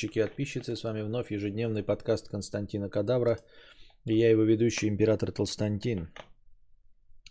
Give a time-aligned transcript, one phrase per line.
[0.00, 3.38] подписчики и подписчицы, с вами вновь ежедневный подкаст Константина Кадавра.
[4.06, 6.08] И я его ведущий, император Толстантин.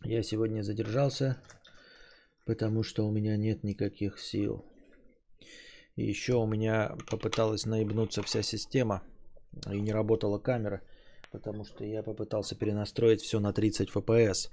[0.03, 1.41] Я сегодня задержался,
[2.45, 4.63] потому что у меня нет никаких сил.
[5.95, 9.01] И еще у меня попыталась наебнуться вся система,
[9.71, 10.83] и не работала камера,
[11.31, 14.51] потому что я попытался перенастроить все на 30 FPS.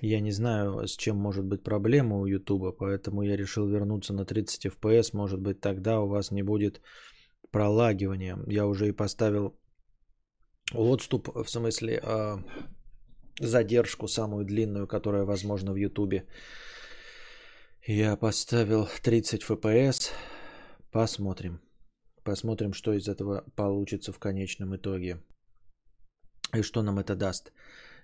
[0.00, 4.24] Я не знаю, с чем может быть проблема у YouTube, поэтому я решил вернуться на
[4.24, 5.10] 30 FPS.
[5.12, 6.80] Может быть, тогда у вас не будет
[7.50, 8.38] пролагивания.
[8.46, 9.58] Я уже и поставил
[10.72, 12.36] отступ, в смысле э,
[13.40, 16.24] задержку самую длинную, которая возможна в YouTube.
[17.86, 20.10] Я поставил 30 FPS.
[20.90, 21.60] Посмотрим.
[22.24, 25.22] Посмотрим, что из этого получится в конечном итоге.
[26.52, 27.52] И что нам это даст.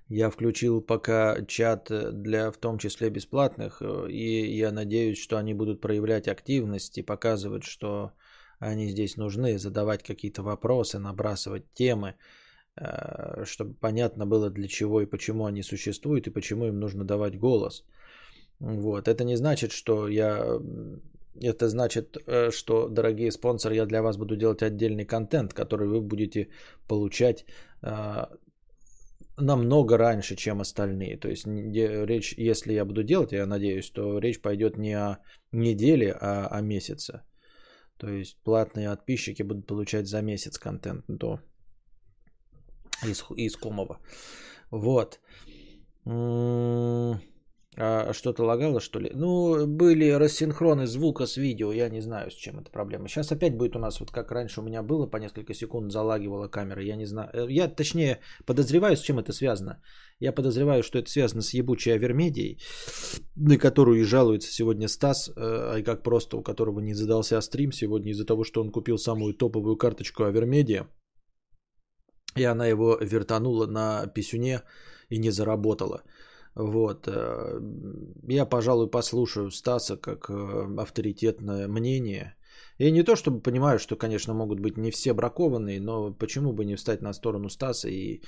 [0.09, 1.91] Я включил пока чат
[2.23, 7.03] для в том числе бесплатных, э, и я надеюсь, что они будут проявлять активность и
[7.03, 8.13] показывать, что
[8.59, 12.15] они здесь нужны, задавать какие-то вопросы, набрасывать темы,
[12.77, 17.39] э, чтобы понятно было для чего и почему они существуют и почему им нужно давать
[17.39, 17.85] голос.
[18.61, 19.09] Вот.
[19.09, 20.61] Это не значит, что я...
[21.41, 26.01] Это значит, э, что, дорогие спонсоры, я для вас буду делать отдельный контент, который вы
[26.01, 26.49] будете
[26.87, 27.47] получать
[29.37, 31.19] намного раньше, чем остальные.
[31.19, 35.19] То есть речь, если я буду делать, я надеюсь, то речь пойдет не о
[35.53, 37.23] неделе, а о месяце.
[37.97, 41.41] То есть платные подписчики будут получать за месяц контент до
[43.05, 43.57] из, из.
[44.71, 45.21] Вот.
[47.77, 49.11] А что-то лагало, что ли?
[49.15, 53.09] Ну, были рассинхроны звука с видео, я не знаю, с чем это проблема.
[53.09, 56.49] Сейчас опять будет у нас, вот как раньше у меня было, по несколько секунд залагивала
[56.49, 57.31] камера, я не знаю.
[57.33, 59.81] Э, я, точнее, подозреваю, с чем это связано.
[60.21, 62.59] Я подозреваю, что это связано с ебучей Авермедией,
[63.37, 67.73] на которую и жалуется сегодня Стас, э, а как просто у которого не задался стрим
[67.73, 70.89] сегодня из-за того, что он купил самую топовую карточку Авермедия,
[72.37, 74.61] и она его вертанула на писюне
[75.09, 76.03] и не заработала.
[76.55, 77.09] Вот.
[77.09, 77.61] Э,
[78.29, 82.35] я, пожалуй, послушаю Стаса как э, авторитетное мнение.
[82.79, 86.65] И не то, чтобы понимаю, что, конечно, могут быть не все бракованные, но почему бы
[86.65, 88.23] не встать на сторону Стаса и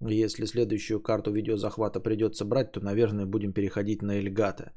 [0.00, 4.72] если следующую карту видеозахвата придется брать, то, наверное, будем переходить на Эльгата.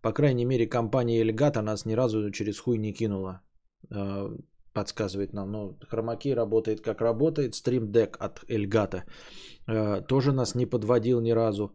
[0.00, 3.42] По крайней мере, компания Эльгата нас ни разу через хуй не кинула.
[3.90, 4.30] Э,
[4.72, 5.52] подсказывает нам.
[5.52, 7.54] Но хромаки работает как работает.
[7.54, 9.04] Stream Deck от Эльгата
[10.08, 11.72] тоже нас не подводил ни разу.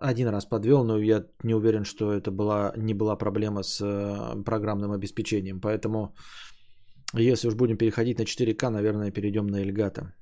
[0.00, 4.42] Один раз подвел, но я не уверен, что это была, не была проблема с э,
[4.44, 5.60] программным обеспечением.
[5.60, 6.14] Поэтому,
[7.14, 10.12] если уж будем переходить на 4К, наверное, перейдем на Эльгата.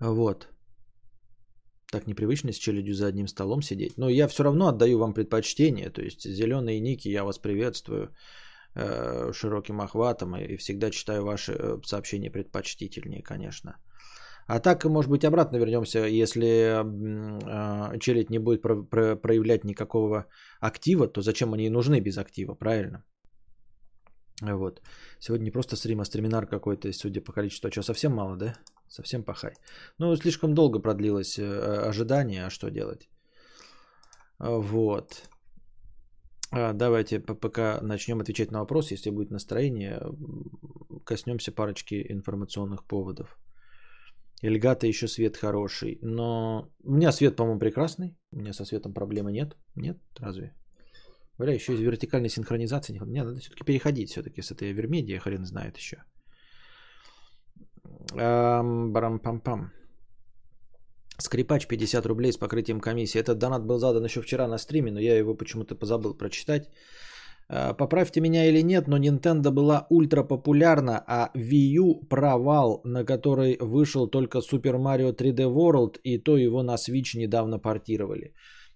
[0.00, 0.48] Вот.
[1.92, 3.98] Так непривычно с челядью за одним столом сидеть.
[3.98, 5.90] Но я все равно отдаю вам предпочтение.
[5.90, 8.14] То есть зеленые ники я вас приветствую
[8.74, 13.76] э, широким охватом и всегда читаю ваши э, сообщения предпочтительнее, конечно.
[14.48, 20.24] А так, может быть, обратно вернемся, если э, челядь не будет про- про- проявлять никакого
[20.60, 23.04] актива, то зачем они и нужны без актива, правильно?
[24.42, 24.80] Вот.
[25.18, 27.68] Сегодня не просто стрим, а стриминар какой-то, судя по количеству.
[27.68, 28.54] А что, совсем мало, да?
[28.88, 29.52] Совсем пахай.
[29.98, 33.10] Ну, слишком долго продлилось э, ожидание, а что делать?
[34.38, 35.28] Вот.
[36.52, 40.00] А, давайте пока начнем отвечать на вопросы, если будет настроение,
[41.04, 43.36] коснемся парочки информационных поводов.
[44.42, 45.98] Эльгата еще свет хороший.
[46.02, 48.16] Но у меня свет, по-моему, прекрасный.
[48.32, 49.56] У меня со светом проблемы нет.
[49.76, 49.98] Нет?
[50.20, 50.54] Разве?
[51.38, 52.98] Бля, еще из вертикальной синхронизации.
[53.00, 55.18] Мне надо все-таки переходить все-таки с этой Авермедии.
[55.18, 55.96] Хрен знает еще.
[58.12, 59.70] Барам-пам-пам.
[61.20, 63.20] Скрипач 50 рублей с покрытием комиссии.
[63.20, 66.68] Этот донат был задан еще вчера на стриме, но я его почему-то позабыл прочитать.
[67.50, 73.04] Э, поправьте меня или нет, но Nintendo была ультра популярна, а Wii U провал, на
[73.04, 78.34] который вышел только Super Mario 3D World, и то его на Switch недавно портировали.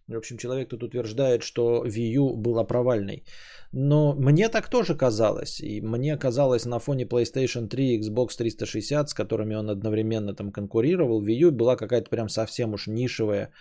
[0.09, 3.25] В общем, человек тут утверждает, что Wii U была провальной.
[3.73, 5.61] Но мне так тоже казалось.
[5.61, 10.53] И мне казалось на фоне PlayStation 3 и Xbox 360, с которыми он одновременно там
[10.53, 13.53] конкурировал, Wii U была какая-то прям совсем уж нишевая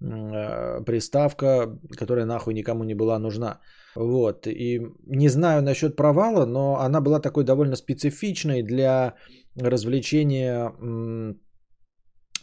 [0.00, 3.60] приставка, которая нахуй никому не была нужна.
[3.96, 4.46] Вот.
[4.46, 9.14] И не знаю насчет провала, но она была такой довольно специфичной для
[9.56, 10.72] развлечения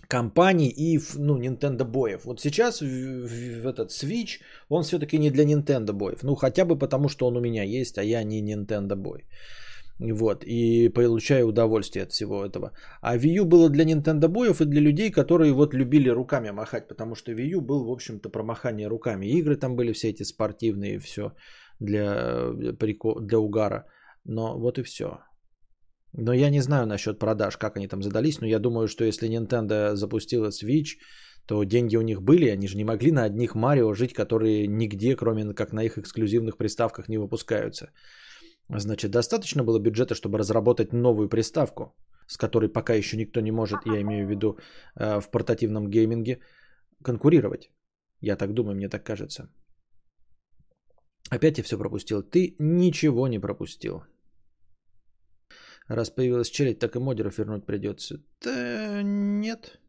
[0.07, 2.25] компаний и ну, Nintendo боев.
[2.25, 6.23] Вот сейчас в, в, в этот Switch, он все-таки не для Nintendo боев.
[6.23, 9.25] Ну, хотя бы потому, что он у меня есть, а я не Nintendo бой.
[10.01, 12.71] Вот, и получаю удовольствие от всего этого.
[13.01, 16.87] А Wii U было для Nintendo боев и для людей, которые вот любили руками махать,
[16.87, 19.27] потому что Wii U был, в общем-то, про махание руками.
[19.27, 21.33] Игры там были все эти спортивные, все
[21.79, 23.85] для, для угара.
[24.25, 25.19] Но вот и все.
[26.13, 29.29] Но я не знаю насчет продаж, как они там задались, но я думаю, что если
[29.29, 30.97] Nintendo запустила Switch,
[31.45, 35.15] то деньги у них были, они же не могли на одних Марио жить, которые нигде,
[35.15, 37.91] кроме как на их эксклюзивных приставках, не выпускаются.
[38.79, 41.93] Значит, достаточно было бюджета, чтобы разработать новую приставку,
[42.27, 44.57] с которой пока еще никто не может, я имею в виду
[44.95, 46.39] э, в портативном гейминге,
[47.03, 47.69] конкурировать.
[48.21, 49.49] Я так думаю, мне так кажется.
[51.29, 52.23] Опять я все пропустил.
[52.23, 54.03] Ты ничего не пропустил.
[55.87, 58.23] Раз появилась челядь, так и модеров вернуть придется.
[58.41, 59.79] Да нет.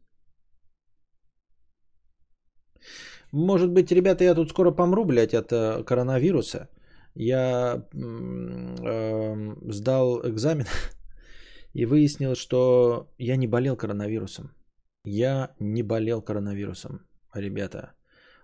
[3.31, 6.69] Может быть, ребята, я тут скоро помру, блядь, от э, коронавируса.
[7.15, 10.65] Я э, сдал экзамен
[11.73, 14.51] и выяснил, что я не болел коронавирусом.
[15.05, 17.93] Я не болел коронавирусом, ребята.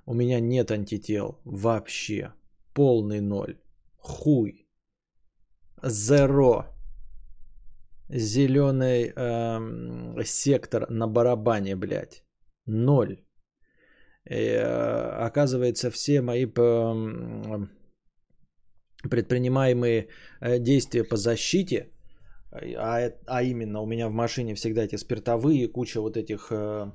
[0.05, 2.33] У меня нет антител вообще.
[2.73, 3.59] Полный ноль.
[3.97, 4.67] Хуй.
[5.83, 6.65] Зеро.
[8.09, 12.23] Зеленый э, сектор на барабане, блядь.
[12.65, 13.23] Ноль.
[14.25, 17.67] И, э, оказывается, все мои э,
[19.03, 20.07] предпринимаемые
[20.41, 21.91] э, действия по защите,
[22.51, 26.91] а, а именно у меня в машине всегда эти спиртовые, куча вот этих э,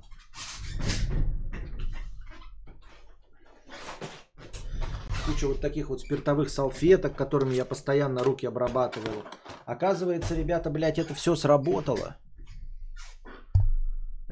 [5.26, 9.24] куча вот таких вот спиртовых салфеток, которыми я постоянно руки обрабатываю.
[9.66, 12.16] Оказывается, ребята, блядь, это все сработало.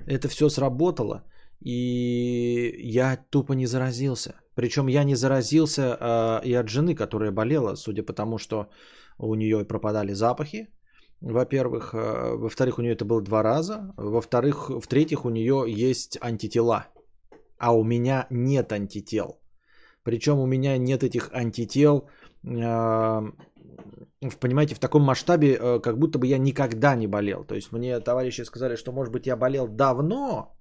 [0.06, 1.25] Это все сработало.
[1.64, 4.35] И я тупо не заразился.
[4.55, 8.69] Причем я не заразился а, и от жены, которая болела, судя по тому, что
[9.19, 10.69] у нее пропадали запахи.
[11.20, 13.94] Во-первых, а, во-вторых, у нее это было два раза.
[13.97, 16.87] Во-вторых, в-третьих, у нее есть антитела.
[17.59, 19.38] А у меня нет антител.
[20.03, 22.09] Причем у меня нет этих антител,
[22.44, 23.23] а,
[24.41, 27.44] понимаете, в таком масштабе, а, как будто бы я никогда не болел.
[27.44, 30.56] То есть мне товарищи сказали, что, может быть, я болел давно,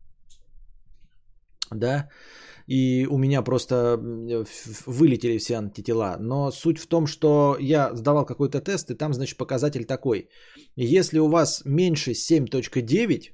[1.73, 2.09] да,
[2.67, 3.97] и у меня просто
[4.85, 6.17] вылетели все антитела.
[6.19, 10.29] Но суть в том, что я сдавал какой-то тест, и там, значит, показатель такой.
[10.75, 13.31] Если у вас меньше 7.9,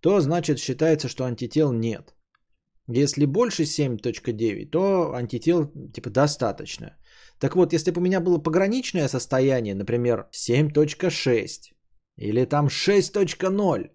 [0.00, 2.14] то, значит, считается, что антител нет.
[2.88, 6.96] Если больше 7.9, то антител типа достаточно.
[7.38, 11.72] Так вот, если бы у меня было пограничное состояние, например, 7.6
[12.18, 13.90] или там 6.0,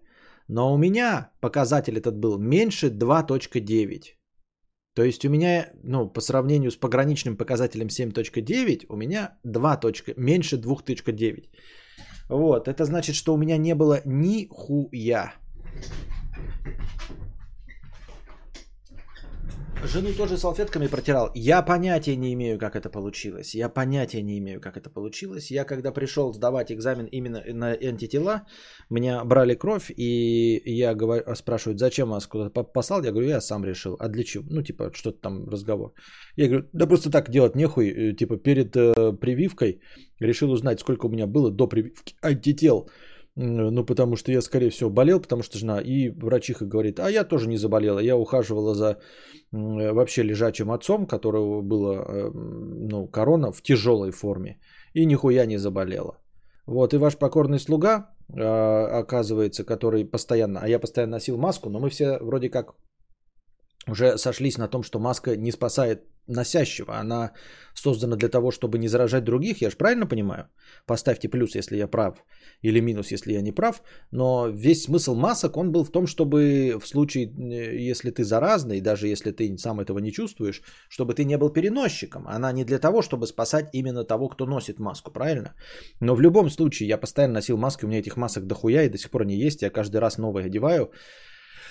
[0.48, 4.02] но у меня показатель этот был меньше 2.9.
[4.94, 9.80] То есть у меня, ну, по сравнению с пограничным показателем 7.9, у меня 2.
[10.16, 11.44] меньше 2.9.
[12.28, 15.34] Вот, это значит, что у меня не было ни хуя.
[19.84, 21.30] Жену тоже салфетками протирал.
[21.34, 23.54] Я понятия не имею, как это получилось.
[23.54, 25.50] Я понятия не имею, как это получилось.
[25.52, 28.42] Я когда пришел сдавать экзамен именно на антитела,
[28.90, 33.04] меня брали кровь, и я говорю, спрашивают, зачем вас куда-то послал?
[33.04, 33.96] Я говорю, я сам решил.
[34.00, 34.44] А для чего?
[34.50, 35.92] Ну, типа, что-то там разговор.
[36.36, 37.88] Я говорю, да просто так делать нехуй.
[37.88, 39.80] Э, типа, перед э, прививкой
[40.20, 42.90] решил узнать, сколько у меня было до прививки антител.
[43.40, 45.80] Ну, потому что я, скорее всего, болел, потому что жена.
[45.80, 48.00] И врачиха говорит, а я тоже не заболела.
[48.00, 48.96] Я ухаживала за
[49.52, 52.30] вообще лежачим отцом, которого было, э,
[52.90, 54.58] ну, корона в тяжелой форме.
[54.92, 56.18] И нихуя не заболела.
[56.66, 61.78] Вот, и ваш покорный слуга, а, оказывается, который постоянно, а я постоянно носил маску, но
[61.78, 62.74] мы все вроде как
[63.88, 66.98] уже сошлись на том, что маска не спасает носящего.
[66.98, 67.32] Она
[67.74, 69.62] создана для того, чтобы не заражать других.
[69.62, 70.44] Я же правильно понимаю?
[70.86, 72.24] Поставьте плюс, если я прав,
[72.62, 73.82] или минус, если я не прав.
[74.10, 78.80] Но весь смысл масок, он был в том, чтобы в случае, э, если ты заразный,
[78.80, 82.26] даже если ты сам этого не чувствуешь, чтобы ты не был переносчиком.
[82.28, 85.54] Она не для того, чтобы спасать именно того, кто носит маску, правильно?
[86.00, 88.98] Но в любом случае, я постоянно носил маски, у меня этих масок дохуя и до
[88.98, 89.62] сих пор не есть.
[89.62, 90.90] Я каждый раз новые одеваю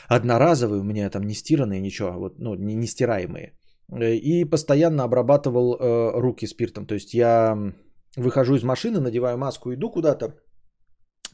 [0.07, 3.53] одноразовые, у меня там не стиранные ничего, вот, ну, не, не стираемые.
[3.91, 6.85] Э, и постоянно обрабатывал э, руки спиртом.
[6.85, 7.57] То есть я
[8.15, 10.25] выхожу из машины, надеваю маску, иду куда-то.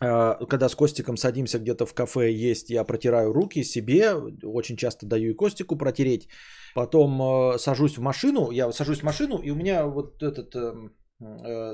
[0.02, 5.06] Э, когда с Костиком садимся где-то в кафе есть, я протираю руки себе, очень часто
[5.06, 6.28] даю и Костику протереть.
[6.76, 10.56] Потом сажусь в машину, я сажусь в машину, и у меня вот этот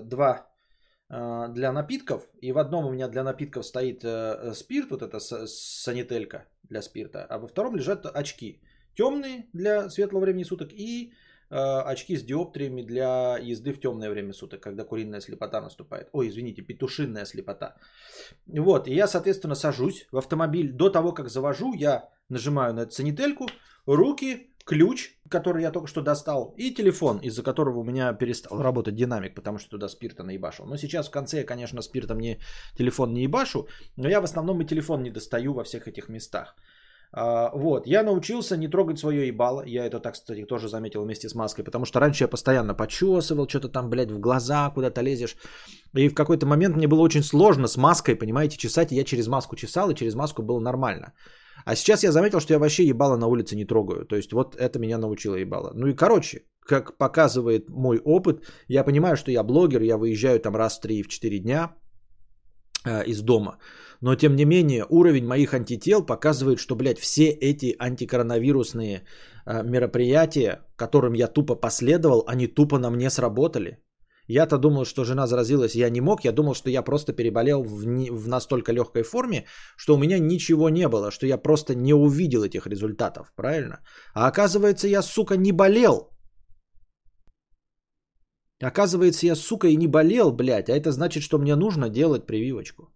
[0.10, 0.46] два
[1.06, 4.04] для напитков, и в одном у меня для напитков стоит
[4.56, 8.62] спирт, вот эта санителька для спирта, а во втором лежат очки
[8.96, 11.14] темные для светлого времени суток и
[11.50, 16.10] э, очки с диоптриями для езды в темное время суток, когда куриная слепота наступает.
[16.12, 17.76] Ой, извините, петушинная слепота.
[18.48, 20.72] Вот, и я, соответственно, сажусь в автомобиль.
[20.72, 23.48] До того, как завожу, я нажимаю на эту санительку,
[23.86, 28.96] руки ключ, который я только что достал, и телефон, из-за которого у меня перестал работать
[28.96, 30.66] динамик, потому что туда спирта наебашил.
[30.66, 32.40] Но сейчас в конце я, конечно, спиртом не,
[32.78, 33.68] телефон не ебашу,
[33.98, 36.56] но я в основном и телефон не достаю во всех этих местах.
[37.12, 39.64] А, вот, я научился не трогать свое ебало.
[39.66, 43.48] Я это, так, кстати, тоже заметил вместе с маской, потому что раньше я постоянно почесывал,
[43.48, 45.36] что-то там, блядь, в глаза куда-то лезешь.
[45.96, 48.92] И в какой-то момент мне было очень сложно с маской, понимаете, чесать.
[48.92, 51.14] И я через маску чесал, и через маску было нормально.
[51.66, 54.06] А сейчас я заметил, что я вообще ебало на улице не трогаю.
[54.06, 55.72] То есть вот это меня научило ебало.
[55.74, 60.56] Ну и короче, как показывает мой опыт, я понимаю, что я блогер, я выезжаю там
[60.56, 61.76] раз в 3 в 4 дня
[62.86, 63.58] из дома.
[64.02, 69.04] Но тем не менее, уровень моих антител показывает, что, блядь, все эти антикоронавирусные
[69.46, 73.78] э, мероприятия, которым я тупо последовал, они тупо на мне сработали.
[74.30, 76.24] Я-то думал, что жена заразилась, я не мог.
[76.24, 79.46] Я думал, что я просто переболел в, не, в настолько легкой форме,
[79.76, 83.80] что у меня ничего не было, что я просто не увидел этих результатов, правильно?
[84.14, 86.12] А оказывается, я, сука, не болел.
[88.62, 90.70] Оказывается, я, сука, и не болел, блядь.
[90.70, 92.90] А это значит, что мне нужно делать прививочку.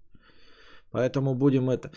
[0.91, 1.91] Поэтому будем это.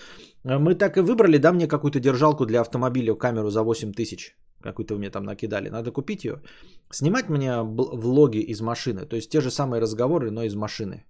[0.44, 4.36] Мы так и выбрали, да, мне какую-то держалку для автомобиля, камеру за 8 тысяч.
[4.62, 5.68] Какую-то мне там накидали.
[5.68, 6.40] Надо купить ее.
[6.92, 9.06] Снимать мне влоги из машины.
[9.06, 11.04] То есть те же самые разговоры, но из машины.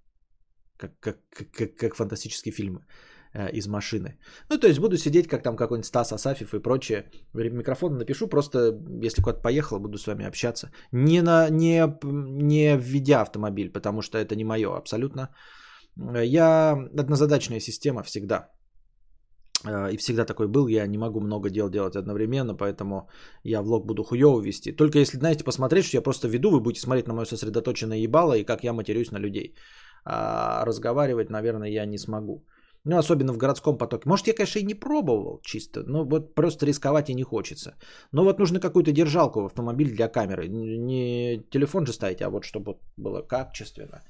[0.76, 1.16] Как, как,
[1.52, 2.80] как, как фантастические фильмы
[3.52, 4.18] из машины.
[4.50, 7.10] Ну, то есть буду сидеть, как там какой-нибудь Стас Асафьев и прочее.
[7.34, 8.58] Микрофон напишу, просто
[9.02, 10.70] если куда-то поехал, буду с вами общаться.
[10.92, 15.28] Не, на, не, не введя автомобиль, потому что это не мое абсолютно.
[15.96, 18.50] Я однозадачная система всегда.
[19.64, 23.08] Э, и всегда такой был, я не могу много дел делать одновременно, поэтому
[23.44, 24.72] я влог буду хуёво вести.
[24.72, 28.34] Только если, знаете, посмотреть, что я просто веду, вы будете смотреть на мое сосредоточенное ебало
[28.34, 29.54] и как я матерюсь на людей.
[30.04, 32.44] А разговаривать, наверное, я не смогу.
[32.88, 34.08] Ну, особенно в городском потоке.
[34.08, 37.74] Может, я, конечно, и не пробовал чисто, но вот просто рисковать и не хочется.
[38.12, 40.48] Но вот нужно какую-то держалку в автомобиль для камеры.
[40.48, 44.02] Не телефон же ставить, а вот чтобы было качественно.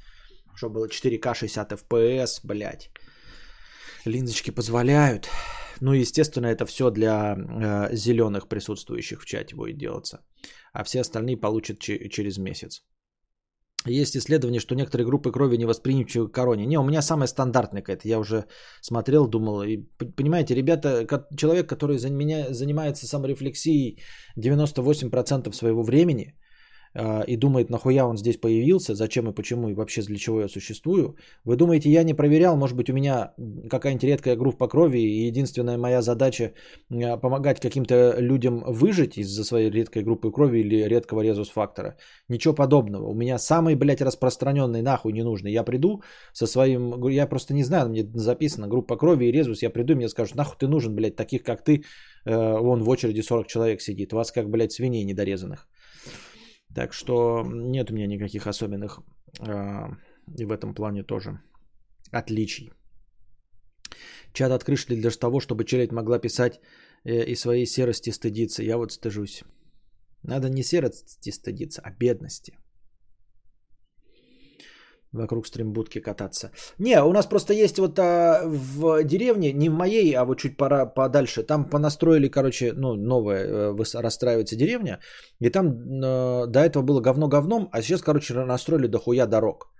[0.54, 2.90] Чтобы было 4К 60 FPS, блядь.
[4.04, 5.28] Линзочки позволяют.
[5.80, 10.18] Ну, естественно, это все для э, зеленых присутствующих в чате будет делаться.
[10.74, 12.82] А все остальные получат ч- через месяц.
[13.86, 16.66] Есть исследование, что некоторые группы крови не восприимчивы к короне.
[16.66, 18.08] Не, у меня самая стандартная какая-то.
[18.08, 18.44] Я уже
[18.80, 19.62] смотрел, думал.
[19.62, 19.78] И,
[20.16, 24.00] понимаете, ребята, человек, который занимается саморефлексией
[24.36, 26.34] 98% своего времени–
[27.26, 31.16] и думает, нахуя он здесь появился, зачем и почему, и вообще для чего я существую.
[31.44, 33.34] Вы думаете, я не проверял, может быть, у меня
[33.70, 36.52] какая-нибудь редкая группа крови, и единственная моя задача
[36.90, 41.96] а, помогать каким-то людям выжить из-за своей редкой группы крови или редкого резус-фактора.
[42.28, 43.06] Ничего подобного.
[43.08, 45.52] У меня самый, блядь, распространенный нахуй не нужный.
[45.52, 49.70] Я приду со своим, я просто не знаю, мне записано группа крови и резус, я
[49.70, 51.84] приду, и мне скажут, нахуй ты нужен, блядь, таких как ты,
[52.24, 55.66] э, вон в очереди 40 человек сидит, вас как, блядь, свиней недорезанных.
[56.76, 59.00] Так что нет у меня никаких особенных
[59.40, 59.86] э,
[60.38, 61.40] и в этом плане тоже
[62.12, 62.70] отличий.
[64.34, 66.60] Чат открыт ли для того, чтобы челядь могла писать
[67.04, 68.62] э, и своей серости стыдиться?
[68.62, 69.42] Я вот стыжусь.
[70.22, 72.58] Надо не серости стыдиться, а бедности
[75.16, 76.50] вокруг стримбудки кататься.
[76.78, 80.56] Не, у нас просто есть вот а, в деревне, не в моей, а вот чуть
[80.56, 84.98] пора подальше, там понастроили, короче, ну, новая, э, расстраивается деревня,
[85.40, 89.72] и там э, до этого было говно говном, а сейчас, короче, настроили дохуя дорог.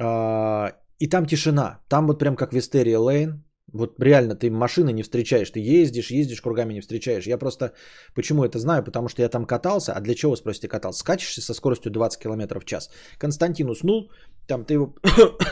[0.00, 4.92] А, и там тишина, там вот прям как в Вистерия Лейн, вот реально ты машины
[4.92, 7.26] не встречаешь, ты ездишь, ездишь, кругами не встречаешь.
[7.26, 7.72] Я просто
[8.14, 11.00] почему это знаю, потому что я там катался, а для чего, спросите, катался?
[11.00, 12.90] Скачешься со скоростью 20 км в час.
[13.18, 14.10] Константин уснул,
[14.46, 14.94] там ты его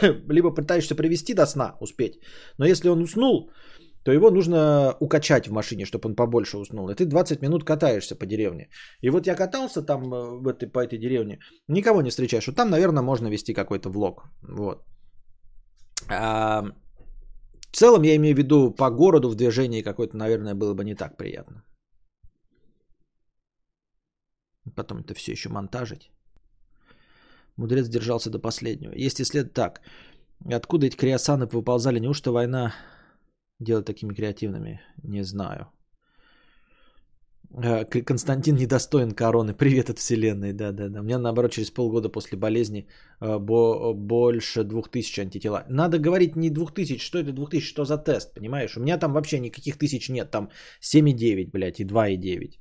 [0.28, 2.20] либо пытаешься привести до сна, успеть,
[2.58, 3.50] но если он уснул,
[4.04, 6.88] то его нужно укачать в машине, чтобы он побольше уснул.
[6.88, 8.68] И ты 20 минут катаешься по деревне.
[9.02, 12.46] И вот я катался там э, в этой, по этой деревне, никого не встречаешь.
[12.46, 14.23] Вот там, наверное, можно вести какой-то влог.
[14.42, 14.85] Вот.
[16.08, 16.66] А,
[17.76, 20.95] в целом, я имею в виду, по городу в движении какой-то, наверное, было бы не
[20.95, 21.62] так приятно.
[24.75, 26.11] Потом это все еще монтажить.
[27.56, 28.92] Мудрец держался до последнего.
[28.92, 29.83] Есть след так.
[30.52, 32.00] Откуда эти криосаны выползали?
[32.00, 32.75] Неужто война
[33.61, 34.80] делает такими креативными?
[35.02, 35.66] Не знаю.
[37.55, 39.55] Э, Константин недостоин короны.
[39.55, 40.53] Привет от вселенной.
[40.53, 41.00] Да, да, да.
[41.00, 42.87] У меня наоборот через полгода после болезни
[43.21, 45.65] э, бо- больше 2000 антитела.
[45.69, 46.99] Надо говорить не 2000.
[46.99, 47.67] Что это 2000?
[47.67, 48.35] Что за тест?
[48.35, 48.76] Понимаешь?
[48.76, 50.31] У меня там вообще никаких тысяч нет.
[50.31, 50.50] Там
[50.81, 52.59] 7,9, блядь, и 2,9.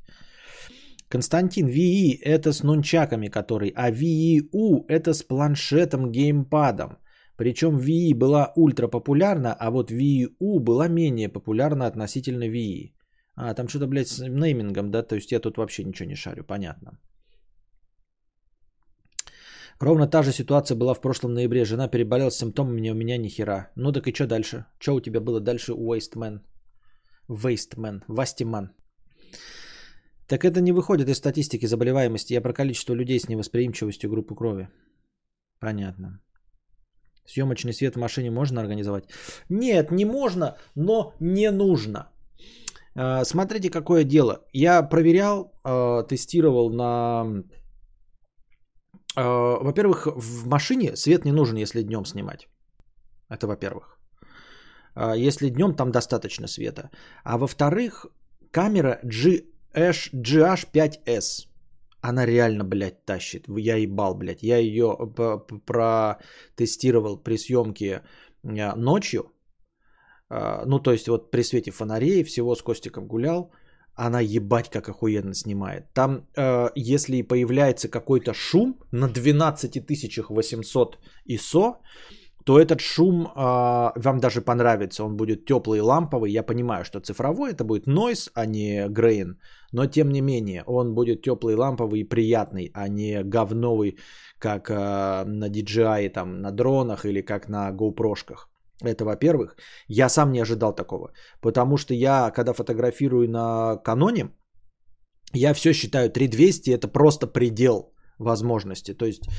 [1.07, 6.97] Константин, VE это с нунчаками который, а VEU это с планшетом геймпадом.
[7.37, 12.94] Причем VE была ультра популярна, а вот VEU была менее популярна относительно VE.
[13.35, 15.03] А, там что-то, блядь, с неймингом, да?
[15.03, 16.99] То есть я тут вообще ничего не шарю, понятно.
[19.79, 21.65] Ровно та же ситуация была в прошлом ноябре.
[21.65, 23.71] Жена переболела с симптомами, у меня ни хера.
[23.75, 24.65] Ну так и что дальше?
[24.79, 26.39] Что у тебя было дальше у Wasteman?
[27.29, 28.71] Wasteman, Вастиман.
[30.27, 32.33] Так это не выходит из статистики заболеваемости.
[32.33, 34.69] Я про количество людей с невосприимчивостью группы крови.
[35.59, 36.21] Понятно.
[37.25, 39.09] Съемочный свет в машине можно организовать?
[39.49, 42.11] Нет, не можно, но не нужно.
[42.95, 44.45] А, смотрите, какое дело.
[44.53, 47.43] Я проверял, а, тестировал на...
[49.15, 52.47] А, во-первых, в машине свет не нужен, если днем снимать.
[53.29, 53.99] Это во-первых.
[55.17, 56.89] Если днем там достаточно света.
[57.25, 58.05] А во-вторых,
[58.51, 61.47] камера GH5S.
[61.99, 63.45] Она реально, блядь, тащит.
[63.49, 64.43] Я ебал, блядь.
[64.43, 64.95] Я ее
[65.65, 68.03] протестировал при съемке
[68.43, 69.34] ночью.
[70.65, 73.51] Ну, то есть вот при свете фонарей всего с Костиком гулял.
[73.97, 75.93] Она ебать как охуенно снимает.
[75.93, 76.27] Там,
[76.75, 80.97] если появляется какой-то шум на 12800
[81.29, 81.75] ISO,
[82.45, 85.03] то этот шум э, вам даже понравится.
[85.03, 86.31] Он будет теплый ламповый.
[86.31, 89.35] Я понимаю, что цифровой это будет noise, а не grain.
[89.71, 93.97] Но тем не менее, он будет теплый, ламповый и приятный, а не говновый,
[94.37, 98.47] как э, на DJI, там, на дронах или как на GoPro-шках.
[98.83, 99.55] Это во-первых.
[99.87, 101.11] Я сам не ожидал такого.
[101.41, 104.29] Потому что я, когда фотографирую на каноне,
[105.33, 108.93] я все считаю 3200 это просто предел возможности.
[108.93, 109.29] То есть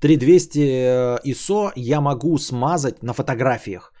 [0.00, 3.92] 3200 э, ISO я могу смазать на фотографиях.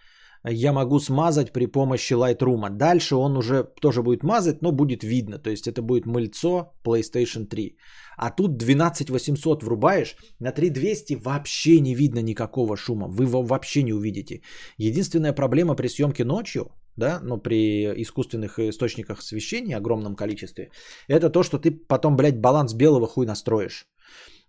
[0.46, 2.70] Я могу смазать при помощи Lightroom.
[2.70, 5.38] Дальше он уже тоже будет мазать, но будет видно.
[5.38, 7.76] То есть это будет мыльцо PlayStation 3.
[8.16, 13.08] А тут 12800 врубаешь, на 3200 вообще не видно никакого шума.
[13.08, 14.42] Вы его вообще не увидите.
[14.76, 20.70] Единственная проблема при съемке ночью, да, но при искусственных источниках освещения, огромном количестве,
[21.08, 23.86] это то, что ты потом, блядь, баланс белого хуй настроишь.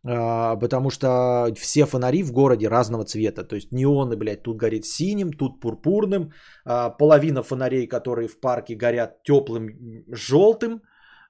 [0.08, 3.44] А, потому что все фонари в городе разного цвета.
[3.44, 6.32] То есть неоны, блядь, тут горит синим, тут пурпурным.
[6.66, 9.70] А, половина фонарей, которые в парке горят теплым
[10.12, 10.82] желтым.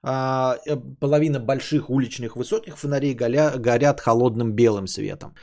[0.02, 5.34] А, э, половина больших уличных высоких фонарей горят холодным белым светом.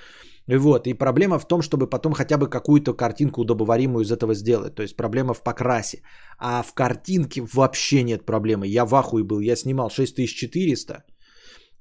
[0.47, 0.87] Вот.
[0.87, 4.75] И проблема в том, чтобы потом хотя бы какую-то картинку удобоваримую из этого сделать.
[4.75, 6.03] То есть проблема в покрасе.
[6.37, 8.67] А в картинке вообще нет проблемы.
[8.67, 9.39] Я в ахуе был.
[9.39, 11.03] Я снимал 6400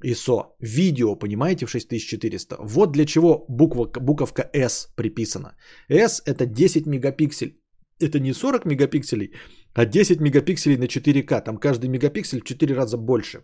[0.04, 0.54] ISO.
[0.60, 2.56] Видео, понимаете, в 6400.
[2.60, 5.54] Вот для чего буква, буковка S приписана.
[5.88, 7.58] S это 10 мегапикселей.
[8.00, 9.32] Это не 40 мегапикселей,
[9.74, 11.44] а 10 мегапикселей на 4К.
[11.44, 13.42] Там каждый мегапиксель в 4 раза больше.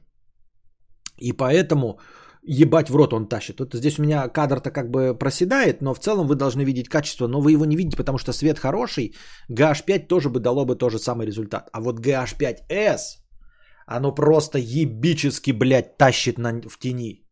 [1.20, 1.98] И поэтому
[2.42, 3.60] ебать в рот он тащит.
[3.60, 7.28] Вот здесь у меня кадр-то как бы проседает, но в целом вы должны видеть качество,
[7.28, 9.14] но вы его не видите, потому что свет хороший.
[9.50, 11.68] GH5 тоже бы дало бы тот же самый результат.
[11.72, 13.27] А вот GH5S
[13.88, 17.24] оно просто ебически, блядь, тащит на, в тени.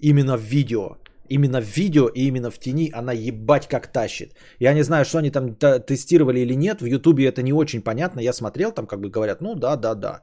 [0.00, 0.96] Именно в видео.
[1.30, 4.32] Именно в видео и именно в тени она ебать как тащит.
[4.60, 5.54] Я не знаю, что они там
[5.86, 6.80] тестировали или нет.
[6.80, 8.20] В Ютубе это не очень понятно.
[8.20, 10.20] Я смотрел, там как бы говорят, ну да, да, да.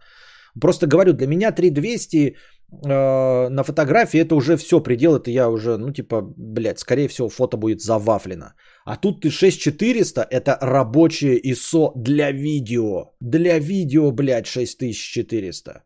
[0.61, 5.77] Просто говорю, для меня 3200 э, на фотографии это уже все, предел, это я уже,
[5.77, 8.53] ну типа, блядь, скорее всего фото будет завафлено.
[8.85, 13.15] А тут ты 6400, это рабочее ISO для видео.
[13.19, 15.83] Для видео, блядь, 6400.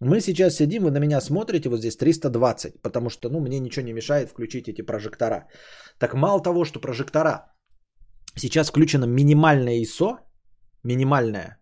[0.00, 3.86] Мы сейчас сидим, вы на меня смотрите, вот здесь 320, потому что, ну, мне ничего
[3.86, 5.48] не мешает включить эти прожектора.
[5.98, 7.46] Так мало того, что прожектора,
[8.36, 10.18] сейчас включено минимальное ISO,
[10.84, 11.58] минимальное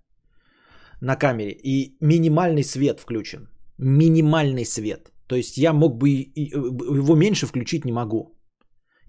[1.01, 3.49] на камере, и минимальный свет включен.
[3.79, 5.13] Минимальный свет.
[5.29, 8.40] То есть я мог бы его меньше включить не могу.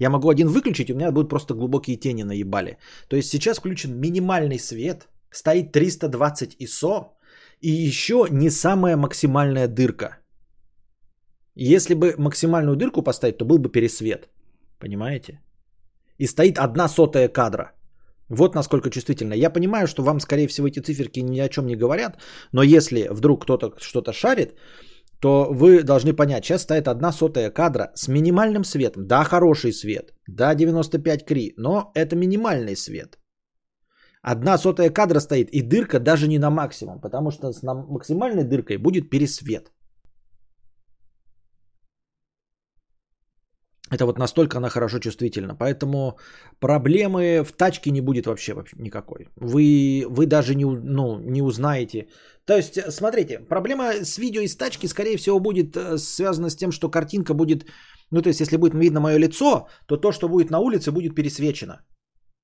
[0.01, 2.77] Я могу один выключить, у меня будут просто глубокие тени наебали.
[3.07, 7.05] То есть сейчас включен минимальный свет, стоит 320 ISO
[7.61, 10.17] и еще не самая максимальная дырка.
[11.55, 14.29] Если бы максимальную дырку поставить, то был бы пересвет.
[14.79, 15.39] Понимаете?
[16.17, 17.71] И стоит одна сотая кадра.
[18.29, 19.35] Вот насколько чувствительно.
[19.35, 22.17] Я понимаю, что вам, скорее всего, эти циферки ни о чем не говорят,
[22.53, 24.55] но если вдруг кто-то что-то шарит,
[25.21, 29.07] то вы должны понять, сейчас стоит одна сотая кадра с минимальным светом.
[29.07, 33.17] Да, хороший свет, да, 95 кри, но это минимальный свет.
[34.23, 38.77] Одна сотая кадра стоит, и дырка даже не на максимум, потому что с максимальной дыркой
[38.77, 39.71] будет пересвет.
[43.91, 45.55] Это вот настолько она хорошо чувствительна.
[45.55, 46.17] Поэтому
[46.59, 49.27] проблемы в тачке не будет вообще, вообще никакой.
[49.35, 52.07] Вы, вы даже не, ну, не узнаете.
[52.45, 56.71] То есть, смотрите, проблема с видео из тачки, скорее всего, будет э, связана с тем,
[56.71, 57.65] что картинка будет...
[58.11, 61.15] Ну, то есть, если будет видно мое лицо, то то, что будет на улице, будет
[61.15, 61.81] пересвечено.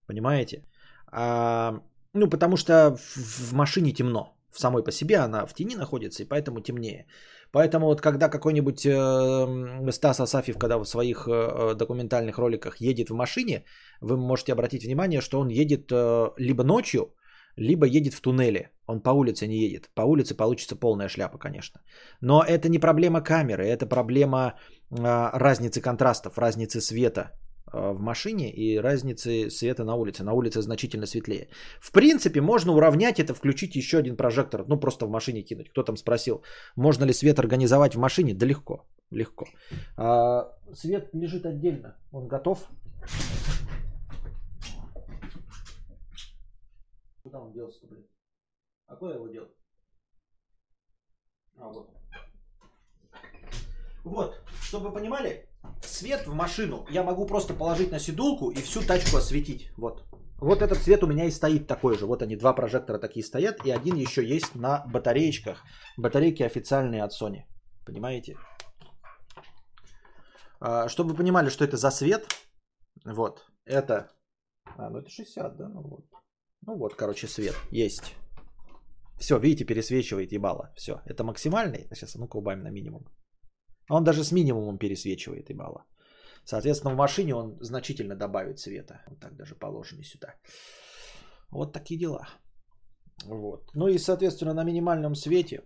[0.08, 0.64] Понимаете?
[1.12, 1.82] А,
[2.14, 4.37] ну, потому что в, в машине темно.
[4.60, 7.06] Самой по себе, она в тени находится, и поэтому темнее.
[7.52, 13.16] Поэтому вот когда какой-нибудь э, Стас Асафьев, когда в своих э, документальных роликах едет в
[13.16, 13.64] машине,
[14.02, 17.14] вы можете обратить внимание, что он едет э, либо ночью,
[17.58, 18.72] либо едет в туннеле.
[18.86, 19.90] Он по улице не едет.
[19.96, 21.82] По улице получится полная шляпа, конечно.
[22.22, 24.54] Но это не проблема камеры, это проблема
[24.92, 30.24] э, разницы контрастов, разницы света э, в машине и разницы света на улице.
[30.24, 31.50] На улице значительно светлее.
[31.80, 35.70] В принципе, можно уравнять это, включить еще один прожектор, ну просто в машине кинуть.
[35.70, 36.44] Кто там спросил,
[36.76, 38.34] можно ли свет организовать в машине?
[38.34, 39.46] Да легко, легко.
[39.98, 42.70] А, свет лежит отдельно, он готов.
[47.24, 48.08] Куда он делся блин?
[48.88, 49.48] А куда его дел?
[51.58, 51.90] А, вот.
[54.04, 55.47] Вот, чтобы вы понимали,
[55.82, 59.72] свет в машину я могу просто положить на сидулку и всю тачку осветить.
[59.78, 60.04] Вот.
[60.40, 62.06] Вот этот цвет у меня и стоит такой же.
[62.06, 65.64] Вот они, два прожектора такие стоят, и один еще есть на батареечках.
[65.98, 67.44] Батарейки официальные от Sony.
[67.86, 68.36] Понимаете?
[70.60, 72.28] А, чтобы вы понимали, что это за свет,
[73.06, 74.12] вот, это...
[74.78, 75.70] А, ну это 60, да?
[75.70, 76.06] Ну вот.
[76.66, 78.16] Ну вот, короче, свет есть.
[79.20, 80.72] Все, видите, пересвечивает ебало.
[80.76, 81.88] Все, это максимальный.
[81.94, 83.08] Сейчас, ну-ка, убавим на минимум.
[83.90, 85.86] Он даже с минимумом пересвечивает ебало.
[86.44, 89.02] Соответственно, в машине он значительно добавит света.
[89.08, 90.34] Вот так даже положено сюда.
[91.52, 92.28] Вот такие дела.
[93.26, 93.72] Вот.
[93.74, 95.62] Ну и, соответственно, на минимальном свете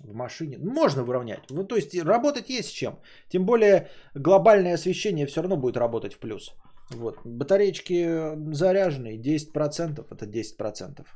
[0.00, 1.50] в машине можно выровнять.
[1.50, 3.00] Ну, то есть работать есть с чем.
[3.28, 6.54] Тем более глобальное освещение все равно будет работать в плюс.
[6.90, 7.18] Вот.
[7.24, 11.06] Батареечки заряженные, 10%, это 10%.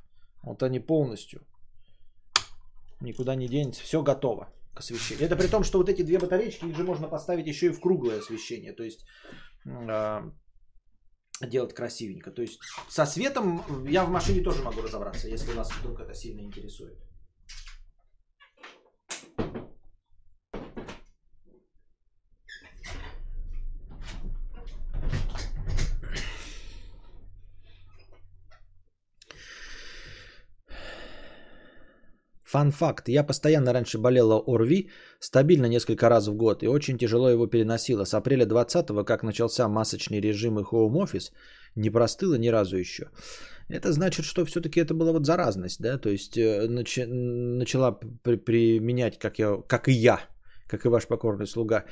[0.42, 1.40] Вот они полностью.
[3.02, 5.26] Никуда не денется, все готово к освещению.
[5.26, 7.80] Это при том, что вот эти две батареечки, их же можно поставить еще и в
[7.80, 8.72] круглое освещение.
[8.72, 9.04] То есть
[9.64, 10.20] э,
[11.40, 12.30] делать красивенько.
[12.30, 16.40] То есть со светом я в машине тоже могу разобраться, если нас вдруг это сильно
[16.40, 16.98] интересует.
[32.52, 33.08] Фан факт.
[33.08, 38.04] Я постоянно раньше болела ОРВИ, стабильно несколько раз в год, и очень тяжело его переносила.
[38.04, 41.32] С апреля 20-го, как начался масочный режим и хоум-офис,
[41.76, 43.04] не простыла ни разу еще.
[43.70, 48.36] Это значит, что все-таки это была вот заразность, да, то есть э, начи- начала при-
[48.36, 50.20] применять, как, я, как и я,
[50.66, 51.84] как и ваш покорный слуга,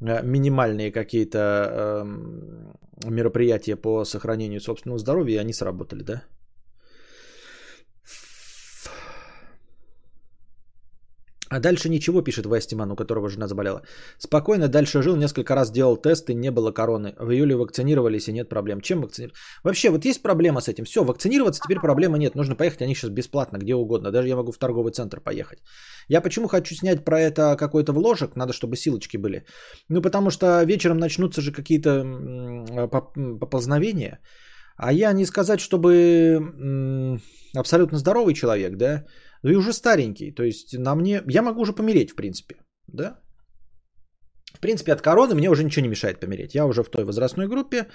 [0.00, 6.22] э, минимальные какие-то э, мероприятия по сохранению собственного здоровья, и они сработали, да?
[11.50, 13.82] А дальше ничего, пишет Вестиман, у которого жена заболела.
[14.18, 17.14] Спокойно дальше жил, несколько раз делал тесты, не было короны.
[17.18, 18.80] В июле вакцинировались и нет проблем.
[18.80, 19.36] Чем вакцинировать?
[19.64, 20.84] Вообще, вот есть проблема с этим.
[20.84, 22.34] Все, вакцинироваться теперь проблемы нет.
[22.34, 24.10] Нужно поехать, они сейчас бесплатно, где угодно.
[24.10, 25.58] Даже я могу в торговый центр поехать.
[26.08, 28.36] Я почему хочу снять про это какой-то вложек?
[28.36, 29.44] Надо, чтобы силочки были.
[29.88, 32.04] Ну, потому что вечером начнутся же какие-то
[33.40, 34.18] поползновения.
[34.76, 37.20] А я не сказать, чтобы
[37.56, 39.04] абсолютно здоровый человек, да,
[39.48, 40.30] ну и уже старенький.
[40.30, 41.22] То есть на мне...
[41.26, 42.54] Я могу уже помереть, в принципе.
[42.86, 43.18] Да?
[44.54, 46.54] В принципе, от короны мне уже ничего не мешает помереть.
[46.54, 47.86] Я уже в той возрастной группе.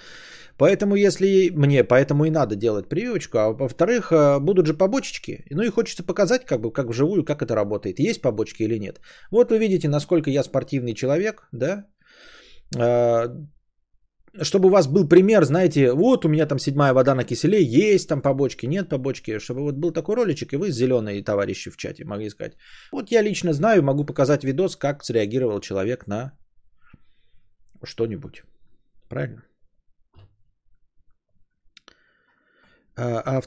[0.58, 3.38] Поэтому если мне, поэтому и надо делать прививочку.
[3.38, 5.46] А во-вторых, э, будут же побочечки.
[5.52, 8.00] Ну и хочется показать, как бы, как вживую, как это работает.
[8.00, 9.00] Есть побочки или нет.
[9.32, 11.86] Вот вы видите, насколько я спортивный человек, да.
[14.41, 18.10] Чтобы у вас был пример, знаете, вот у меня там седьмая вода на киселе, есть
[18.10, 22.04] там побочки, нет побочки, чтобы вот был такой роличек, и вы зеленые товарищи в чате
[22.06, 22.54] могли сказать.
[22.91, 26.32] Вот я лично знаю, могу показать видос, как среагировал человек на
[27.84, 28.43] что-нибудь.
[29.08, 29.43] Правильно?
[32.95, 33.41] А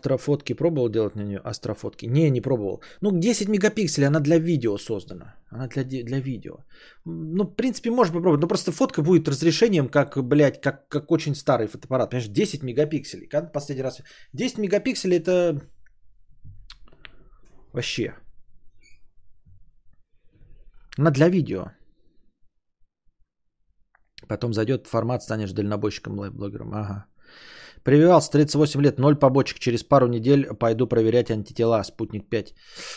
[0.55, 1.39] пробовал делать на нее?
[1.45, 2.07] Астрофотки?
[2.07, 2.83] Не, не пробовал.
[3.01, 5.37] Ну, 10 мегапикселей, она для видео создана.
[5.51, 6.65] Она для, для видео.
[7.05, 8.41] Ну, в принципе, можно попробовать.
[8.41, 12.11] Но просто фотка будет разрешением, как, блядь, как, как очень старый фотоаппарат.
[12.11, 13.29] Понимаешь, 10 мегапикселей.
[13.29, 14.03] Когда последний раз...
[14.33, 15.61] 10 мегапикселей это...
[17.73, 18.15] Вообще.
[20.99, 21.71] Она для видео.
[24.29, 26.75] Потом зайдет формат, станешь дальнобойщиком, лайв-блогером.
[26.75, 27.07] Ага.
[27.87, 29.59] Прививался 38 лет, 0 побочек.
[29.61, 31.85] Через пару недель пойду проверять антитела.
[31.85, 32.55] Спутник 5.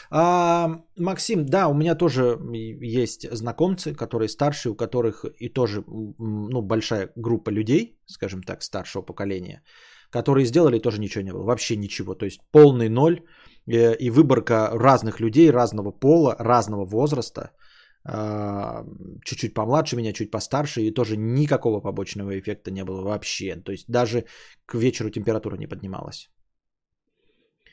[0.09, 2.39] А, Максим, да, у меня тоже
[2.81, 9.03] есть знакомцы, которые старшие, у которых и тоже ну, большая группа людей, скажем так, старшего
[9.03, 9.61] поколения,
[10.09, 11.43] которые сделали тоже ничего не было.
[11.43, 12.15] Вообще ничего.
[12.15, 13.21] То есть полный ноль
[13.67, 17.51] э, и выборка разных людей, разного пола, разного возраста–
[18.05, 23.55] чуть-чуть помладше меня, чуть постарше, и тоже никакого побочного эффекта не было вообще.
[23.55, 24.25] То есть даже
[24.65, 26.29] к вечеру температура не поднималась.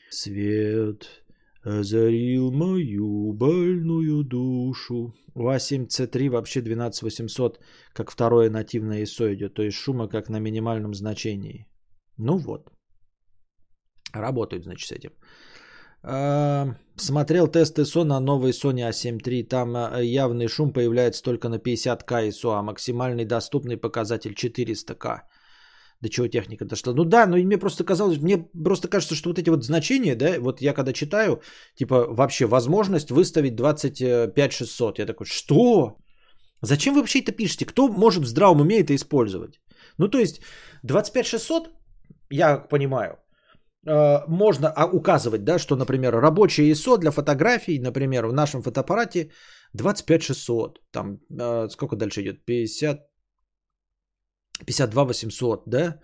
[0.09, 1.23] Свет
[1.63, 5.13] озарил мою больную душу.
[5.33, 7.59] У А7C3 вообще 12800,
[7.93, 11.67] как второе нативное ISO идет, то есть шума как на минимальном значении.
[12.17, 12.71] Ну вот.
[14.13, 15.11] Работают, значит, с этим.
[16.99, 19.43] Смотрел тест ISO на новой Sony A7 III.
[19.43, 25.21] Там а, явный шум появляется только на 50к ISO, а максимальный доступный показатель 400к.
[26.01, 26.93] До чего техника дошла.
[26.93, 30.39] Ну да, но мне просто казалось, мне просто кажется, что вот эти вот значения, да,
[30.39, 31.41] вот я когда читаю,
[31.75, 34.99] типа вообще возможность выставить 25600.
[34.99, 35.97] Я такой, что?
[36.61, 37.65] Зачем вы вообще это пишете?
[37.65, 39.59] Кто может в здравом уме это использовать?
[39.97, 40.41] Ну то есть
[40.83, 41.69] 25600,
[42.31, 43.26] я понимаю, Э,
[43.85, 49.31] можно а, указывать, да, что, например, рабочее ISO для фотографий, например, в нашем фотоаппарате
[49.73, 52.99] 25600, там э, сколько дальше идет, 50,
[54.65, 55.99] 52 800, да,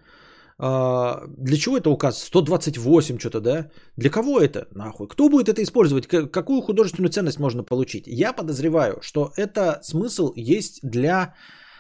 [0.60, 2.28] а, для чего это указывается?
[2.28, 3.70] 128 что-то, да?
[3.98, 4.68] Для кого это?
[4.72, 5.08] Нахуй.
[5.08, 6.08] Кто будет это использовать?
[6.08, 8.08] Какую художественную ценность можно получить?
[8.08, 11.34] Я подозреваю, что это смысл есть для,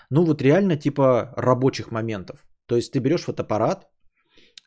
[0.10, 2.46] ну вот реально типа рабочих моментов.
[2.68, 3.88] То есть ты берешь фотоаппарат,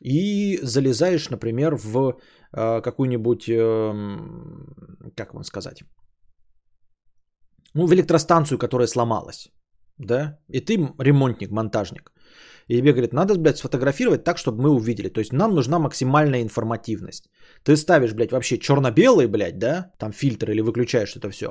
[0.01, 2.17] и залезаешь, например, в
[2.53, 5.83] э, какую-нибудь, э, как вам сказать,
[7.73, 9.49] ну, в электростанцию, которая сломалась,
[9.97, 12.11] да, и ты ремонтник, монтажник.
[12.67, 15.09] И тебе говорят, надо, блядь, сфотографировать так, чтобы мы увидели.
[15.09, 17.29] То есть нам нужна максимальная информативность.
[17.63, 21.47] Ты ставишь, блядь, вообще черно-белый, блядь, да, там фильтр или выключаешь это все.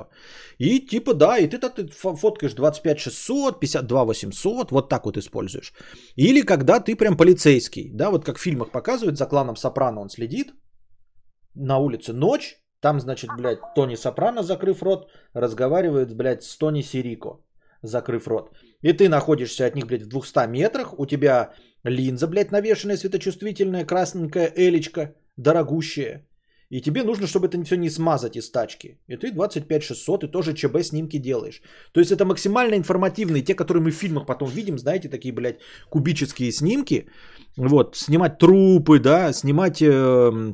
[0.59, 5.73] И типа, да, и ты, ты фоткаешь 25 600, 52 800, вот так вот используешь.
[6.15, 10.09] Или когда ты прям полицейский, да, вот как в фильмах показывают, за кланом Сопрано он
[10.09, 10.53] следит,
[11.55, 17.43] на улице ночь, там, значит, блядь, Тони Сопрано, закрыв рот, разговаривает, блядь, с Тони Сирико,
[17.81, 18.51] закрыв рот.
[18.81, 23.85] И ты находишься от них, блядь, в 200 метрах, у тебя линза, блядь, навешенная, светочувствительная,
[23.85, 26.27] красненькая элечка, дорогущая.
[26.69, 28.99] И тебе нужно, чтобы это все не смазать из тачки.
[29.07, 31.61] И ты 25-600, и тоже ЧБ снимки делаешь.
[31.93, 35.59] То есть это максимально информативные, те, которые мы в фильмах потом видим, знаете, такие, блядь,
[35.89, 37.07] кубические снимки.
[37.57, 40.53] Вот, снимать трупы, да, снимать э,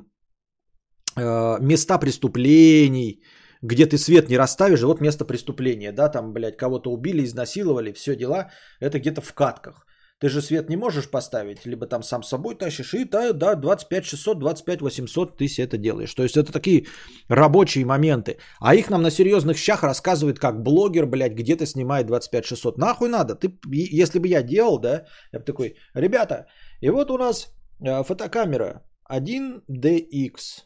[1.17, 3.23] э, места преступлений,
[3.63, 8.15] где ты свет не расставишь, вот место преступления, да, там, блядь, кого-то убили, изнасиловали, все
[8.15, 9.87] дела, это где-то в катках.
[10.19, 13.55] Ты же свет не можешь поставить, либо там сам с собой тащишь, и да, да,
[13.55, 16.13] 25 600, 25 800 ты себе это делаешь.
[16.13, 16.85] То есть это такие
[17.29, 18.37] рабочие моменты.
[18.59, 22.77] А их нам на серьезных щах рассказывает, как блогер, блядь, где-то снимает 25 600.
[22.77, 23.35] Нахуй надо?
[23.35, 26.45] Ты, если бы я делал, да, я бы такой, ребята,
[26.81, 27.47] и вот у нас
[27.81, 30.63] э, фотокамера 1DX.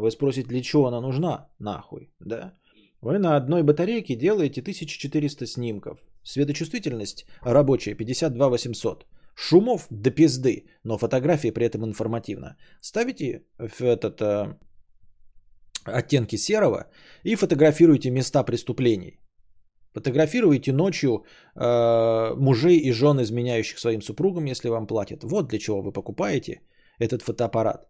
[0.00, 1.48] Вы спросите, для чего она нужна?
[1.58, 2.52] Нахуй, да?
[3.02, 5.98] Вы на одной батарейке делаете 1400 снимков.
[6.22, 9.06] Светочувствительность рабочая 52 800.
[9.34, 12.56] Шумов до пизды, но фотографии при этом информативно.
[12.80, 14.56] Ставите в этот э,
[15.84, 16.86] оттенки серого
[17.24, 19.20] и фотографируйте места преступлений.
[19.94, 25.24] Фотографируйте ночью э, мужей и жен, изменяющих своим супругам, если вам платят.
[25.24, 26.60] Вот для чего вы покупаете
[26.98, 27.87] этот фотоаппарат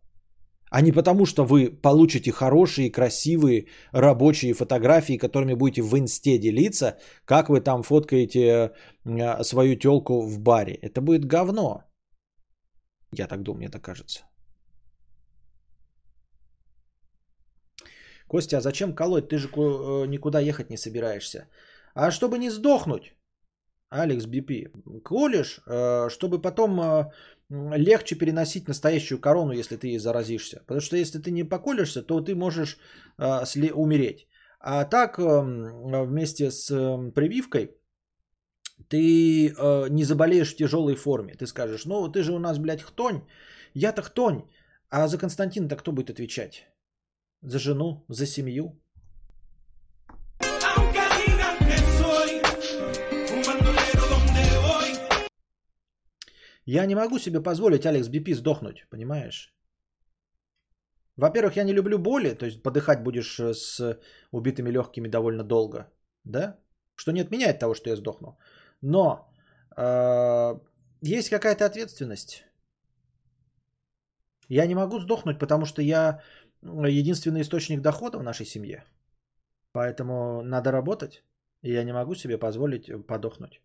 [0.71, 6.99] а не потому, что вы получите хорошие, красивые рабочие фотографии, которыми будете в инсте делиться,
[7.25, 8.73] как вы там фоткаете
[9.05, 10.75] э, свою телку в баре.
[10.75, 11.85] Это будет говно.
[13.13, 14.25] Я так думаю, мне так кажется.
[18.27, 19.29] Костя, а зачем колоть?
[19.29, 21.49] Ты же э, никуда ехать не собираешься.
[21.95, 23.15] А чтобы не сдохнуть,
[23.91, 24.69] Алекс Бипи,
[25.03, 27.11] колешь, э, чтобы потом
[27.51, 30.61] легче переносить настоящую корону, если ты заразишься.
[30.67, 32.79] Потому что если ты не поколешься, то ты можешь
[33.19, 34.27] э, умереть.
[34.61, 35.23] А так, э,
[36.07, 37.71] вместе с э, прививкой,
[38.89, 41.35] ты э, не заболеешь в тяжелой форме.
[41.35, 43.23] Ты скажешь, ну ты же у нас, блядь, хтонь.
[43.75, 44.43] Я-то хтонь.
[44.91, 46.67] А за Константина-то кто будет отвечать?
[47.43, 48.81] За жену, за семью?
[56.69, 59.55] Я не могу себе позволить Алекс Бипи сдохнуть, понимаешь?
[61.17, 63.99] Во-первых, я не люблю боли, то есть подыхать будешь э, с
[64.33, 65.91] убитыми легкими довольно долго,
[66.25, 66.59] да?
[66.95, 68.39] Что не отменяет того, что я сдохну.
[68.83, 69.31] Но
[69.79, 70.61] э,
[71.01, 72.45] есть какая-то ответственность.
[74.51, 76.21] Я не могу сдохнуть, потому что я
[76.61, 78.85] единственный источник дохода в нашей семье.
[79.73, 81.25] Поэтому надо работать,
[81.63, 83.63] и я не могу себе позволить подохнуть.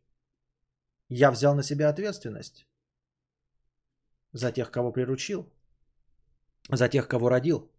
[1.10, 2.66] Я взял на себя ответственность
[4.34, 5.46] за тех, кого приручил,
[6.70, 7.70] за тех, кого родил.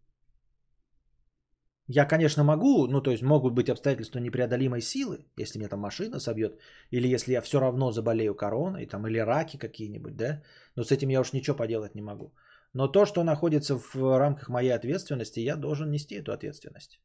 [1.86, 6.18] Я, конечно, могу, ну то есть могут быть обстоятельства непреодолимой силы, если меня там машина
[6.18, 6.58] собьет,
[6.90, 10.42] или если я все равно заболею короной, там, или раки какие-нибудь, да,
[10.76, 12.32] но с этим я уж ничего поделать не могу.
[12.72, 17.00] Но то, что находится в рамках моей ответственности, я должен нести эту ответственность.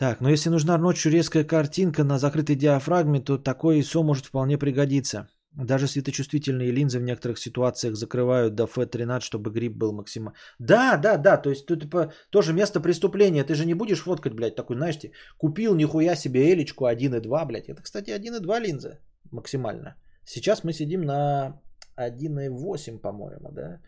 [0.00, 4.56] Так, но если нужна ночью резкая картинка на закрытой диафрагме, то такое ISO может вполне
[4.56, 5.28] пригодиться.
[5.52, 10.38] Даже светочувствительные линзы в некоторых ситуациях закрывают до F13, чтобы грипп был максимально.
[10.58, 13.44] Да, да, да, то есть тут типа, тоже место преступления.
[13.44, 17.68] Ты же не будешь фоткать, блядь, такой, знаешь, ты купил нихуя себе элечку 1.2, блядь.
[17.68, 19.96] Это, кстати, 1.2 линза максимально.
[20.24, 21.60] Сейчас мы сидим на
[21.98, 23.80] 1.8, по-моему, да?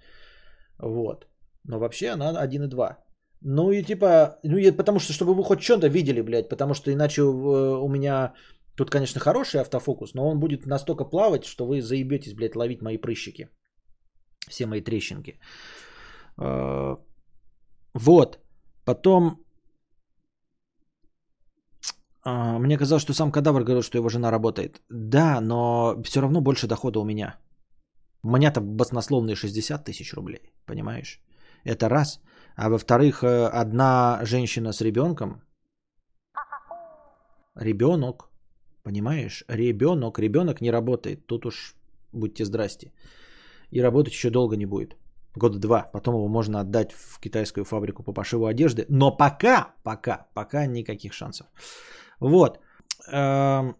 [0.78, 1.26] Вот.
[1.64, 2.96] Но вообще она 1.2.
[3.44, 6.92] Ну и типа, ну и потому что, чтобы вы хоть что-то видели, блядь, потому что
[6.92, 8.34] иначе у меня
[8.76, 12.96] Тут, конечно, хороший автофокус, но он будет настолько плавать, что вы заебетесь, блядь, ловить мои
[12.96, 13.48] прыщики.
[14.48, 15.38] Все мои трещинки.
[16.38, 16.96] А,
[17.94, 18.38] вот.
[18.84, 19.44] Потом
[22.24, 24.80] а, мне казалось, что сам кадавр говорил, что его жена работает.
[24.88, 27.38] Да, но все равно больше дохода у меня.
[28.22, 31.20] У меня-то баснословные 60 тысяч рублей, понимаешь?
[31.64, 32.20] Это раз.
[32.56, 35.42] А во-вторых, э, одна женщина с ребенком,
[37.54, 38.32] ребенок,
[38.82, 39.44] Понимаешь?
[39.48, 41.26] Ребенок, ребенок не работает.
[41.26, 41.74] Тут уж
[42.12, 42.92] будьте здрасте.
[43.70, 44.96] И работать еще долго не будет.
[45.36, 45.90] Года два.
[45.92, 48.84] Потом его можно отдать в китайскую фабрику по пошиву одежды.
[48.88, 51.46] Но пока, пока, пока никаких шансов.
[52.20, 52.58] Вот.
[53.12, 53.76] Эм,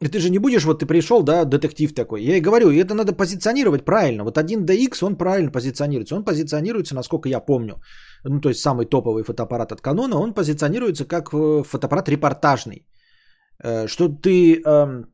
[0.00, 2.22] и ты же не будешь, вот ты пришел, да, детектив такой.
[2.22, 4.24] Я и говорю, это надо позиционировать правильно.
[4.24, 6.14] Вот 1DX, он правильно позиционируется.
[6.16, 7.80] Он позиционируется, насколько я помню,
[8.24, 12.86] ну, то есть самый топовый фотоаппарат от Canon, он позиционируется как э, фотоаппарат репортажный.
[13.64, 15.06] Э, что ты, эм,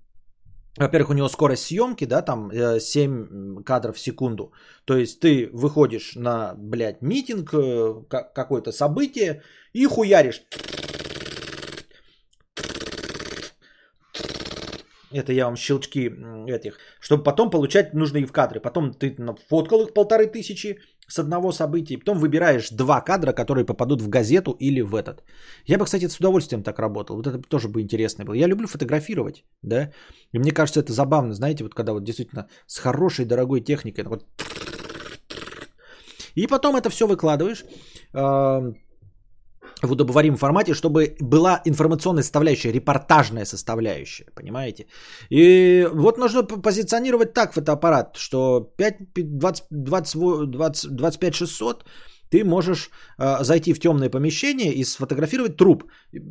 [0.77, 4.53] во-первых, у него скорость съемки, да, там 7 э, кадров в секунду.
[4.85, 7.51] То есть ты выходишь на, блядь, митинг,
[8.35, 9.43] какое-то событие
[9.73, 10.43] и хуяришь.
[15.13, 16.11] Это я вам щелчки
[16.49, 16.79] этих.
[17.01, 18.61] Чтобы потом получать нужные в кадры.
[18.61, 19.17] Потом ты
[19.49, 24.57] фоткал их полторы тысячи, с одного события, потом выбираешь два кадра, которые попадут в газету
[24.61, 25.23] или в этот.
[25.67, 27.17] Я бы, кстати, с удовольствием так работал.
[27.17, 28.35] Вот это тоже бы интересно было.
[28.35, 29.91] Я люблю фотографировать, да,
[30.33, 34.25] и мне кажется, это забавно, знаете, вот когда вот действительно с хорошей, дорогой техникой, вот
[36.35, 37.65] и потом это все выкладываешь
[39.83, 44.87] в удобоваримом формате, чтобы была информационная составляющая, репортажная составляющая, понимаете?
[45.31, 51.85] И вот нужно позиционировать так фотоаппарат, что 5, 20, 20, 20, 25 600
[52.31, 55.85] ты можешь э, зайти в темное помещение и сфотографировать труп.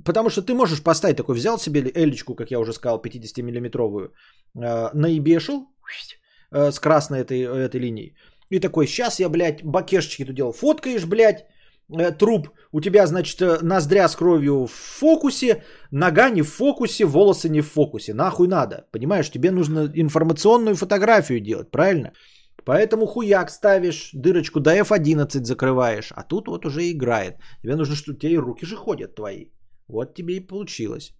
[0.03, 4.09] Потому что ты можешь поставить такой, взял себе элечку, как я уже сказал, 50-миллиметровую,
[4.55, 5.67] э, наебешил
[6.51, 8.15] э, с красной этой, этой линией.
[8.49, 10.53] И такой, сейчас я, блядь, бакешечки тут делал.
[10.53, 11.45] Фоткаешь, блядь,
[12.17, 17.49] труп, у тебя, значит, э, ноздря с кровью в фокусе, нога не в фокусе, волосы
[17.49, 18.13] не в фокусе.
[18.13, 18.87] Нахуй надо.
[18.91, 22.11] Понимаешь, тебе нужно информационную фотографию делать, правильно?
[22.65, 27.35] Поэтому хуяк ставишь, дырочку до F11 закрываешь, а тут вот уже играет.
[27.61, 29.47] Тебе нужно, что тебе руки же ходят твои.
[29.87, 31.13] Вот тебе и получилось.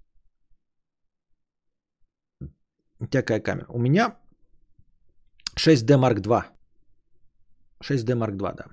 [3.00, 3.66] У тебя какая камера?
[3.70, 4.16] У меня
[5.58, 6.44] 6D Mark II.
[7.84, 8.66] 6D Mark II, да.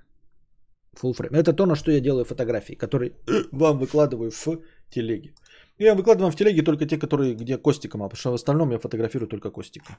[1.03, 1.37] Full frame.
[1.37, 3.13] Это то, на что я делаю фотографии, которые
[3.53, 5.35] вам выкладываю в телеге.
[5.79, 8.79] Я выкладываю в телеге только те, которые, где Костика мало, потому что в остальном я
[8.79, 9.97] фотографирую только Костика.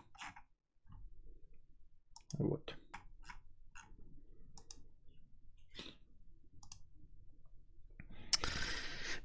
[2.37, 2.75] Вот.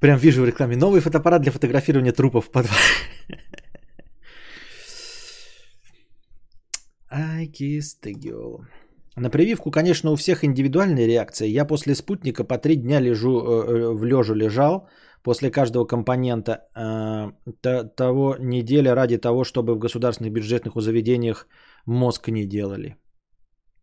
[0.00, 0.76] Прям вижу в рекламе.
[0.76, 2.66] Новый фотоаппарат для фотографирования трупов под...
[7.10, 8.66] I kissed the girl.
[9.16, 11.48] На прививку, конечно, у всех индивидуальная реакция.
[11.48, 14.88] Я после спутника по три дня лежу, э, э, в лежу лежал
[15.22, 17.33] после каждого компонента э,
[17.96, 21.46] того неделя ради того, чтобы в государственных бюджетных заведениях
[21.87, 22.96] мозг не делали.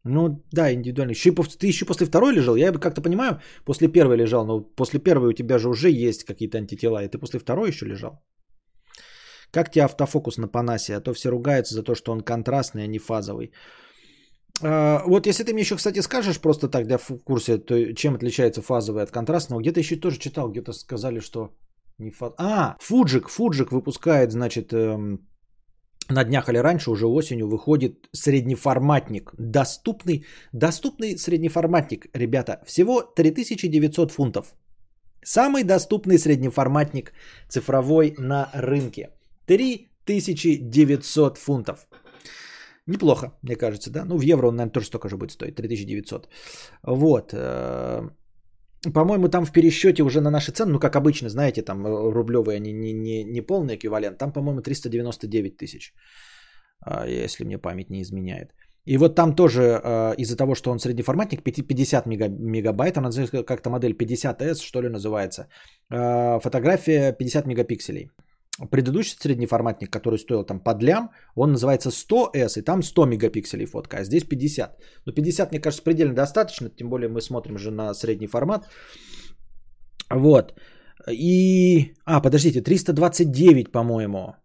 [0.03, 1.11] Ну да, индивидуально.
[1.11, 2.55] Еще, ты еще после второй лежал?
[2.55, 6.57] Я как-то понимаю, после первой лежал, но после первой у тебя же уже есть какие-то
[6.57, 8.19] антитела, и ты после второй еще лежал.
[9.51, 10.95] Как тебе автофокус на Панасе?
[10.95, 13.51] А то все ругаются за то, что он контрастный, а не фазовый.
[14.63, 18.15] А, вот если ты мне еще, кстати, скажешь просто так для в курсе, то чем
[18.15, 21.49] отличается фазовый от контрастного, где-то еще тоже читал, где-то сказали, что
[21.97, 22.33] не фаз...
[22.37, 25.27] А, Фуджик, Фуджик выпускает, значит, эм,
[26.09, 29.31] на днях или раньше, уже осенью, выходит среднеформатник.
[29.37, 34.55] Доступный, доступный среднеформатник, ребята, всего 3900 фунтов.
[35.23, 37.13] Самый доступный среднеформатник
[37.47, 39.09] цифровой на рынке.
[39.45, 41.87] 3900 фунтов.
[42.91, 44.05] Неплохо, мне кажется, да.
[44.05, 46.27] Ну, в евро он, наверное, тоже столько же будет стоить, 3900.
[46.83, 47.33] Вот.
[47.33, 48.09] Э,
[48.93, 52.57] по-моему, там в пересчете уже на наши цены, ну, как обычно, знаете, там э, рублевые,
[52.57, 55.93] они не, не, не полный эквивалент, там, по-моему, 399 тысяч,
[56.85, 58.53] а, если мне память не изменяет.
[58.87, 63.11] И вот там тоже э, из-за того, что он среднеформатник, 50 мегабайт, она
[63.43, 65.47] как-то модель 50S, что ли, называется,
[65.91, 68.09] э, фотография 50 мегапикселей.
[68.69, 73.97] Предыдущий среднеформатник, который стоил там под лям, он называется 100S, и там 100 мегапикселей фотка,
[73.97, 74.77] а здесь 50.
[75.05, 78.67] Но 50, мне кажется, предельно достаточно, тем более мы смотрим же на средний формат.
[80.09, 80.53] Вот.
[81.09, 81.93] И...
[82.05, 84.35] А, подождите, 329, по-моему,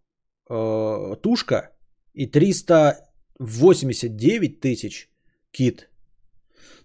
[0.49, 1.69] э, тушка
[2.13, 5.11] и 389 тысяч
[5.51, 5.89] кит.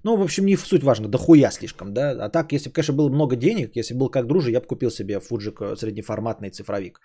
[0.02, 2.10] Ну, в общем, не в суть важно, да хуя слишком, да.
[2.10, 4.66] А так, если бы, конечно, было много денег, если бы был как дружи, я бы
[4.66, 7.00] купил себе Fujik среднеформатный цифровик.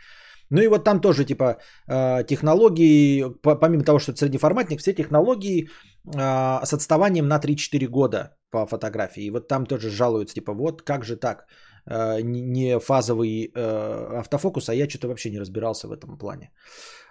[0.49, 1.57] Ну и вот там тоже, типа,
[1.87, 5.67] э, технологии, помимо того, что это среднеформатник, все технологии
[6.05, 9.23] э, с отставанием на 3-4 года по фотографии.
[9.23, 11.45] И вот там тоже жалуются, типа, вот как же так,
[11.85, 16.51] э, не фазовый автофокус, а я что-то вообще не разбирался в этом плане.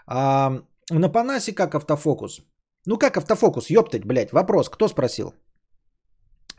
[0.07, 2.41] А на Панасе как автофокус?
[2.87, 5.35] Ну как автофокус, ёптать, блядь, вопрос, кто спросил?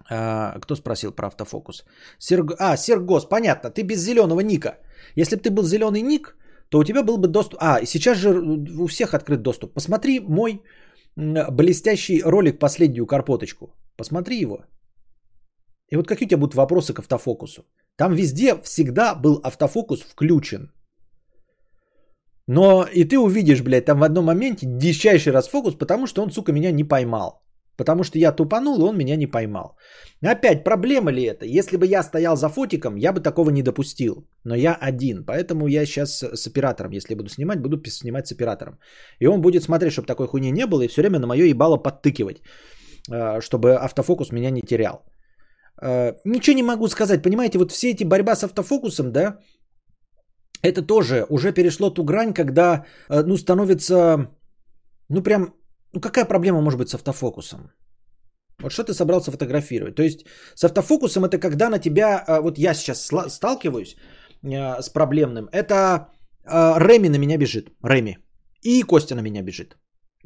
[0.10, 1.86] А, кто спросил про автофокус?
[2.20, 2.56] Серг...
[2.60, 4.78] А, Сергос, понятно, ты без зеленого ника.
[5.16, 6.36] Если бы ты был зеленый ник,
[6.70, 7.60] то у тебя был бы доступ...
[7.62, 8.30] А, сейчас же
[8.80, 9.74] у всех открыт доступ.
[9.74, 10.62] Посмотри мой
[11.16, 13.74] блестящий ролик «Последнюю карпоточку».
[13.98, 14.66] Посмотри его.
[15.90, 17.66] И вот какие у тебя будут вопросы к автофокусу?
[17.96, 20.72] Там везде всегда был автофокус включен.
[22.48, 26.54] Но и ты увидишь, блядь, там в одном моменте дичайший расфокус, потому что он, сука,
[26.54, 27.42] меня не поймал.
[27.78, 29.78] Потому что я тупанул, и он меня не поймал.
[30.26, 31.46] Опять, проблема ли это?
[31.46, 34.28] Если бы я стоял за фотиком, я бы такого не допустил.
[34.44, 38.80] Но я один, поэтому я сейчас с оператором, если буду снимать, буду снимать с оператором.
[39.20, 41.78] И он будет смотреть, чтобы такой хуйни не было, и все время на мое ебало
[41.78, 42.42] подтыкивать,
[43.12, 45.06] э, чтобы автофокус меня не терял.
[45.82, 49.38] Э, ничего не могу сказать, понимаете, вот все эти борьба с автофокусом, да,
[50.64, 54.30] это тоже уже перешло ту грань, когда, э, ну, становится,
[55.10, 55.54] ну, прям
[55.98, 57.72] ну какая проблема может быть с автофокусом?
[58.62, 59.96] Вот что ты собрался фотографировать?
[59.96, 60.26] То есть
[60.56, 63.96] с автофокусом это когда на тебя, а, вот я сейчас сталкиваюсь
[64.44, 66.08] а, с проблемным, это
[66.46, 68.18] а, Реми на меня бежит, Реми,
[68.62, 69.78] и Костя на меня бежит.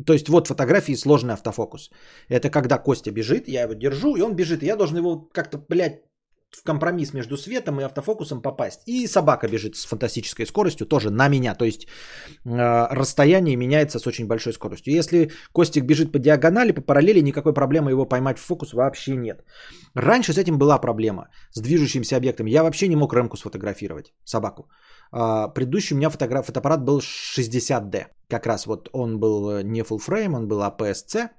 [0.05, 1.89] То есть вот фотографии сложный автофокус.
[2.29, 5.57] Это когда Костя бежит, я его держу, и он бежит, и я должен его как-то,
[5.69, 6.01] блядь,
[6.51, 8.81] в компромисс между светом и автофокусом попасть.
[8.85, 11.55] И собака бежит с фантастической скоростью тоже на меня.
[11.55, 11.87] То есть
[12.45, 14.93] э, расстояние меняется с очень большой скоростью.
[14.93, 19.43] Если Костик бежит по диагонали, по параллели, никакой проблемы его поймать в фокус вообще нет.
[19.95, 22.47] Раньше с этим была проблема, с движущимся объектом.
[22.47, 24.69] Я вообще не мог Рэмку сфотографировать, собаку.
[25.13, 28.07] Э, предыдущий у меня фотограф, фотоаппарат был 60D.
[28.29, 31.29] Как раз вот он был не full frame, он был APS-C.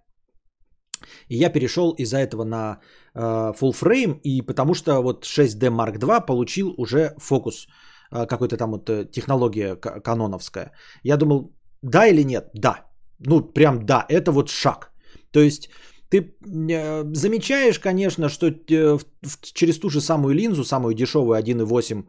[1.28, 2.78] И я перешел из-за этого на
[3.14, 7.66] э, full frame, и потому что вот 6D Mark II получил уже фокус,
[8.10, 10.72] э, какой-то там вот э, технология каноновская.
[11.02, 12.50] Я думал, да или нет?
[12.54, 12.86] Да.
[13.18, 14.92] Ну, прям да, это вот шаг.
[15.30, 15.70] То есть
[16.08, 21.38] ты э, замечаешь, конечно, что э, в, в, через ту же самую линзу, самую дешевую
[21.38, 22.04] 1.8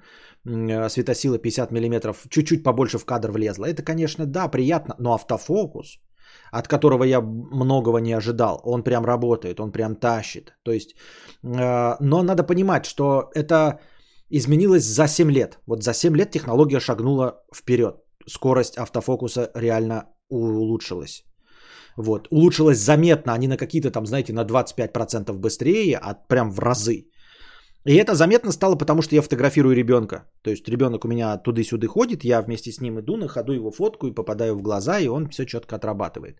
[0.45, 3.65] э, светосила 50 мм, чуть-чуть побольше в кадр влезла.
[3.65, 5.99] Это, конечно, да, приятно, но автофокус–
[6.59, 8.61] от которого я многого не ожидал.
[8.63, 10.53] Он прям работает, он прям тащит.
[10.63, 10.95] То есть,
[11.43, 13.79] э, но надо понимать, что это
[14.29, 15.59] изменилось за 7 лет.
[15.67, 17.95] Вот за 7 лет технология шагнула вперед.
[18.27, 21.23] Скорость автофокуса реально улучшилась.
[21.97, 22.27] Вот.
[22.31, 27.07] Улучшилась заметно, а не на какие-то там, знаете, на 25% быстрее, а прям в разы.
[27.85, 30.25] И это заметно стало, потому что я фотографирую ребенка.
[30.41, 33.71] То есть ребенок у меня туды-сюды ходит, я вместе с ним иду на ходу его
[33.71, 36.37] фотку и попадаю в глаза, и он все четко отрабатывает.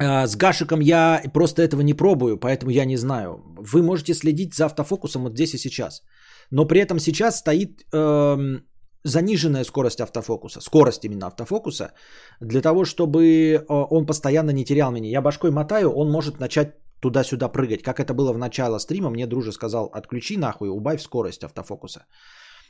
[0.00, 3.42] А, с Гашиком я просто этого не пробую, поэтому я не знаю.
[3.56, 6.02] Вы можете следить за автофокусом вот здесь и сейчас.
[6.50, 8.60] Но при этом сейчас стоит э,
[9.04, 11.92] заниженная скорость автофокуса, скорость именно автофокуса,
[12.40, 15.10] для того, чтобы э, он постоянно не терял меня.
[15.10, 17.82] Я башкой мотаю, он может начать туда-сюда прыгать.
[17.82, 22.06] Как это было в начало стрима, мне друже сказал, отключи нахуй, убавь скорость автофокуса.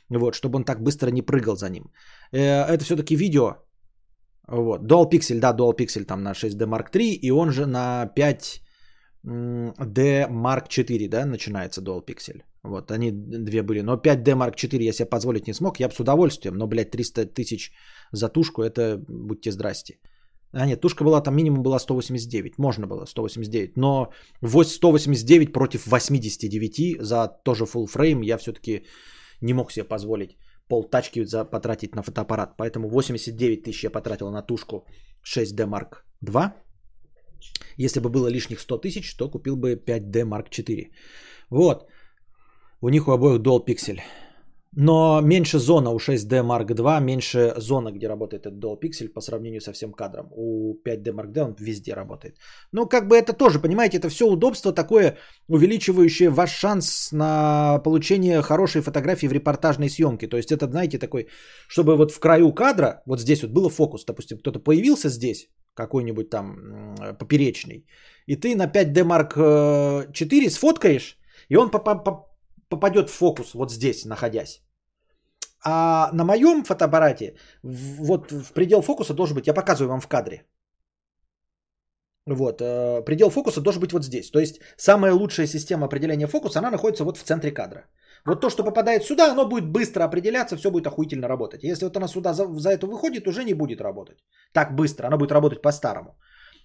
[0.09, 1.91] Вот, чтобы он так быстро не прыгал за ним.
[2.31, 3.55] Э, это все-таки видео.
[4.47, 4.81] Вот.
[4.81, 8.61] Dual Pixel, да, Dual Pixel там на 6D Mark III, и он же на 5D
[10.29, 12.41] Mark IV, да, начинается Dual Pixel.
[12.63, 13.81] Вот, они две были.
[13.81, 16.91] Но 5D Mark IV я себе позволить не смог, я бы с удовольствием, но, блядь,
[16.91, 17.71] 300 тысяч
[18.11, 19.99] за тушку, это будьте здрасте.
[20.51, 22.57] А нет, тушка была там минимум была 189.
[22.57, 23.77] Можно было 189.
[23.77, 28.85] Но 189 против 89 за тоже full frame я все-таки
[29.41, 30.37] не мог себе позволить
[30.67, 32.57] пол тачки за, потратить на фотоаппарат.
[32.57, 34.85] Поэтому 89 тысяч я потратил на тушку
[35.23, 36.51] 6D Mark II.
[37.77, 40.91] Если бы было лишних 100 тысяч, то купил бы 5D Mark IV.
[41.49, 41.87] Вот.
[42.81, 43.99] У них у обоих Dual Pixel.
[44.75, 49.21] Но меньше зона у 6D Mark II, меньше зона, где работает этот Dual Pixel по
[49.21, 50.27] сравнению со всем кадром.
[50.31, 52.37] У 5D Mark II он везде работает.
[52.71, 55.17] Ну, как бы это тоже, понимаете, это все удобство такое,
[55.47, 60.27] увеличивающее ваш шанс на получение хорошей фотографии в репортажной съемке.
[60.27, 61.27] То есть это, знаете, такой,
[61.67, 66.29] чтобы вот в краю кадра, вот здесь вот было фокус, допустим, кто-то появился здесь, какой-нибудь
[66.29, 67.85] там поперечный,
[68.27, 71.17] и ты на 5D Mark IV э, сфоткаешь,
[71.49, 71.71] и он
[72.69, 74.61] попадет в фокус вот здесь, находясь.
[75.65, 80.45] А на моем фотоаппарате вот в предел фокуса должен быть, я показываю вам в кадре.
[82.25, 84.31] Вот, э, предел фокуса должен быть вот здесь.
[84.31, 87.87] То есть самая лучшая система определения фокуса, она находится вот в центре кадра.
[88.25, 91.63] Вот то, что попадает сюда, оно будет быстро определяться, все будет охуительно работать.
[91.63, 94.17] Если вот она сюда за, за это выходит, уже не будет работать.
[94.53, 96.17] Так быстро, она будет работать по-старому.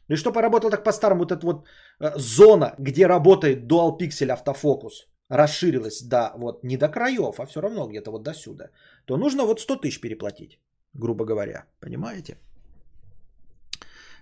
[0.08, 1.66] И что поработал так по-старому, вот эта вот
[2.00, 7.60] э, зона, где работает Dual Pixel автофокус– расширилась до вот не до краев, а все
[7.60, 8.70] равно где-то вот до сюда,
[9.04, 10.58] то нужно вот 100 тысяч переплатить,
[10.94, 11.64] грубо говоря.
[11.80, 12.36] Понимаете?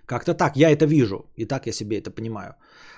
[0.05, 2.55] Как-то так, я это вижу, и так я себе это понимаю.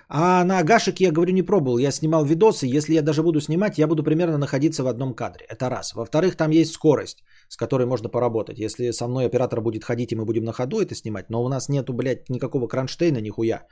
[0.09, 3.77] А на Агашек я говорю не пробовал, я снимал видосы, если я даже буду снимать,
[3.77, 5.93] я буду примерно находиться в одном кадре, это раз.
[5.93, 8.59] Во-вторых, там есть скорость, с которой можно поработать.
[8.59, 11.47] Если со мной оператор будет ходить, и мы будем на ходу это снимать, но у
[11.47, 13.67] нас нету, блядь, никакого кронштейна, нихуя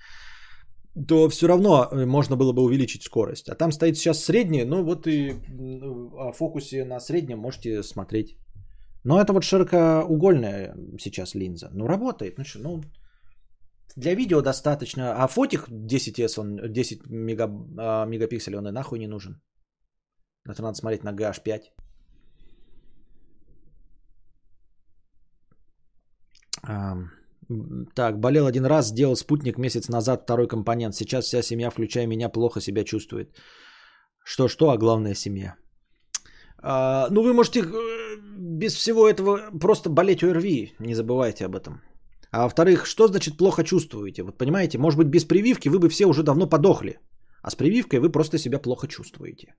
[1.08, 3.50] то все равно э, можно было бы увеличить скорость.
[3.50, 5.34] А там стоит сейчас средняя, ну вот и
[6.18, 8.38] о фокусе на среднем можете смотреть.
[9.04, 11.70] Но это вот широкоугольная сейчас линза.
[11.74, 12.82] Ну работает, ну что, ну
[13.96, 15.24] для видео достаточно.
[15.24, 19.42] А фотик 10S, он 10 мега, а, мегапикселей, он и нахуй не нужен.
[20.50, 21.62] Это надо смотреть на GH5.
[26.66, 27.10] Um,
[27.96, 30.96] так, болел один раз, сделал спутник месяц назад, второй компонент.
[30.96, 33.30] Сейчас вся семья, включая меня, плохо себя чувствует.
[34.26, 35.56] Что-что, а главное семья.
[36.58, 41.82] А, ну, вы можете э, без всего этого просто болеть ОРВИ, не забывайте об этом.
[42.32, 44.24] А во-вторых, что значит плохо чувствуете?
[44.24, 47.00] Вот понимаете, может быть без прививки вы бы все уже давно подохли.
[47.44, 49.56] А с прививкой вы просто себя плохо чувствуете.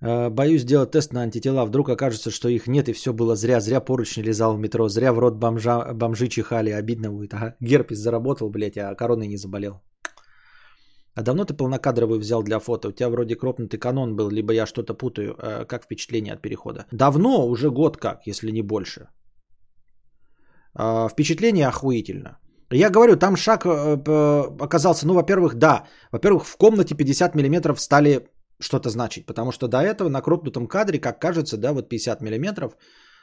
[0.00, 1.64] Боюсь сделать тест на антитела.
[1.64, 3.60] Вдруг окажется, что их нет и все было зря.
[3.60, 4.88] Зря поручни лизал в метро.
[4.88, 6.70] Зря в рот бомжа, бомжи чихали.
[6.70, 7.34] Обидно будет.
[7.34, 7.54] Ага.
[7.60, 9.82] Герпес заработал, блядь, а короной не заболел.
[11.14, 12.88] А давно ты полнокадровую взял для фото?
[12.88, 15.34] У тебя вроде кропнутый канон был, либо я что-то путаю.
[15.38, 16.86] Э, как впечатление от перехода?
[16.92, 19.08] Давно, уже год как, если не больше.
[20.78, 22.38] Э, впечатление охуительно.
[22.72, 25.86] Я говорю, там шаг оказался, ну, во-первых, да.
[26.12, 28.28] Во-первых, в комнате 50 миллиметров стали
[28.60, 29.26] что-то значить.
[29.26, 32.76] Потому что до этого на крупнутом кадре, как кажется, да, вот 50 миллиметров,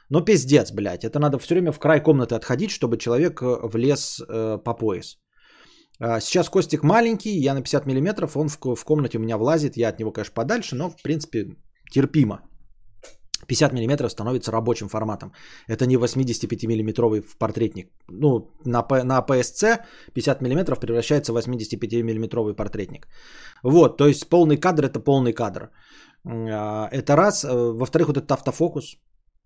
[0.10, 1.04] но пиздец, блядь.
[1.04, 5.18] Это надо все время в край комнаты отходить, чтобы человек э, влез э, по пояс.
[6.00, 9.78] А сейчас Костик маленький, я на 50 миллиметров, он в, в комнате у меня влазит,
[9.78, 11.56] я от него, конечно, подальше, но, в принципе,
[11.92, 12.47] терпимо.
[13.46, 15.32] 50 мм становится рабочим форматом.
[15.68, 17.90] Это не 85 миллиметровый портретник.
[18.10, 19.82] Ну, на, на PSC
[20.14, 23.08] 50 мм превращается в 85 миллиметровый портретник.
[23.64, 25.70] Вот, то есть полный кадр это полный кадр.
[26.26, 27.44] А, это раз.
[27.44, 28.98] Во-вторых, вот этот автофокус,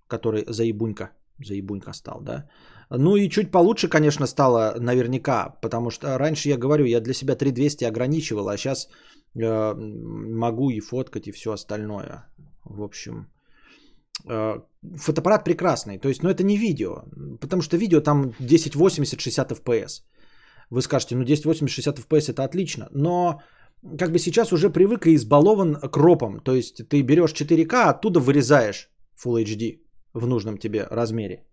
[0.08, 1.10] который заебунька,
[1.46, 2.50] заебунька стал, да.
[2.90, 7.36] Ну и чуть получше, конечно, стало наверняка, потому что раньше я говорю, я для себя
[7.36, 8.90] 3200 ограничивал, а сейчас
[9.36, 12.26] э, могу и фоткать, и все остальное.
[12.66, 13.41] В общем, Э,
[14.26, 17.04] фотоаппарат прекрасный, то есть, но это не видео,
[17.40, 20.04] потому что видео там 1080-60 FPS.
[20.70, 23.42] Вы скажете, ну 1080-60 FPS это отлично, но
[23.98, 28.20] как бы сейчас уже привык и избалован кропом, то есть ты берешь 4К, а оттуда
[28.20, 28.90] вырезаешь
[29.24, 29.80] Full HD
[30.14, 31.44] в нужном тебе размере.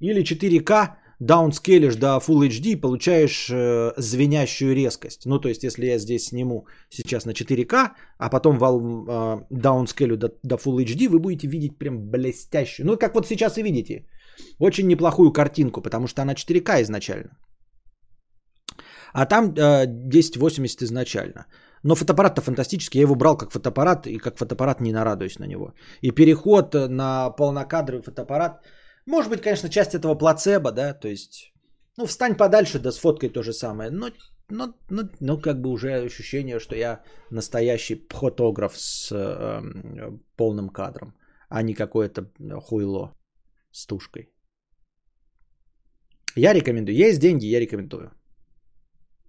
[0.00, 5.26] Или 4К даунскейлишь до Full HD, получаешь э, звенящую резкость.
[5.26, 10.28] Ну, то есть, если я здесь сниму сейчас на 4К, а потом вал, э, до,
[10.42, 12.86] до Full HD, вы будете видеть прям блестящую.
[12.86, 14.06] Ну, как вот сейчас и видите.
[14.58, 17.30] Очень неплохую картинку, потому что она 4К изначально.
[19.12, 21.46] А там э, 1080 изначально.
[21.84, 23.00] Но фотоаппарат-то фантастический.
[23.00, 25.74] Я его брал как фотоаппарат, и как фотоаппарат не нарадуюсь на него.
[26.00, 28.60] И переход на полнокадровый фотоаппарат–
[29.06, 31.52] может быть, конечно, часть этого плацебо, да, то есть,
[31.96, 34.10] ну, встань подальше, да сфоткай то же самое, но,
[34.48, 41.14] но, но, но как бы уже ощущение, что я настоящий фотограф с э, полным кадром,
[41.48, 42.30] а не какое-то
[42.60, 43.14] хуйло
[43.72, 44.28] с тушкой.
[46.36, 46.96] Я рекомендую.
[46.96, 48.10] Есть деньги, я рекомендую.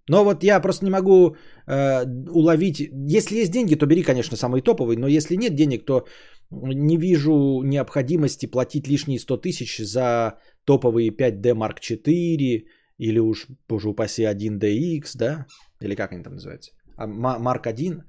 [0.10, 2.80] Но вот я просто не могу э, уловить.
[2.80, 4.98] Если есть деньги, то бери, конечно, самый топовый.
[4.98, 6.06] Но если нет денег, то
[6.52, 12.66] не вижу необходимости платить лишние 100 тысяч за топовые 5D Mark IV
[12.98, 15.48] или уж, боже упаси, 1DX, да?
[15.82, 16.72] Или как они там называются?
[16.96, 18.04] А, Марк 1.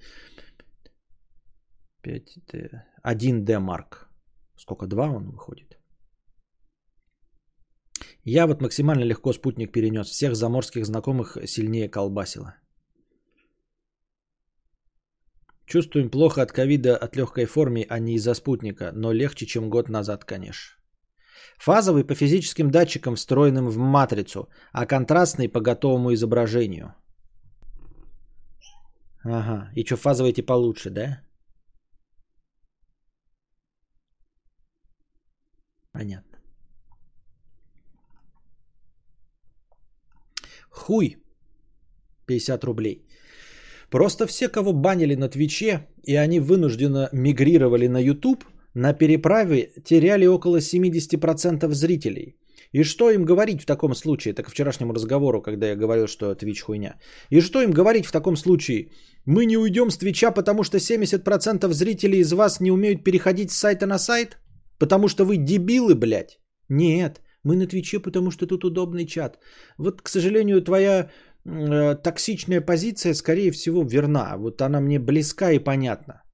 [2.02, 2.82] 5D.
[3.04, 4.10] 1D Марк.
[4.56, 4.86] Сколько?
[4.86, 5.78] 2 он выходит?
[8.24, 10.08] Я вот максимально легко спутник перенес.
[10.08, 12.54] Всех заморских знакомых сильнее колбасило.
[15.66, 19.88] Чувствуем плохо от ковида, от легкой формы, а не из-за спутника, но легче, чем год
[19.88, 20.76] назад, конечно.
[21.58, 26.94] Фазовый по физическим датчикам, встроенным в матрицу, а контрастный по готовому изображению.
[29.24, 31.20] Ага, и что, фазовые эти получше, да?
[35.92, 36.38] Понятно.
[40.68, 41.16] Хуй.
[42.26, 43.06] 50 рублей.
[43.94, 50.26] Просто все, кого банили на Твиче, и они вынужденно мигрировали на YouTube, на переправе теряли
[50.26, 52.36] около 70% зрителей.
[52.72, 54.34] И что им говорить в таком случае?
[54.34, 56.96] Так к вчерашнему разговору, когда я говорил, что Твич хуйня.
[57.30, 58.90] И что им говорить в таком случае?
[59.26, 63.58] Мы не уйдем с Твича, потому что 70% зрителей из вас не умеют переходить с
[63.58, 64.38] сайта на сайт?
[64.78, 66.40] Потому что вы дебилы, блядь?
[66.68, 69.38] Нет, мы на Твиче, потому что тут удобный чат.
[69.78, 71.10] Вот, к сожалению, твоя
[71.44, 74.36] токсичная позиция, скорее всего, верна.
[74.36, 76.24] Вот она мне близка и понятна.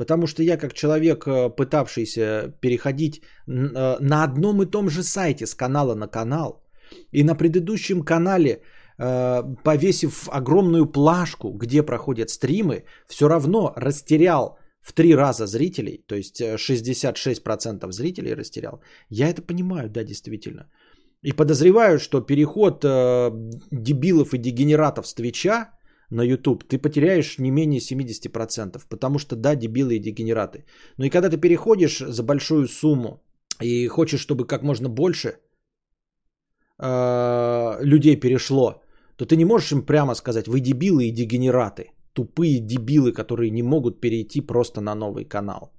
[0.00, 5.46] Потому что я как человек, э, пытавшийся переходить э, на одном и том же сайте
[5.46, 6.62] с канала на канал,
[7.12, 8.62] и на предыдущем канале,
[8.98, 16.14] э, повесив огромную плашку, где проходят стримы, все равно растерял в три раза зрителей, то
[16.14, 18.80] есть 66% зрителей растерял.
[19.10, 20.70] Я это понимаю, да, действительно.
[21.22, 23.30] И подозреваю, что переход э,
[23.70, 25.70] дебилов и дегенератов с Твича
[26.10, 30.64] на YouTube, ты потеряешь не менее 70%, потому что да, дебилы и дегенераты.
[30.96, 33.22] Но и когда ты переходишь за большую сумму
[33.60, 35.36] и хочешь, чтобы как можно больше
[36.78, 38.82] э, людей перешло,
[39.16, 43.62] то ты не можешь им прямо сказать, вы дебилы и дегенераты, тупые дебилы, которые не
[43.62, 45.70] могут перейти просто на новый канал.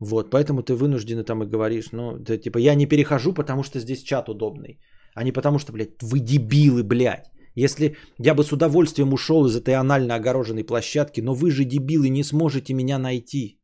[0.00, 3.78] Вот, поэтому ты вынужден там и говоришь, ну, ты, типа, я не перехожу, потому что
[3.78, 4.78] здесь чат удобный,
[5.14, 7.30] а не потому что, блядь, вы дебилы, блядь.
[7.56, 12.08] Если я бы с удовольствием ушел из этой анально огороженной площадки, но вы же дебилы
[12.08, 13.60] не сможете меня найти.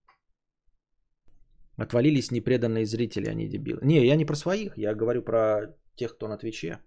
[1.77, 3.81] Отвалились непреданные зрители, они дебилы.
[3.83, 6.79] Не, я не про своих, я говорю про тех, кто на Твиче.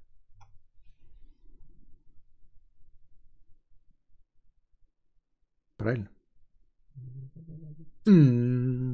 [5.78, 6.10] Правильно?
[8.08, 8.93] М-м-м.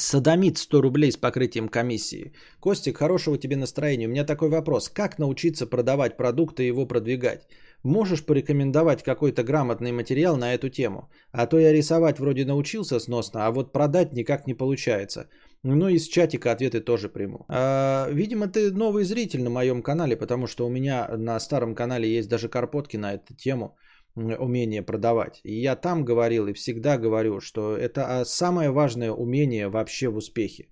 [0.00, 2.32] Садомит 100 рублей с покрытием комиссии.
[2.60, 4.06] Костик, хорошего тебе настроения.
[4.06, 4.88] У меня такой вопрос.
[4.88, 7.46] Как научиться продавать продукт и его продвигать?
[7.82, 11.10] Можешь порекомендовать какой-то грамотный материал на эту тему?
[11.32, 15.28] А то я рисовать вроде научился сносно, а вот продать никак не получается.
[15.62, 17.44] Ну и с чатика ответы тоже приму.
[17.48, 22.08] А, видимо, ты новый зритель на моем канале, потому что у меня на старом канале
[22.08, 23.76] есть даже карпотки на эту тему
[24.16, 25.40] умение продавать.
[25.44, 30.16] И я там говорил и всегда говорю, что это а, самое важное умение вообще в
[30.16, 30.68] успехе.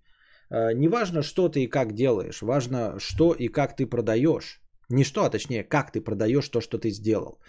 [0.51, 4.61] А, не важно, что ты и как делаешь, важно, что и как ты продаешь.
[4.91, 7.41] Не что, а точнее, как ты продаешь то, что ты сделал.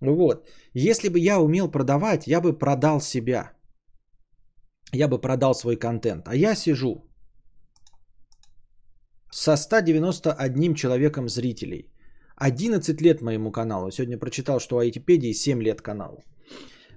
[0.00, 0.48] Вот.
[0.74, 3.52] Если бы я умел продавать, я бы продал себя.
[4.92, 6.28] Я бы продал свой контент.
[6.28, 7.04] А я сижу
[9.30, 11.91] со 191 человеком зрителей.
[12.42, 13.90] 11 лет моему каналу.
[13.90, 16.24] Сегодня прочитал, что у Айтипедии 7 лет каналу.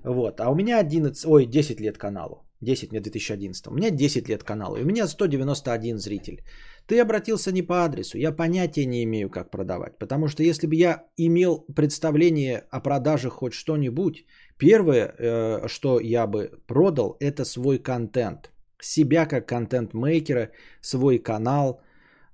[0.04, 0.40] Вот.
[0.40, 2.38] А у меня 11, ой, 10 лет каналу.
[2.62, 3.68] 10 мне 2011.
[3.68, 4.78] У меня 10 лет каналу.
[4.78, 6.44] И у меня 191 зритель.
[6.88, 8.18] Ты обратился не по адресу.
[8.18, 10.00] Я понятия не имею, как продавать.
[10.00, 14.26] Потому что если бы я имел представление о продаже хоть что-нибудь,
[14.58, 18.52] первое, э, что я бы продал, это свой контент.
[18.82, 20.50] Себя как контент-мейкера,
[20.82, 21.82] свой канал,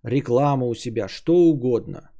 [0.04, 2.11] рекламу у себя, что угодно.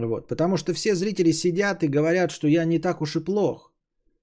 [0.00, 3.72] Вот, потому что все зрители сидят и говорят, что я не так уж и плох.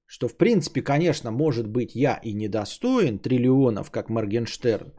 [0.06, 4.94] Что в принципе, конечно, может быть я и недостоин триллионов, как Моргенштерн.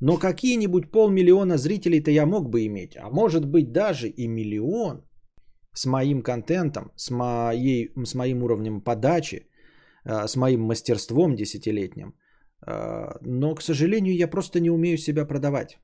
[0.00, 2.96] Но какие-нибудь полмиллиона зрителей-то я мог бы иметь.
[2.96, 5.04] А может быть даже и миллион
[5.72, 9.48] с моим контентом, с, моей, с моим уровнем подачи,
[10.04, 12.14] э, с моим мастерством десятилетним.
[12.66, 15.78] Э, но, к сожалению, я просто не умею себя продавать.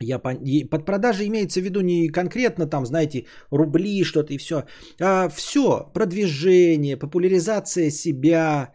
[0.00, 0.34] Я по...
[0.70, 4.64] Под продажей имеется в виду не конкретно там, знаете, рубли, что-то и все.
[5.00, 8.72] А все, продвижение, популяризация себя,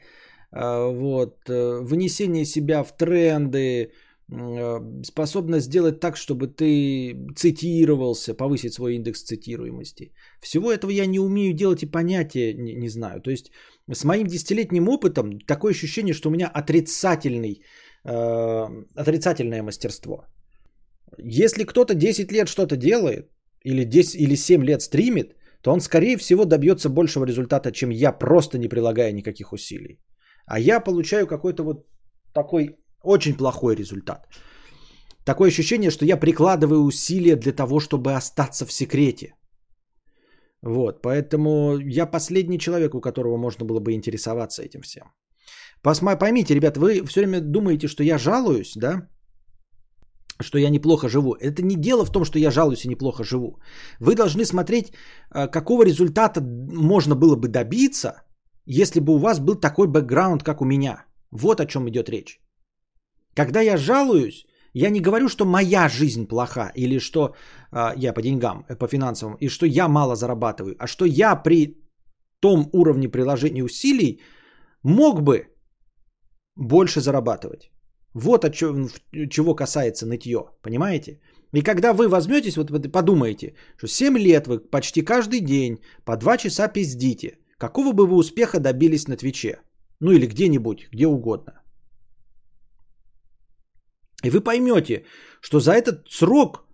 [0.51, 3.91] а, вот, э, внесение себя в тренды,
[4.31, 10.13] а, способность сделать так, чтобы ты цитировался, повысить свой индекс цитируемости.
[10.41, 13.21] Всего этого я не умею делать и понятия не, не знаю.
[13.21, 13.51] То есть
[13.91, 17.63] с моим десятилетним опытом такое ощущение, что у меня отрицательный,
[18.05, 20.25] э, отрицательное мастерство.
[21.17, 23.29] Если кто-то 10 лет что-то делает,
[23.63, 28.11] или, 10, или 7 лет стримит, то он, скорее всего, добьется большего результата, чем я,
[28.11, 29.99] просто не прилагая никаких усилий.
[30.45, 31.87] А я получаю какой-то вот
[32.33, 34.27] такой очень плохой результат.
[35.25, 39.35] Такое ощущение, что я прикладываю усилия для того, чтобы остаться в секрете.
[40.61, 45.03] Вот, поэтому я последний человек, у которого можно было бы интересоваться этим всем.
[45.81, 49.07] Посма, поймите, ребят, вы все время думаете, что я жалуюсь, да?
[50.41, 51.35] Что я неплохо живу.
[51.39, 53.59] Это не дело в том, что я жалуюсь и неплохо живу.
[53.99, 54.93] Вы должны смотреть,
[55.29, 58.23] а, какого результата можно было бы добиться,
[58.65, 61.05] если бы у вас был такой бэкграунд, как у меня.
[61.31, 62.39] Вот о чем идет речь.
[63.35, 67.35] Когда я жалуюсь, я не говорю, что моя жизнь плоха, или что
[67.71, 71.35] а, я по деньгам, э, по финансовым, и что я мало зарабатываю, а что я
[71.35, 71.77] при
[72.39, 74.21] том уровне приложения усилий
[74.83, 75.47] мог бы
[76.55, 77.72] больше зарабатывать.
[78.13, 78.89] Вот от чего,
[79.29, 81.19] чего касается нытье, понимаете?
[81.51, 86.37] И когда вы возьметесь, вот подумаете, что 7 лет вы почти каждый день по 2
[86.37, 89.61] часа пиздите, какого бы вы успеха добились на Твиче?
[89.99, 91.53] Ну или где-нибудь, где угодно.
[94.23, 95.05] И вы поймете,
[95.41, 96.65] что за этот срок,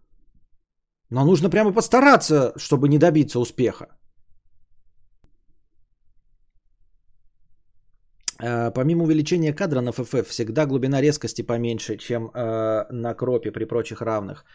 [1.09, 3.87] но нужно прямо постараться, чтобы не добиться успеха.
[8.73, 14.01] Помимо увеличения кадра на FF, всегда глубина резкости поменьше, чем э, на кропе при прочих
[14.01, 14.45] равных.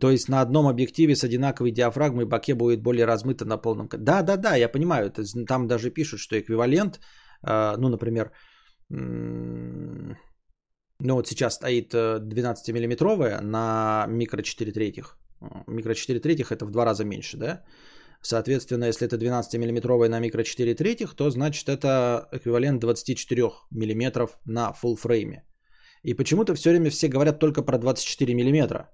[0.00, 3.88] То есть на одном объективе с одинаковой диафрагмой баке будет более размыто на полном...
[3.88, 5.12] Да, да, да, я понимаю.
[5.46, 7.00] Там даже пишут, что эквивалент,
[7.46, 8.32] э, ну, например,
[8.88, 10.16] ну
[11.14, 15.16] вот сейчас стоит 12-миллиметровая на микро 4 третьих.
[15.66, 17.62] Микро 4 третьих это в два раза меньше, да?
[18.22, 23.42] Соответственно, если это 12-мм на микро 4 третьих, то значит это эквивалент 24
[23.72, 25.42] мм на full фрейме.
[26.04, 28.86] И почему-то все время все говорят только про 24 мм.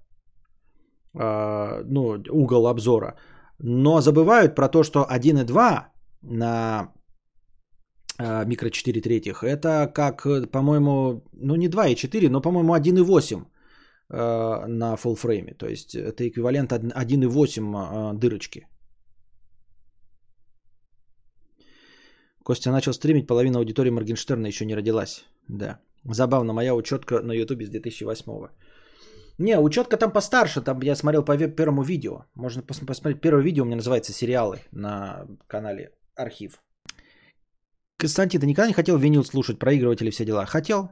[1.13, 3.15] Э, ну, угол обзора.
[3.59, 5.85] Но забывают про то, что 1,2
[6.21, 6.91] на
[8.17, 13.45] э, микро 4 третьих, это как, по-моему, ну не 2,4, но, по-моему, 1,8
[14.09, 15.53] э, на full фрейме.
[15.53, 18.67] То есть это эквивалент 1,8 дырочки.
[22.49, 25.23] Костя начал стримить, половина аудитории Моргенштерна еще не родилась.
[25.47, 25.79] Да.
[26.03, 28.47] Забавно, моя учетка на ютубе с 2008
[29.37, 32.25] Не, учетка там постарше, там я смотрел по первому видео.
[32.33, 36.59] Можно посмотреть, первое видео у меня называется «Сериалы» на канале Архив.
[37.97, 40.45] Константин, ты никогда не хотел винил слушать, проигрывать все дела?
[40.47, 40.89] Хотел.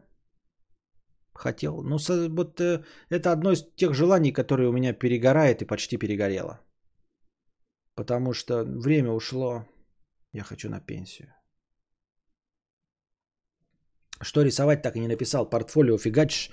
[1.34, 1.82] Хотел.
[1.82, 1.97] Ну,
[2.36, 6.60] вот э, это одно из тех желаний, которые у меня перегорает и почти перегорело.
[7.95, 9.66] Потому что время ушло.
[10.34, 11.34] Я хочу на пенсию.
[14.22, 15.49] Что рисовать, так и не написал.
[15.49, 16.49] Портфолио фигачишь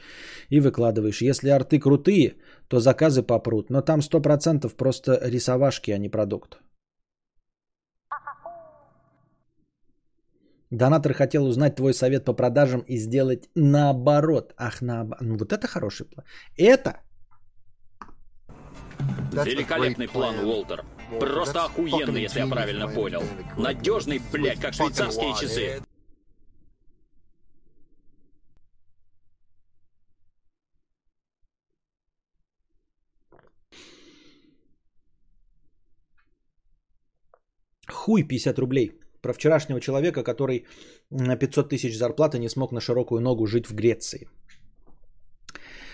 [0.50, 1.22] и выкладываешь.
[1.22, 2.34] Если арты крутые,
[2.68, 3.70] то заказы попрут.
[3.70, 6.58] Но там 100% просто рисовашки, а не продукт.
[10.70, 14.54] Донатор хотел узнать твой совет по продажам и сделать наоборот.
[14.56, 15.20] Ах, наоборот.
[15.20, 16.26] Ну вот это хороший план.
[16.56, 17.00] Это...
[19.32, 20.84] Великолепный план, Уолтер.
[21.20, 23.22] Просто охуенный, если я правильно понял.
[23.56, 25.82] Надежный, блядь, как швейцарские часы.
[37.88, 38.92] Хуй 50 рублей.
[39.22, 40.66] Про вчерашнего человека, который
[41.10, 44.28] на 500 тысяч зарплаты не смог на широкую ногу жить в Греции.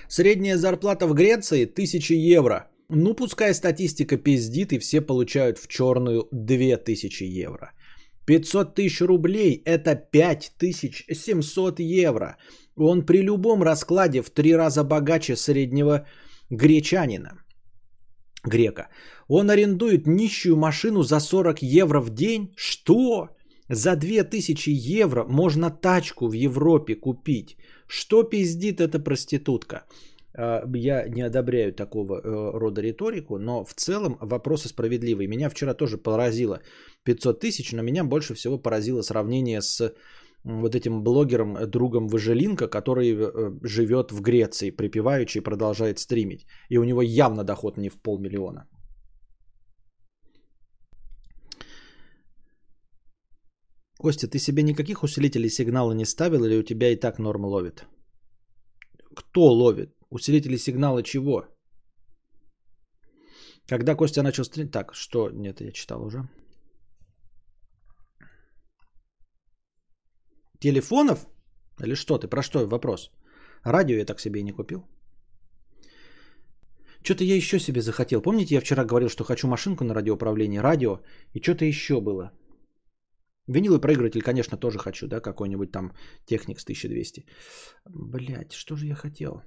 [0.09, 2.68] Средняя зарплата в Греции 1000 евро.
[2.88, 7.72] Ну, пускай статистика пиздит и все получают в черную 2000 евро.
[8.26, 12.36] 500 тысяч рублей– это 5700 евро.
[12.76, 16.07] Он при любом раскладе в три раза богаче среднего
[16.51, 17.30] гречанина.
[18.45, 18.88] Грека.
[19.28, 22.53] Он арендует нищую машину за 40 евро в день.
[22.57, 23.28] Что?
[23.68, 27.57] За 2000 евро можно тачку в Европе купить.
[27.86, 29.84] Что пиздит эта проститутка?
[30.34, 35.28] А, я не одобряю такого э, рода риторику, но в целом вопросы справедливые.
[35.28, 36.61] Меня вчера тоже поразило
[37.05, 39.93] 500 тысяч, но меня больше всего поразило сравнение с
[40.45, 46.47] вот этим блогером, э, другом Выжилинка, который э, живет в Греции, припеваючи и продолжает стримить.
[46.68, 48.66] И у него явно доход не в полмиллиона.
[53.99, 57.84] Костя, ты себе никаких усилителей сигнала не ставил или у тебя и так норм ловит?
[59.14, 59.95] Кто ловит?
[60.11, 61.45] Усилители сигнала чего?
[63.68, 64.72] Когда Костя начал стримить...
[64.72, 65.30] Так, что?
[65.30, 66.28] Нет, я читал уже.
[70.61, 71.27] Телефонов?
[71.83, 72.29] Или что ты?
[72.29, 73.11] Про что вопрос?
[73.65, 74.87] Радио я так себе и не купил.
[77.03, 78.23] Что-то я еще себе захотел.
[78.23, 81.01] Помните, я вчера говорил, что хочу машинку на радиоуправлении, радио,
[81.33, 82.31] и что-то еще было.
[83.49, 85.93] Виниловый проигрыватель, конечно, тоже хочу, да, какой-нибудь там
[86.27, 87.27] Техникс 1200.
[87.89, 89.43] Блять, что же я хотел?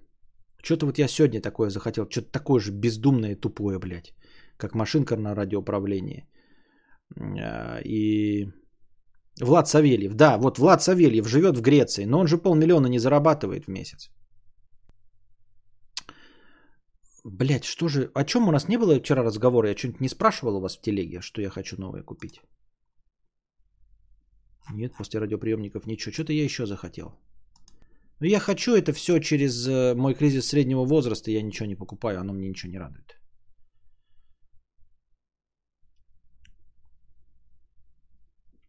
[0.63, 4.13] Что-то вот я сегодня такое захотел, что-то такое же бездумное тупое, блядь,
[4.57, 6.27] как машинка на радиоуправлении.
[7.15, 8.47] А, и
[9.41, 13.65] Влад Савельев, да, вот Влад Савельев живет в Греции, но он же полмиллиона не зарабатывает
[13.65, 14.09] в месяц.
[17.25, 19.69] Блять, что же, о чем у нас не было вчера разговора?
[19.69, 22.41] Я что-нибудь не спрашивал у вас в телеге, что я хочу новое купить?
[24.73, 26.13] Нет, после радиоприемников ничего.
[26.13, 27.15] Что-то я еще захотел.
[28.19, 31.31] Но я хочу это все через э, мой кризис среднего возраста.
[31.31, 33.22] Я ничего не покупаю, оно мне ничего не радует.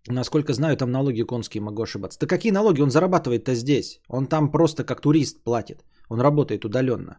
[0.09, 2.19] Насколько знаю, там налоги конские, могу ошибаться.
[2.21, 2.83] Да какие налоги?
[2.83, 4.01] Он зарабатывает-то здесь.
[4.09, 5.85] Он там просто как турист платит.
[6.11, 7.19] Он работает удаленно.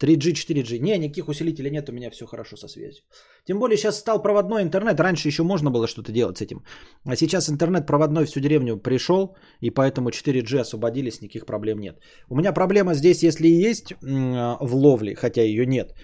[0.00, 0.78] 3G, 4G.
[0.78, 3.04] Не, никаких усилителей нет, у меня все хорошо со связью.
[3.44, 4.98] Тем более сейчас стал проводной интернет.
[4.98, 6.64] Раньше еще можно было что-то делать с этим.
[7.04, 12.00] А сейчас интернет проводной всю деревню пришел, и поэтому 4G освободились, никаких проблем нет.
[12.28, 15.94] У меня проблема здесь, если и есть в ловле, хотя ее нет,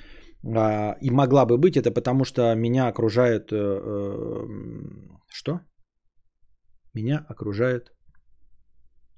[0.45, 3.51] а, и могла бы быть, это потому что меня окружает...
[3.53, 4.47] Э, э,
[5.29, 5.61] что?
[6.97, 7.93] Меня окружает...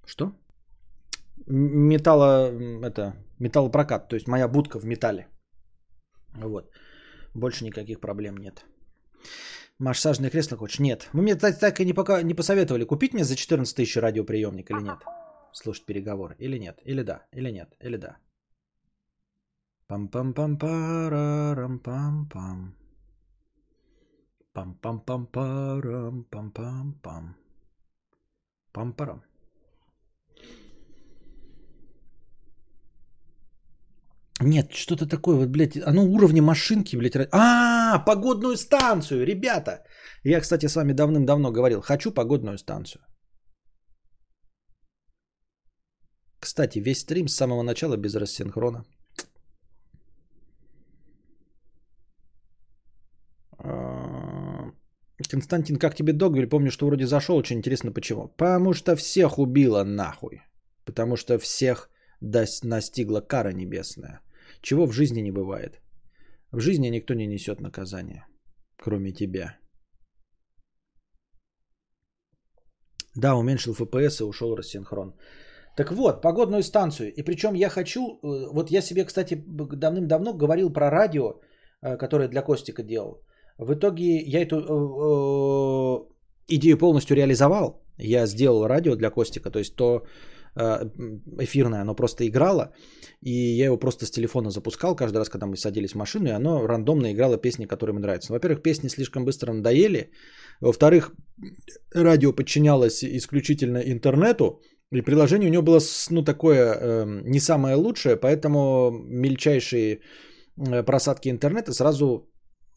[0.06, 0.32] Что?
[1.46, 2.50] Металло...
[2.82, 5.28] Это металлопрокат, то есть моя будка в металле.
[6.34, 6.70] Вот.
[7.34, 8.64] Больше никаких проблем нет.
[9.78, 10.80] Массажное кресло хочешь?
[10.80, 11.08] Нет.
[11.12, 14.70] Вы мне так, так и не, пока, не посоветовали купить мне за 14 тысяч радиоприемник
[14.70, 14.98] или нет?
[15.52, 16.34] Слушать переговоры.
[16.40, 16.80] Или нет?
[16.84, 17.26] Или да?
[17.32, 17.76] Или нет?
[17.80, 18.16] Или да?
[19.88, 22.74] пам пам пам парам пам пам
[24.52, 27.36] пам пам пам парам пам пам пам
[28.72, 29.22] пам парам
[34.40, 37.28] Нет, что-то такое, вот, блядь, оно уровня машинки, блядь.
[37.32, 39.84] А, погодную станцию, ребята.
[40.24, 43.02] Я, кстати, с вами давным-давно говорил, хочу погодную станцию.
[46.40, 48.84] Кстати, весь стрим с самого начала без рассинхрона.
[55.30, 56.48] Константин, как тебе Догвиль?
[56.48, 58.28] Помню, что вроде зашел, очень интересно почему.
[58.36, 60.42] Потому что всех убило нахуй.
[60.84, 61.90] Потому что всех
[62.64, 64.20] настигла кара небесная.
[64.62, 65.80] Чего в жизни не бывает.
[66.52, 68.26] В жизни никто не несет наказания,
[68.82, 69.58] кроме тебя.
[73.14, 75.14] Да, уменьшил FPS и ушел рассинхрон.
[75.76, 77.12] Так вот, погодную станцию.
[77.14, 81.40] И причем я хочу, э, вот я себе, кстати, давным-давно говорил про радио,
[81.82, 83.22] э, которое для Костика делал.
[83.58, 87.82] В итоге я эту э, э, идею полностью реализовал.
[87.98, 90.04] Я сделал радио для Костика, то есть то,
[90.60, 90.84] Э,
[91.40, 92.72] эфирное, оно просто играло,
[93.22, 96.32] и я его просто с телефона запускал каждый раз, когда мы садились в машину, и
[96.32, 98.32] оно рандомно играло песни, которые мне нравятся.
[98.32, 100.10] Во-первых, песни слишком быстро надоели,
[100.60, 101.12] во-вторых,
[101.94, 105.80] радио подчинялось исключительно интернету, и приложение у него было
[106.10, 110.00] ну, такое э, не самое лучшее, поэтому мельчайшие
[110.86, 112.28] просадки интернета сразу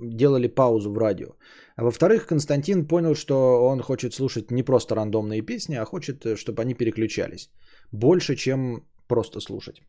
[0.02, 1.36] делали паузу в радио.
[1.76, 3.36] А во-вторых, Константин понял, что
[3.68, 7.50] он хочет слушать не просто рандомные песни, а хочет, э, чтобы они переключались
[7.92, 9.82] больше, чем просто слушать.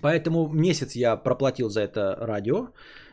[0.00, 2.68] Поэтому месяц я проплатил за это радио,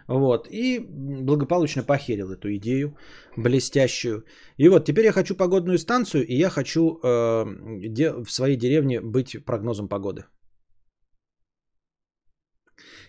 [0.07, 2.97] вот, и благополучно похерил эту идею
[3.37, 4.23] блестящую.
[4.57, 7.45] И вот теперь я хочу погодную станцию, и я хочу э,
[7.89, 10.23] де, в своей деревне быть прогнозом погоды.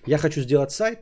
[0.07, 0.99] Я хочу сделать сайт,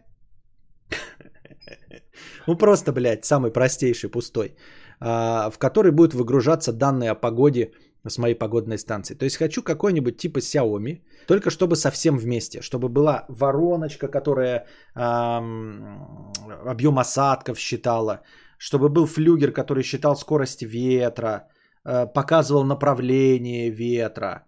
[2.47, 4.57] ну просто, блядь, самый простейший, пустой,
[5.01, 7.73] а, в который будет выгружаться данные о погоде
[8.07, 9.15] с моей погодной станции.
[9.15, 16.33] То есть хочу какой-нибудь типа Xiaomi, только чтобы совсем вместе, чтобы была вороночка, которая эм,
[16.67, 18.23] объем осадков считала,
[18.59, 21.49] чтобы был флюгер, который считал скорость ветра,
[21.85, 24.47] э, показывал направление ветра,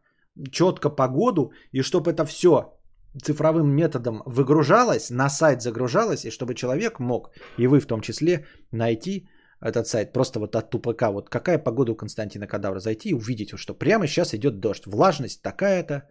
[0.51, 2.80] четко погоду, и чтобы это все
[3.19, 8.47] цифровым методом выгружалось, на сайт загружалось, и чтобы человек мог, и вы в том числе,
[8.73, 9.29] найти
[9.61, 13.59] этот сайт, просто вот от тупака, вот какая погода у Константина Кадавра, зайти и увидеть,
[13.59, 16.09] что прямо сейчас идет дождь, влажность такая-то,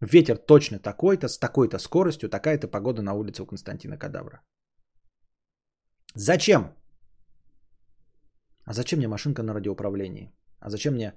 [0.00, 4.40] ветер точно такой-то, с такой-то скоростью, такая-то погода на улице у Константина Кадавра.
[6.14, 6.74] Зачем?
[8.64, 10.32] А зачем мне машинка на радиоуправлении?
[10.60, 11.14] А зачем мне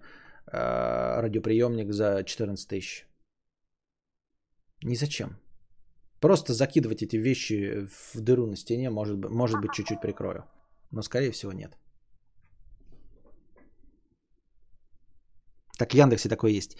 [0.51, 3.05] э, радиоприемник за 14 тысяч?
[4.86, 5.29] Ни зачем.
[6.19, 10.43] Просто закидывать эти вещи в дыру на стене, может, может быть, чуть-чуть прикрою
[10.95, 11.77] но скорее всего нет.
[15.77, 16.77] Так в Яндексе такое есть.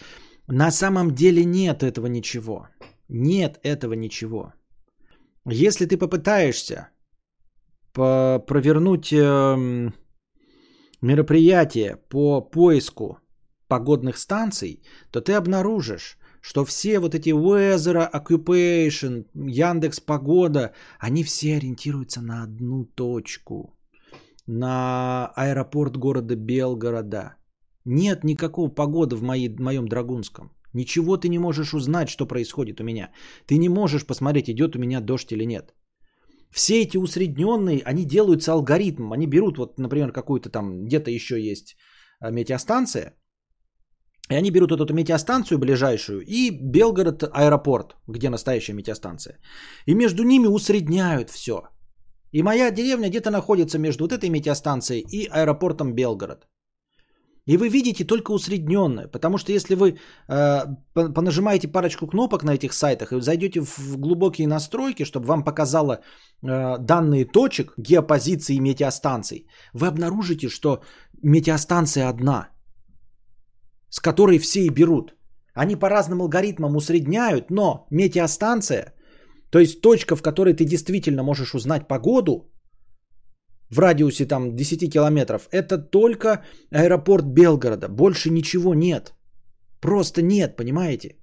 [0.48, 2.68] На самом деле нет этого ничего.
[3.08, 4.52] Нет этого ничего.
[5.44, 6.88] Если ты попытаешься
[7.92, 9.92] по провернуть э,
[11.02, 13.18] мероприятие по поиску
[13.68, 21.56] погодных станций, то ты обнаружишь, что все вот эти Weather, Occupation, Яндекс Погода, они все
[21.56, 23.76] ориентируются на одну точку,
[24.46, 27.34] на аэропорт города Белгорода.
[27.84, 30.50] Нет никакого погоды в моей, моем Драгунском.
[30.72, 33.10] Ничего ты не можешь узнать, что происходит у меня.
[33.46, 35.74] Ты не можешь посмотреть, идет у меня дождь или нет.
[36.50, 39.12] Все эти усредненные, они делаются алгоритмом.
[39.12, 41.76] Они берут, вот, например, какую-то там, где-то еще есть
[42.20, 43.14] э, метеостанция,
[44.30, 49.38] и они берут вот эту метеостанцию ближайшую и Белгород аэропорт, где настоящая метеостанция.
[49.86, 51.68] И между ними усредняют все.
[52.32, 56.46] И моя деревня где-то находится между вот этой метеостанцией и аэропортом Белгород.
[57.48, 59.98] И вы видите только усредненное, потому что если вы
[60.28, 60.64] э,
[60.94, 66.00] понажимаете парочку кнопок на этих сайтах и зайдете в глубокие настройки, чтобы вам показало
[66.42, 70.82] э, данные точек, геопозиции метеостанций, вы обнаружите, что
[71.22, 72.48] метеостанция одна–
[73.90, 75.14] с которой все и берут.
[75.54, 78.94] Они по разным алгоритмам усредняют, но метеостанция,
[79.50, 82.50] то есть точка, в которой ты действительно можешь узнать погоду,
[83.70, 87.88] в радиусе там 10 километров, это только аэропорт Белгорода.
[87.88, 89.14] Больше ничего нет.
[89.80, 91.16] Просто нет, понимаете?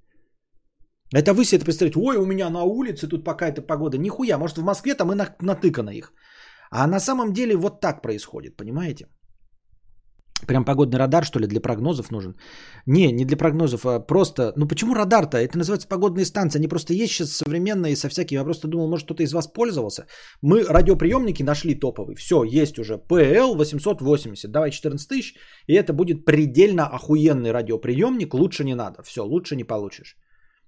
[1.14, 3.98] Это вы себе это представляете, ой, у меня на улице тут пока эта погода.
[3.98, 6.12] Нихуя, может в Москве там и натыкано их.
[6.70, 9.06] А на самом деле вот так происходит, понимаете?
[10.46, 12.36] Прям погодный радар, что ли, для прогнозов нужен?
[12.86, 14.52] Не, не для прогнозов, а просто...
[14.56, 15.36] Ну почему радар-то?
[15.38, 16.58] Это называется погодные станции.
[16.58, 18.38] Они просто есть сейчас современные со всякими.
[18.38, 20.06] Я просто думал, может кто-то из вас пользовался.
[20.42, 22.14] Мы радиоприемники нашли топовый.
[22.16, 22.94] Все, есть уже.
[22.94, 24.50] PL 880.
[24.50, 25.34] Давай 14 тысяч.
[25.66, 28.34] И это будет предельно охуенный радиоприемник.
[28.34, 29.02] Лучше не надо.
[29.02, 30.16] Все, лучше не получишь.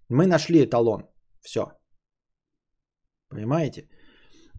[0.09, 1.03] Мы нашли эталон.
[1.43, 1.73] Все.
[3.31, 3.89] Понимаете?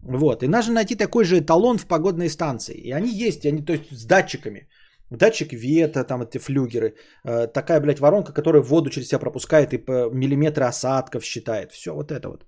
[0.02, 0.42] Вот.
[0.42, 2.74] И нужно найти такой же эталон в погодной станции.
[2.74, 4.68] И они есть, они, то есть с датчиками
[5.10, 6.94] датчик вета, там эти флюгеры,
[7.24, 11.72] э, такая, блядь, воронка, которая воду через себя пропускает и по миллиметры осадков считает.
[11.72, 12.46] Все вот это вот.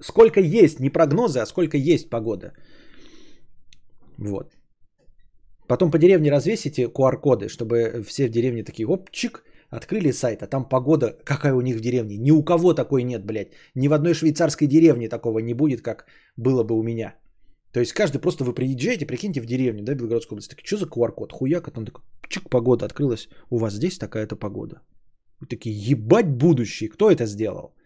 [0.00, 2.52] Сколько есть, не прогнозы, а сколько есть погода.
[4.18, 4.52] Вот.
[5.68, 10.46] Потом по деревне развесите QR-коды, чтобы все в деревне такие, оп, чик, открыли сайт, а
[10.46, 12.16] там погода, какая у них в деревне.
[12.16, 13.52] Ни у кого такой нет, блядь.
[13.74, 16.06] Ни в одной швейцарской деревне такого не будет, как
[16.36, 17.14] было бы у меня.
[17.78, 20.86] То есть каждый просто вы приезжаете, прикиньте, в деревню, да, Белгородской области, такие, что за
[20.86, 24.82] QR-код, хуяк, а там такой, чик, погода открылась, у вас здесь такая-то погода.
[25.38, 27.76] Вы такие, ебать будущее, кто это сделал?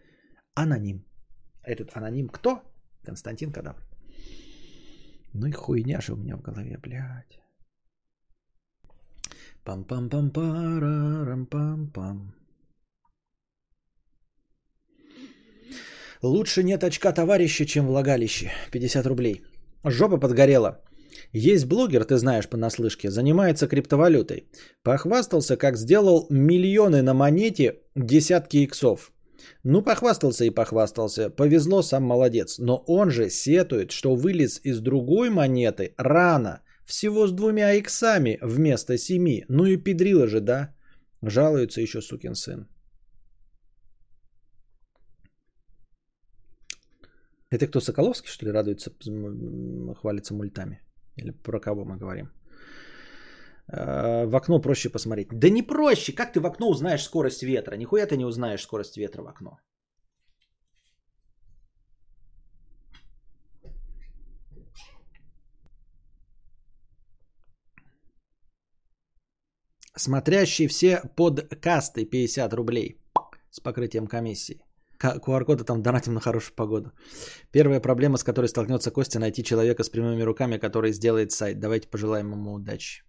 [0.55, 1.05] Аноним.
[1.61, 2.63] Этот аноним кто?
[3.05, 3.85] Константин Кадавр.
[5.33, 7.39] Ну и хуйня же у меня в голове, блядь.
[9.63, 12.33] Пам-пам-пам-парам-пам-пам.
[16.23, 18.51] Лучше нет очка товарища, чем влагалище.
[18.71, 19.43] 50 рублей.
[19.85, 20.81] Жопа подгорела.
[21.33, 24.47] Есть блогер, ты знаешь понаслышке, занимается криптовалютой.
[24.83, 29.11] Похвастался, как сделал миллионы на монете десятки иксов.
[29.63, 31.29] Ну, похвастался и похвастался.
[31.29, 32.59] Повезло, сам молодец.
[32.59, 36.61] Но он же сетует, что вылез из другой монеты рано.
[36.85, 39.45] Всего с двумя иксами вместо семи.
[39.49, 40.75] Ну и педрила же, да?
[41.21, 42.67] Жалуется еще сукин сын.
[47.53, 48.91] Это кто, Соколовский, что ли, радуется,
[50.01, 50.81] хвалится мультами?
[51.17, 52.31] Или про кого мы говорим?
[53.67, 55.27] А, в окно проще посмотреть.
[55.31, 56.15] Да не проще.
[56.15, 57.77] Как ты в окно узнаешь скорость ветра?
[57.77, 59.59] Нихуя ты не узнаешь скорость ветра в окно.
[69.95, 72.99] Смотрящий все подкасты 50 рублей
[73.51, 74.65] с покрытием комиссии.
[75.03, 76.91] QR-коды там донатим на хорошую погоду.
[77.51, 81.59] Первая проблема, с которой столкнется Костя, найти человека с прямыми руками, который сделает сайт.
[81.59, 83.03] Давайте пожелаем ему удачи.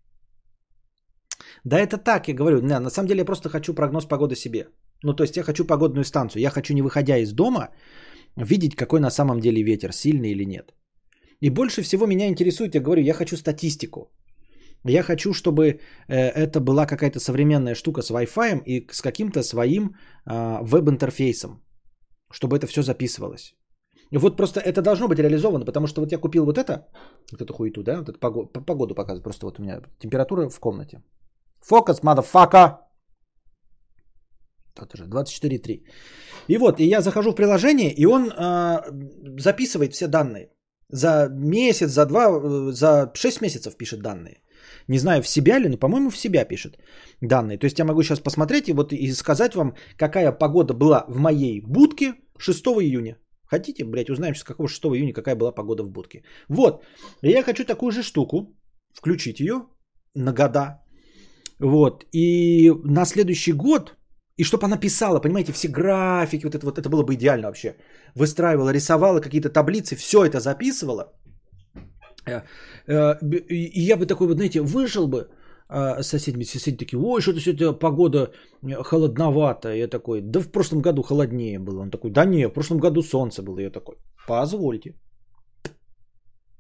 [1.65, 2.63] Да это так, я говорю.
[2.63, 4.69] На самом деле я просто хочу прогноз погоды себе.
[5.03, 6.43] Ну, то есть я хочу погодную станцию.
[6.43, 7.69] Я хочу, не выходя из дома,
[8.37, 10.75] видеть, какой на самом деле ветер, сильный или нет.
[11.41, 14.11] И больше всего меня интересует, я говорю, я хочу статистику.
[14.87, 15.79] Я хочу, чтобы э,
[16.09, 21.64] это была какая-то современная штука с Wi-Fi и с каким-то своим э, веб-интерфейсом
[22.31, 23.55] чтобы это все записывалось.
[24.13, 26.87] И вот просто это должно быть реализовано, потому что вот я купил вот это,
[27.33, 30.61] вот эту хуету, да, вот эту погоду, погоду показывает, просто вот у меня температура в
[30.61, 31.03] комнате.
[31.61, 32.79] Фокус, motherfucker!
[34.77, 35.85] Это же 24.3.
[36.49, 38.81] И вот, и я захожу в приложение, и он э,
[39.39, 40.51] записывает все данные.
[40.89, 44.43] За месяц, за два, за 6 месяцев пишет данные.
[44.89, 46.79] Не знаю, в себя ли, но, по-моему, в себя пишет
[47.21, 47.59] данные.
[47.59, 51.19] То есть я могу сейчас посмотреть и вот и сказать вам, какая погода была в
[51.19, 53.17] моей будке 6 июня.
[53.47, 56.23] Хотите, блядь, узнаем сейчас, какого 6 июня, какая была погода в будке.
[56.49, 56.85] Вот,
[57.23, 58.57] я хочу такую же штуку,
[58.93, 59.67] включить ее
[60.15, 60.81] на года.
[61.61, 63.97] Вот, и на следующий год,
[64.37, 67.77] и чтобы она писала, понимаете, все графики, вот это вот, это было бы идеально вообще.
[68.15, 71.13] Выстраивала, рисовала какие-то таблицы, все это записывала.
[72.27, 72.43] Э,
[72.87, 73.15] э,
[73.49, 75.29] и я бы такой вот, знаете, вышел бы,
[75.69, 78.31] а соседи, соседи такие, ой, что-то сегодня погода
[78.63, 79.77] э, холодноватая.
[79.77, 81.83] Я такой, да в прошлом году холоднее было.
[81.83, 83.61] Он такой, да не, в прошлом году солнце было.
[83.61, 83.97] Я такой,
[84.27, 84.95] позвольте.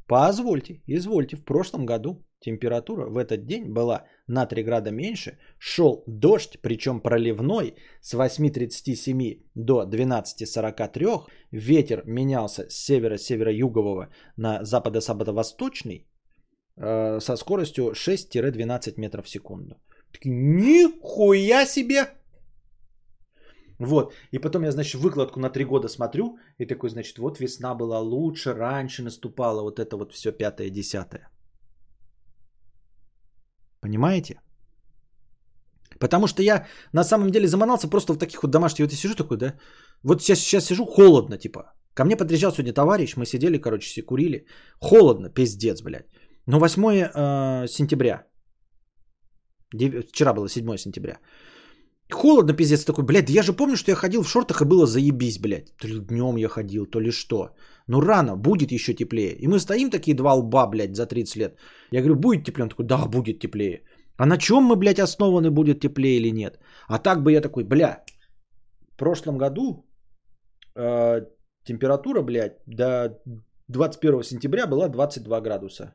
[0.06, 6.04] Позвольте, извольте, в прошлом году температура в этот день была на 3 града меньше, шел
[6.06, 16.06] дождь, причем проливной, с 8.37 до 12.43, ветер менялся с севера-северо-югового на западо-западо-восточный,
[16.76, 19.76] Э, со скоростью 6-12 метров в секунду.
[20.12, 22.08] Такие, нихуя себе!
[23.78, 27.74] Вот, и потом я, значит, выкладку на три года смотрю, и такой, значит, вот весна
[27.74, 31.28] была лучше, раньше наступала, вот это вот все пятое, десятое.
[33.85, 34.35] Понимаете?
[36.01, 39.14] Потому что я на самом деле заманался просто в таких вот домашних, вот я сижу
[39.14, 39.55] такой, да,
[40.03, 41.61] вот сейчас, сейчас сижу, холодно, типа.
[41.95, 44.47] Ко мне подъезжал сегодня товарищ, мы сидели, короче, все курили.
[44.80, 46.07] Холодно, пиздец, блядь.
[46.47, 48.26] Но 8 э, сентября.
[50.12, 51.18] Вчера было 7 сентября.
[52.14, 54.86] Холодно, пиздец, такой, блядь, да я же помню, что я ходил в шортах и было
[54.86, 55.76] заебись, блядь.
[55.76, 57.50] То ли днем я ходил, то ли что.
[57.88, 59.36] Ну рано, будет еще теплее.
[59.40, 61.58] И мы стоим такие два лба, блядь, за 30 лет.
[61.92, 62.64] Я говорю, будет теплее?
[62.64, 63.82] Он такой, да, будет теплее.
[64.16, 66.58] А на чем мы, блядь, основаны, будет теплее или нет?
[66.88, 68.04] А так бы я такой, бля,
[68.94, 69.84] в прошлом году
[70.76, 71.26] э,
[71.64, 73.20] температура, блядь, до
[73.68, 75.94] 21 сентября была 22 градуса.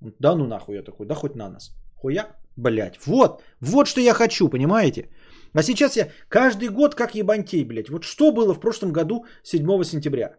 [0.00, 1.74] Да ну нахуй я такой, да хоть на нас.
[1.96, 2.26] Хуя,
[2.56, 3.06] блядь.
[3.06, 5.08] Вот, вот что я хочу, понимаете?
[5.54, 7.88] А сейчас я каждый год как ебантей, блядь.
[7.88, 10.36] Вот что было в прошлом году 7 сентября?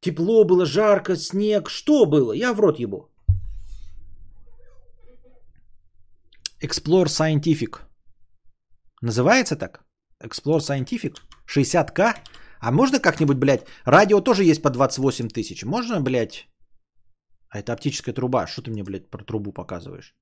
[0.00, 1.68] Тепло было, жарко, снег.
[1.68, 2.32] Что было?
[2.32, 3.10] Я в рот ебу.
[6.62, 7.80] Explore Scientific.
[9.02, 9.84] Называется так?
[10.22, 11.16] Explore Scientific?
[11.46, 12.16] 60к?
[12.60, 15.64] А можно как-нибудь, блядь, радио тоже есть по 28 тысяч.
[15.64, 16.46] Можно, блядь,
[17.50, 18.46] а это оптическая труба.
[18.46, 20.14] Что ты мне, блядь, про трубу показываешь?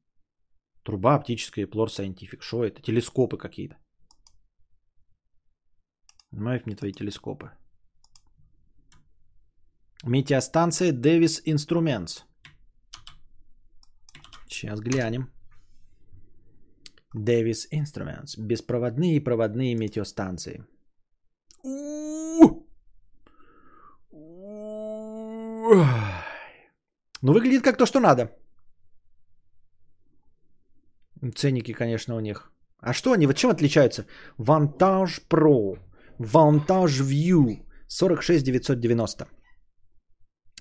[0.85, 2.41] Труба оптическая, Plor Scientific.
[2.41, 2.81] Что это?
[2.83, 3.76] Телескопы какие-то.
[6.31, 7.51] Нафиг мне твои телескопы.
[10.05, 12.24] Метеостанция Davis Instruments.
[14.47, 15.33] Сейчас глянем.
[17.16, 18.37] Davis Instruments.
[18.39, 20.64] Беспроводные и проводные метеостанции.
[27.20, 28.31] Ну, выглядит как то, что надо.
[31.34, 32.52] Ценники, конечно, у них.
[32.80, 34.06] А что они, вот чем отличаются?
[34.38, 35.78] Vantage Pro,
[36.18, 39.26] Vantage View 46 990.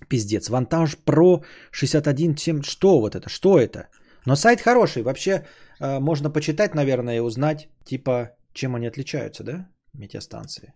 [0.10, 0.50] Пиздец.
[0.50, 2.64] Vantage Pro 61 7.
[2.64, 3.30] Что вот это?
[3.30, 3.90] Что это?
[4.26, 5.04] Но сайт хороший.
[5.04, 5.46] Вообще
[5.80, 9.70] э, можно почитать, наверное, и узнать, типа, чем они отличаются, да?
[9.94, 10.74] Метеостанции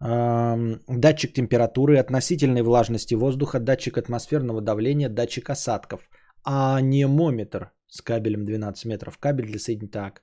[0.00, 6.08] датчик температуры, относительной влажности воздуха, датчик атмосферного давления, датчик осадков,
[6.44, 9.90] анемометр с кабелем 12 метров, кабель для соединения.
[9.90, 10.22] Так,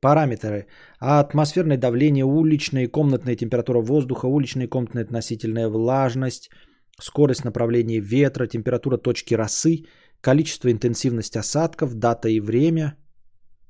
[0.00, 0.66] параметры.
[0.98, 6.50] Атмосферное давление, уличная и комнатная температура воздуха, уличная и комнатная относительная влажность,
[7.00, 9.84] скорость направления ветра, температура точки росы,
[10.20, 12.96] количество интенсивность осадков, дата и время–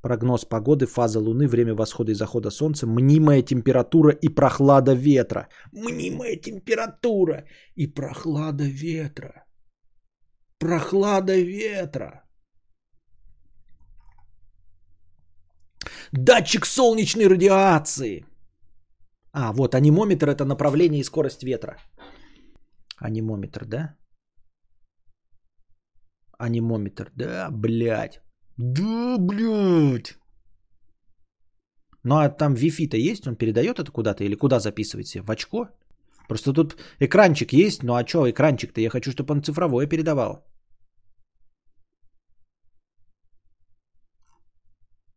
[0.04, 5.48] Прогноз погоды, фаза Луны, время восхода и захода Солнца, мнимая температура и прохлада ветра.
[5.72, 7.44] Мнимая температура
[7.74, 9.43] и прохлада ветра.
[10.64, 12.24] Прохлада ветра.
[16.12, 18.24] Датчик солнечной радиации.
[19.32, 21.76] А, вот анимометр это направление и скорость ветра.
[22.96, 23.94] Анимометр, да?
[26.38, 28.22] Анимометр, да, блядь.
[28.56, 30.14] Да, блядь.
[32.04, 35.24] Ну а там Wi-Fi-то есть, он передает это куда-то или куда записывает себе?
[35.24, 35.68] В очко?
[36.26, 38.80] Просто тут экранчик есть, ну а что экранчик-то?
[38.80, 40.53] Я хочу, чтобы он цифровое передавал.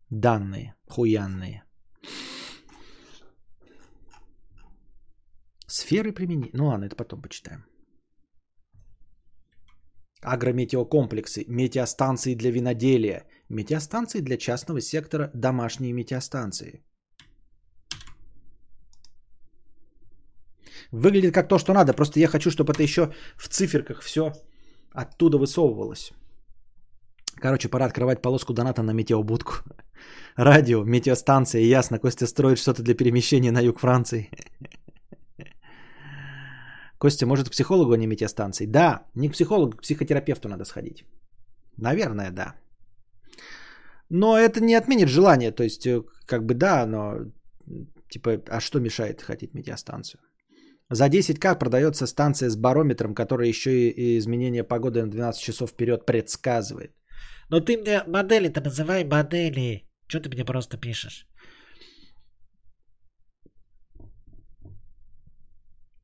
[0.09, 1.63] Данные, хуянные.
[5.67, 6.51] Сферы применения.
[6.53, 7.65] Ну ладно, это потом почитаем.
[10.21, 16.83] Агрометеокомплексы, метеостанции для виноделия, метеостанции для частного сектора, домашние метеостанции.
[20.91, 24.31] Выглядит как то, что надо, просто я хочу, чтобы это еще в циферках все
[24.93, 26.13] оттуда высовывалось.
[27.35, 29.53] Короче, пора открывать полоску доната на метеобудку.
[30.35, 34.29] Радио, метеостанция, ясно, Костя строит что-то для перемещения на юг Франции.
[36.99, 38.65] Костя, может к психологу, а не метеостанции?
[38.65, 41.05] Да, не к психологу, к психотерапевту надо сходить.
[41.77, 42.55] Наверное, да.
[44.09, 47.31] Но это не отменит желание, то есть, э, как бы да, но
[48.09, 50.21] типа, а что мешает хотеть метеостанцию?
[50.89, 56.05] За 10к продается станция с барометром, которая еще и изменение погоды на 12 часов вперед
[56.05, 56.91] предсказывает.
[57.49, 59.86] Но ты мне модели-то называй модели.
[60.07, 61.27] Что ты мне просто пишешь?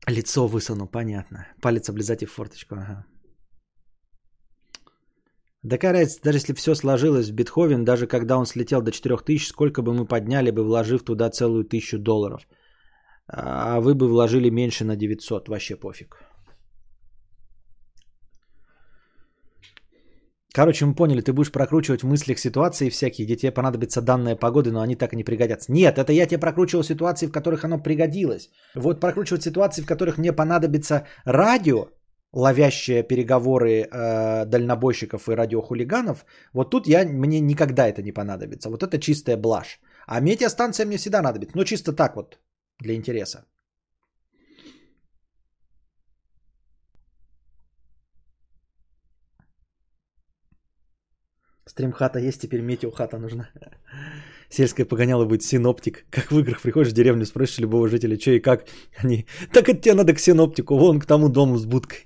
[0.08, 1.48] Лицо высуну, понятно.
[1.62, 3.06] Палец облизать и в форточку, ага.
[5.64, 9.82] Да какая даже если все сложилось в Бетховен, даже когда он слетел до 4000, сколько
[9.82, 12.48] бы мы подняли бы, вложив туда целую тысячу долларов.
[13.28, 16.18] А вы бы вложили меньше на 900, вообще пофиг.
[20.54, 24.72] Короче, мы поняли, ты будешь прокручивать в мыслях ситуации всякие, где тебе понадобится данная погода,
[24.72, 25.72] но они так и не пригодятся.
[25.72, 28.52] Нет, это я тебе прокручивал ситуации, в которых оно пригодилось.
[28.76, 31.88] Вот прокручивать ситуации, в которых мне понадобится радио,
[32.34, 36.24] ловящее переговоры э, дальнобойщиков и радиохулиганов,
[36.54, 38.70] вот тут я, мне никогда это не понадобится.
[38.70, 39.80] Вот это чистая блажь.
[40.06, 41.58] А метеостанция мне всегда надобится.
[41.58, 42.38] Ну, чисто так вот,
[42.80, 43.46] для интереса.
[51.66, 53.50] Стримхата есть, теперь метеохата нужна.
[54.50, 56.06] Сельская погоняла будет синоптик.
[56.10, 58.66] Как в играх приходишь в деревню, спросишь любого жителя, что и как.
[59.04, 62.06] Они, так это тебе надо к синоптику, вон к тому дому с будкой.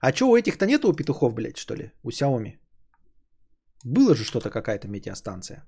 [0.00, 1.92] А что, у этих-то нету у петухов, блядь, что ли?
[2.02, 2.58] У Xiaomi?
[3.84, 5.64] Было же что-то, какая-то метеостанция.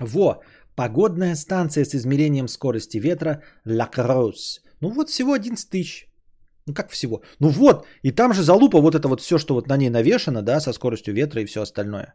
[0.00, 0.42] Во,
[0.78, 4.60] Погодная станция с измерением скорости ветра La Crosse.
[4.80, 6.06] Ну вот всего 11 тысяч.
[6.66, 7.20] Ну как всего?
[7.40, 10.42] Ну вот, и там же залупа вот это вот все, что вот на ней навешано,
[10.42, 12.14] да, со скоростью ветра и все остальное.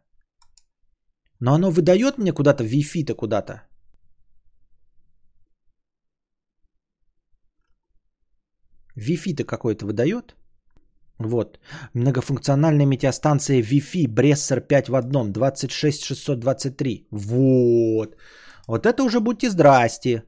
[1.42, 3.64] Но оно выдает мне куда-то Wi-Fi-то куда-то.
[8.96, 10.36] Wi-Fi-то какой-то выдает?
[11.20, 11.60] Вот.
[11.94, 17.08] Многофункциональная метеостанция Wi-Fi Брессер 5 в одном 26623.
[17.12, 18.16] Вот.
[18.68, 20.24] Вот это уже будьте здрасте.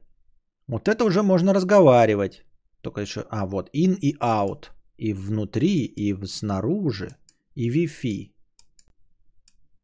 [0.68, 2.44] Вот это уже можно разговаривать.
[2.82, 4.70] Только еще, а вот, in и out.
[4.98, 7.16] И внутри, и снаружи,
[7.54, 8.32] и Wi-Fi.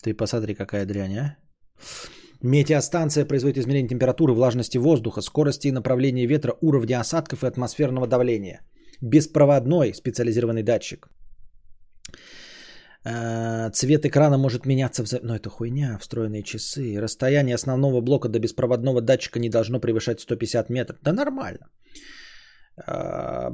[0.03, 1.37] Ты посмотри, какая дрянь, а.
[2.43, 8.61] Метеостанция производит измерение температуры, влажности воздуха, скорости и направления ветра, уровня осадков и атмосферного давления.
[9.01, 11.09] Беспроводной специализированный датчик.
[13.05, 15.23] Э, цвет экрана может меняться, в...
[15.23, 17.01] но это хуйня, встроенные часы.
[17.01, 20.99] Расстояние основного блока до беспроводного датчика не должно превышать 150 метров.
[21.03, 21.69] Да нормально.
[22.87, 23.51] Э,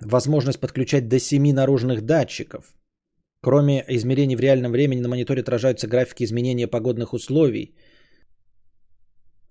[0.00, 2.74] Возможность подключать до 7 наружных датчиков.
[3.40, 7.76] Кроме измерений в реальном времени на мониторе отражаются графики изменения погодных условий,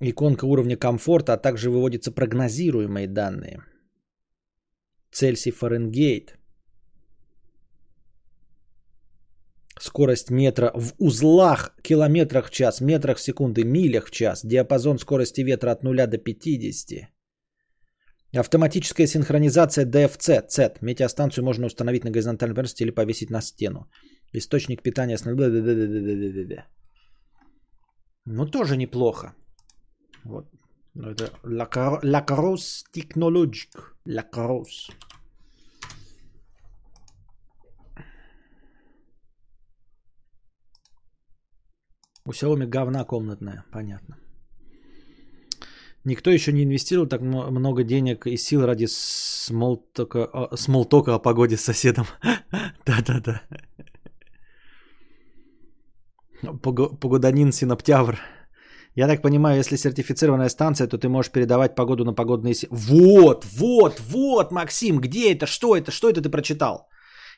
[0.01, 3.59] иконка уровня комфорта, а также выводятся прогнозируемые данные–
[5.11, 6.37] Цельсий Фаренгейт.
[9.79, 14.45] Скорость метра в узлах, километрах в час, метрах в секунды, милях в час.
[14.45, 17.09] Диапазон скорости ветра от 0 до 50.
[18.37, 20.77] Автоматическая синхронизация DFC, Z.
[20.81, 23.89] Метеостанцию можно установить на горизонтальной поверхности или повесить на стену.
[24.33, 25.25] Источник питания с...
[28.25, 29.33] Ну, тоже неплохо.
[30.23, 30.45] Вот.
[30.93, 33.69] Ну, это Lacrosse Technologic.
[34.05, 34.91] Lacrosse.
[42.25, 44.17] У Xiaomi говна комнатная, понятно.
[46.03, 51.61] Никто еще не инвестировал так много денег и сил ради смолтока, смолтока о погоде с
[51.61, 52.05] соседом.
[52.85, 53.41] Да-да-да.
[56.61, 58.19] Погоданин синоптявр.
[58.95, 62.55] Я так понимаю, если сертифицированная станция, то ты можешь передавать погоду на погодные...
[62.69, 66.89] Вот, вот, вот, Максим, где это, что это, что это ты прочитал?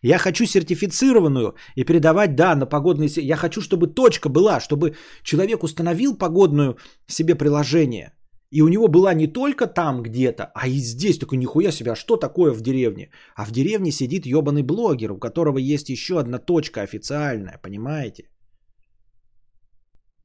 [0.01, 3.09] Я хочу сертифицированную и передавать, да, на погодные...
[3.17, 6.77] Я хочу, чтобы точка была, чтобы человек установил погодную
[7.07, 8.13] себе приложение.
[8.51, 11.19] И у него была не только там где-то, а и здесь.
[11.19, 13.09] Такой, нихуя себе, а что такое в деревне?
[13.35, 18.32] А в деревне сидит ебаный блогер, у которого есть еще одна точка официальная, понимаете?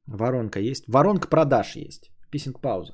[0.09, 0.83] Воронка есть?
[0.87, 2.11] Воронка продаж есть.
[2.31, 2.93] Писинг пауза.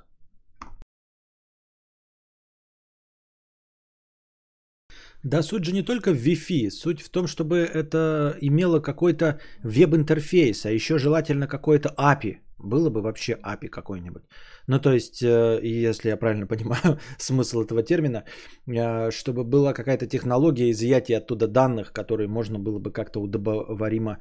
[5.24, 10.66] Да суть же не только в Wi-Fi, суть в том, чтобы это имело какой-то веб-интерфейс,
[10.66, 12.38] а еще желательно какой-то API.
[12.60, 14.24] Было бы вообще API какой-нибудь.
[14.68, 18.24] Ну, то есть, э, если я правильно понимаю смысл этого термина,
[18.68, 24.20] э, чтобы была какая-то технология изъятия оттуда данных, которые можно было бы как-то удобоваримо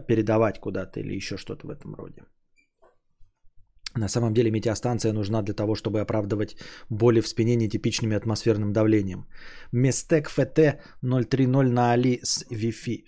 [0.00, 2.22] передавать куда-то или еще что-то в этом роде.
[3.96, 6.56] На самом деле метеостанция нужна для того, чтобы оправдывать
[6.90, 9.26] боли в спине нетипичными атмосферным давлением.
[9.72, 13.04] Местек ФТ 030 на Али с Wi-Fi.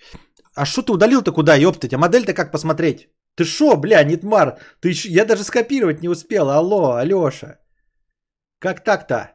[0.54, 1.94] А что ты удалил-то куда, ёптать?
[1.94, 3.08] А модель-то как посмотреть?
[3.36, 4.58] Ты шо, бля, Нитмар?
[4.80, 5.08] Ты еще...
[5.08, 6.50] Я даже скопировать не успел.
[6.50, 7.58] Алло, Алёша.
[8.60, 9.33] Как так-то?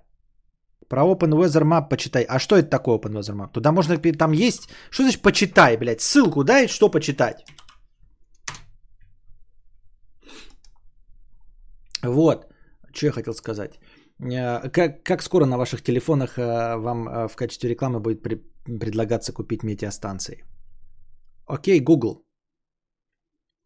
[0.89, 2.25] Про Open Weather Map почитай.
[2.27, 3.51] А что это такое Open Weather Map?
[3.53, 3.97] Туда можно...
[3.97, 4.69] Там есть...
[4.89, 6.01] Что значит почитай, блядь?
[6.01, 7.45] Ссылку дай, что почитать?
[12.03, 12.45] Вот.
[12.93, 13.79] Что я хотел сказать.
[14.19, 18.35] Э, как, как скоро на ваших телефонах э, вам э, в качестве рекламы будет при,
[18.79, 20.43] предлагаться купить метеостанции?
[21.45, 22.25] Окей, Google.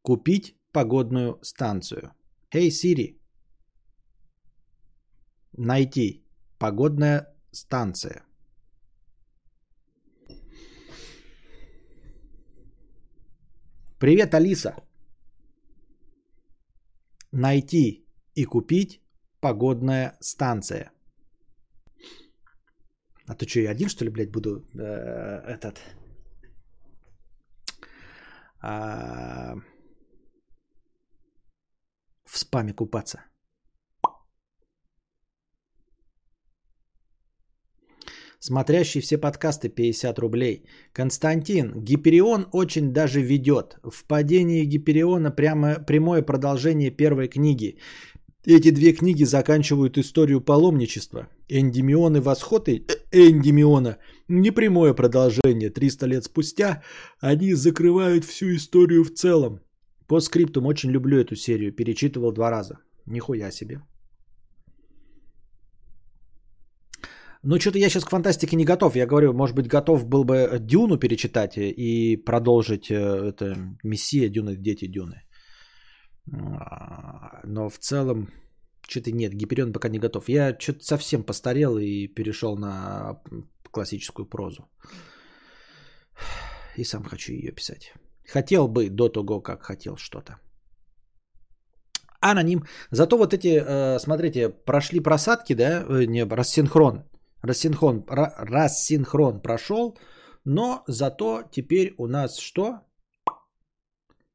[0.02, 2.12] Купить погодную станцию.
[2.54, 3.18] Hey Siri.
[5.58, 6.23] Найти
[6.64, 8.24] погодная станция.
[14.00, 14.74] Привет, Алиса.
[17.34, 19.02] Найти и купить
[19.42, 20.92] погодная станция.
[23.28, 25.82] А ты что, я один, что ли, блядь, буду э, этот...
[28.62, 29.56] А,
[32.24, 33.33] в спаме купаться.
[38.46, 40.66] Смотрящий все подкасты 50 рублей.
[40.92, 43.78] Константин, Гиперион очень даже ведет.
[43.84, 47.78] В падении Гипериона прямо прямое продолжение первой книги.
[48.46, 51.30] Эти две книги заканчивают историю паломничества.
[51.48, 52.82] Эндимион и восход э,
[53.14, 53.98] Эндимиона–
[54.28, 55.70] непрямое продолжение.
[55.70, 56.84] 300 лет спустя
[57.22, 59.62] они закрывают всю историю в целом.
[60.06, 62.80] По скриптум очень люблю эту серию, перечитывал два раза.
[63.06, 63.80] Нихуя себе.
[67.46, 68.96] Ну, что-то я сейчас к фантастике не готов.
[68.96, 74.56] Я говорю, может быть, готов был бы Дюну перечитать и продолжить э, это Мессия, Дюны,
[74.56, 75.24] Дети Дюны.
[76.32, 78.28] А, но в целом,
[78.88, 80.30] что-то нет, Гиперион пока не готов.
[80.30, 83.22] Я что-то совсем постарел и перешел на
[83.72, 84.70] классическую прозу.
[86.78, 87.94] И сам хочу ее писать.
[88.26, 90.38] Хотел бы до того, как хотел что-то.
[92.22, 92.64] Аноним.
[92.92, 97.04] Зато вот эти, э, смотрите, прошли просадки, да, э, не, рассинхрон.
[97.44, 99.98] Рассинхрон, рассинхрон прошел,
[100.46, 102.80] но зато теперь у нас что?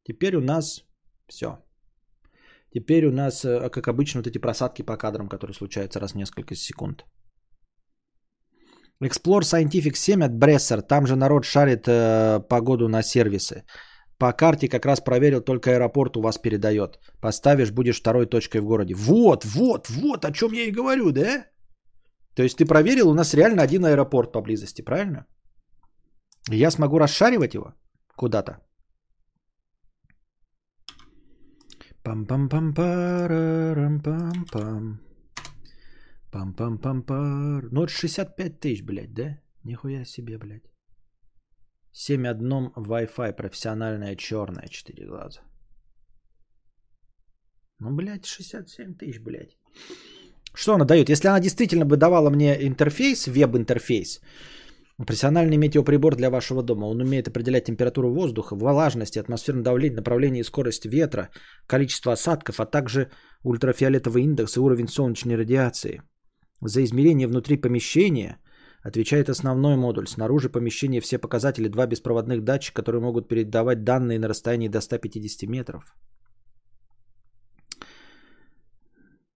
[0.04, 0.84] Теперь у нас
[1.28, 1.58] все.
[2.74, 6.16] Теперь у нас, э, как обычно, вот эти просадки по кадрам, которые случаются раз в
[6.16, 7.04] несколько секунд.
[9.02, 10.82] Explore Scientific 7 от Брессер.
[10.82, 13.64] Там же народ шарит э, погоду на сервисы.
[14.18, 16.98] По карте как раз проверил, только аэропорт у вас передает.
[17.20, 18.94] Поставишь, будешь второй точкой в городе.
[18.94, 21.46] Вот, вот, вот, о чем я и говорю, да?
[22.38, 25.26] То есть ты проверил, у нас реально один аэропорт поблизости, правильно?
[26.52, 27.74] И я смогу расшаривать его
[28.16, 28.58] куда-то.
[32.04, 35.00] Пам-пам-пам-парам-пам-пам.
[36.30, 37.68] Пам-пам-пам-пар.
[37.72, 39.40] Ну, это 65 тысяч, блядь, да?
[39.64, 40.70] Нихуя себе, блядь.
[41.92, 45.40] 7 одном Wi-Fi, профессиональная черная, 4 глаза.
[47.80, 49.56] Ну, блядь, 67 тысяч, блядь.
[50.54, 51.08] Что она дает?
[51.08, 54.20] Если она действительно бы давала мне интерфейс, веб-интерфейс,
[54.96, 60.44] профессиональный метеоприбор для вашего дома, он умеет определять температуру воздуха, влажность, атмосферное давление, направление и
[60.44, 61.28] скорость ветра,
[61.66, 63.10] количество осадков, а также
[63.44, 66.02] ультрафиолетовый индекс и уровень солнечной радиации.
[66.60, 68.38] За измерение внутри помещения
[68.82, 70.08] отвечает основной модуль.
[70.08, 75.48] Снаружи помещения все показатели, два беспроводных датчика, которые могут передавать данные на расстоянии до 150
[75.48, 75.94] метров.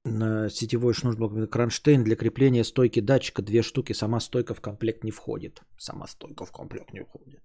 [0.04, 3.92] На сетевой шнурблок кронштейн для крепления стойки датчика две штуки.
[3.92, 5.62] Сама стойка в комплект не входит.
[5.78, 7.40] Сама стойка в комплект не входит.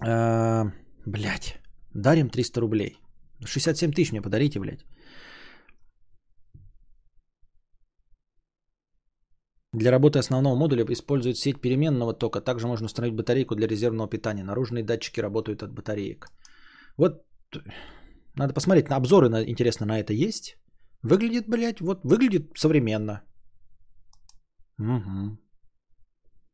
[0.00, 0.72] А,
[1.06, 1.58] блять.
[1.94, 2.98] Дарим 300 рублей.
[3.44, 4.84] 67 тысяч мне подарите, блядь.
[9.72, 12.40] Для работы основного модуля используют сеть переменного тока.
[12.40, 14.44] Также можно установить батарейку для резервного питания.
[14.44, 16.28] Наружные датчики работают от батареек.
[16.98, 17.24] Вот
[18.36, 20.56] надо посмотреть, на обзоры на, интересно на это есть.
[21.02, 23.22] Выглядит, блядь, вот выглядит современно.
[24.78, 25.38] Угу.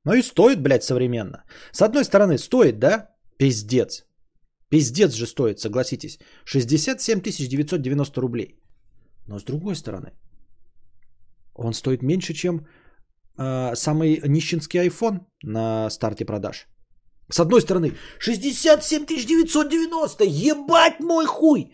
[0.05, 1.45] Ну и стоит, блядь, современно.
[1.73, 3.11] С одной стороны, стоит, да?
[3.36, 4.05] Пиздец.
[4.70, 6.19] Пиздец же стоит, согласитесь.
[6.45, 8.61] 67 990 рублей.
[9.27, 10.12] Но с другой стороны,
[11.55, 12.66] Он стоит меньше, чем
[13.39, 16.66] э, самый нищенский iPhone на старте продаж.
[17.31, 21.73] С одной стороны, 67 990, ебать мой хуй!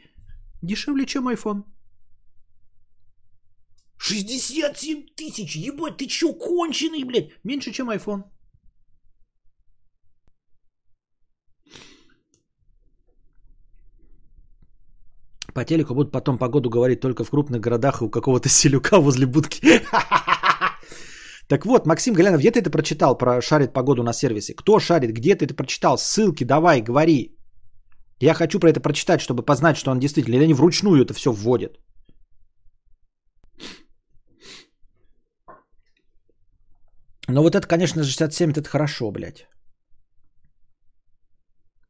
[0.62, 1.62] Дешевле, чем iPhone.
[3.99, 7.31] 67 тысяч, ебать, ты чё, конченый, блядь?
[7.45, 8.24] Меньше, чем iPhone.
[15.55, 19.27] По телеку будут потом погоду говорить только в крупных городах и у какого-то селюка возле
[19.27, 19.61] будки.
[21.49, 24.55] Так вот, Максим Галянов, где ты это прочитал про шарит погоду на сервисе?
[24.55, 25.12] Кто шарит?
[25.12, 25.99] Где ты это прочитал?
[25.99, 27.37] Ссылки давай, говори.
[28.21, 30.37] Я хочу про это прочитать, чтобы познать, что он действительно.
[30.37, 31.79] Или они вручную это все вводят.
[37.29, 39.47] Но вот это, конечно, 67, это хорошо, блядь.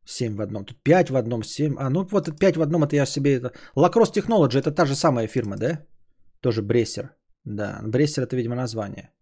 [0.06, 0.64] 7 в одном.
[0.64, 1.76] Тут 5 в одном, 7.
[1.78, 3.36] А, ну вот 5 в одном, это я себе...
[3.36, 3.52] Это...
[3.76, 5.86] Lacrosse Technology, это та же самая фирма, да?
[6.40, 7.08] Тоже Брессер.
[7.44, 9.13] Да, Брессер это, видимо, название.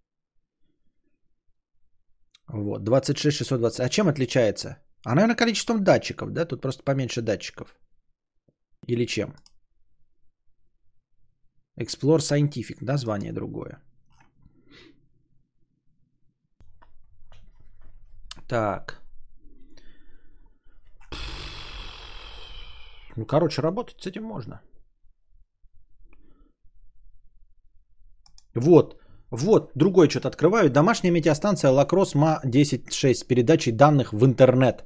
[2.53, 3.81] Вот, 26 620.
[3.81, 4.77] А чем отличается?
[5.05, 6.45] А, наверное, количеством датчиков, да?
[6.45, 7.77] Тут просто поменьше датчиков.
[8.87, 9.35] Или чем?
[11.81, 13.81] Explore Scientific, название другое.
[18.49, 19.01] Так.
[23.17, 24.61] Ну, короче, работать с этим можно.
[28.55, 29.02] Вот.
[29.33, 30.71] Вот, другой что-то открываю.
[30.71, 34.85] Домашняя метеостанция Lacrosse Ma 10.6 с передачей данных в интернет.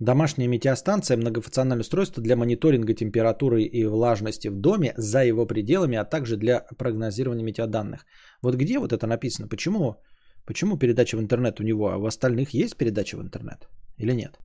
[0.00, 6.04] Домашняя метеостанция– многофункциональное устройство для мониторинга температуры и влажности в доме за его пределами, а
[6.04, 8.04] также для прогнозирования метеоданных.
[8.42, 9.46] Вот где вот это написано?
[9.48, 10.02] Почему,
[10.46, 14.38] почему передача в интернет у него, а у остальных есть передача в интернет или нет?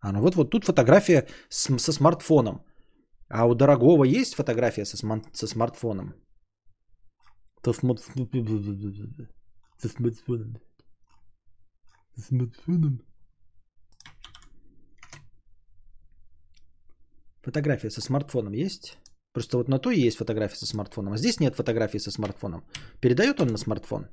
[0.00, 2.60] А ну вот, вот тут фотография с, со смартфоном.
[3.30, 4.98] А у дорогого есть фотография со,
[5.32, 6.25] со смартфоном?
[7.66, 8.28] Со смартфоном.
[9.78, 10.58] Со смартфоном.
[12.14, 13.00] Со смартфоном.
[17.42, 18.98] Фотография со смартфоном есть?
[19.32, 22.64] Просто вот на то есть фотография со смартфоном, а здесь нет фотографии со смартфоном.
[23.00, 24.06] Передает он на смартфон?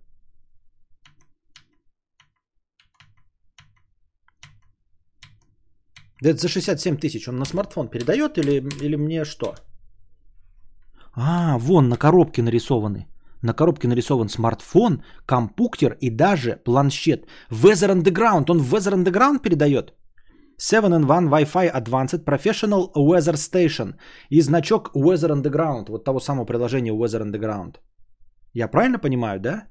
[6.22, 7.28] Да это за 67 тысяч.
[7.28, 9.56] Он на смартфон передает или, или мне что?
[11.14, 13.13] А, вон на коробке нарисованы.
[13.44, 17.28] На коробке нарисован смартфон, компьютер и даже планшет.
[17.52, 18.46] Weather Underground.
[18.50, 19.94] Он Weather Underground передает?
[20.58, 23.96] 7-in-1 Wi-Fi Advanced Professional Weather Station
[24.30, 27.76] и значок Weather Underground, вот того самого приложения Weather Underground.
[28.54, 29.68] Я правильно понимаю, да?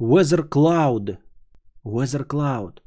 [0.00, 1.18] Weather Cloud.
[1.84, 2.80] Weather Cloud.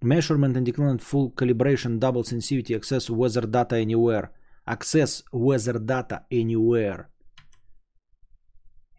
[0.00, 4.28] Measurement and decline full calibration double sensitivity access weather data anywhere.
[4.64, 7.08] Access weather data anywhere.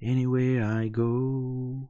[0.01, 1.89] Anywhere I go.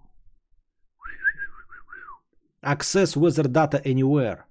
[2.63, 4.45] Access weather data anywhere.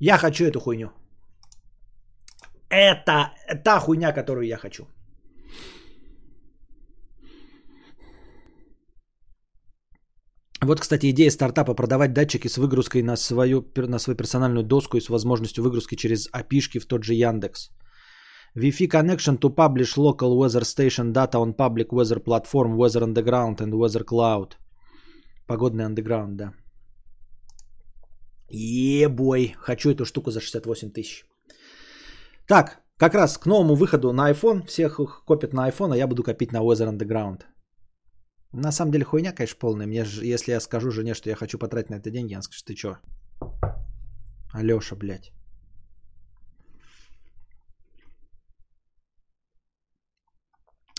[0.00, 0.90] Я хочу эту хуйню.
[2.70, 3.32] Это
[3.64, 4.86] та хуйня, которую я хочу.
[10.60, 15.00] Вот, кстати, идея стартапа продавать датчики с выгрузкой на свою, на свою персональную доску и
[15.00, 17.70] с возможностью выгрузки через api в тот же Яндекс.
[18.54, 23.74] Wi-Fi connection to publish local weather station data on public weather platform Weather Underground and
[23.74, 24.56] Weather Cloud.
[25.46, 26.52] Погодный underground, да.
[28.50, 31.24] Ебой, хочу эту штуку за 68 тысяч.
[32.46, 36.22] Так, как раз к новому выходу на iPhone, всех копят на iPhone, а я буду
[36.22, 37.42] копить на Weather Underground.
[38.52, 39.86] На самом деле хуйня, конечно, полная.
[39.86, 42.74] Мне, если я скажу жене, что я хочу потратить на это деньги, она скажет, ты
[42.74, 42.96] чё?
[44.54, 45.32] Алёша, блядь.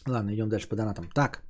[0.08, 1.10] Ладно, идем дальше по донатам.
[1.14, 1.44] Так.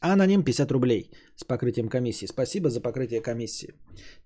[0.00, 2.26] Аноним 50 рублей с покрытием комиссии.
[2.26, 3.74] Спасибо за покрытие комиссии.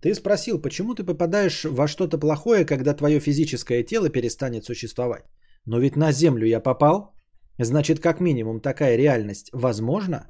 [0.00, 5.24] Ты спросил, почему ты попадаешь во что-то плохое, когда твое физическое тело перестанет существовать?
[5.66, 7.14] Но ведь на Землю я попал.
[7.58, 10.26] Значит, как минимум такая реальность возможна?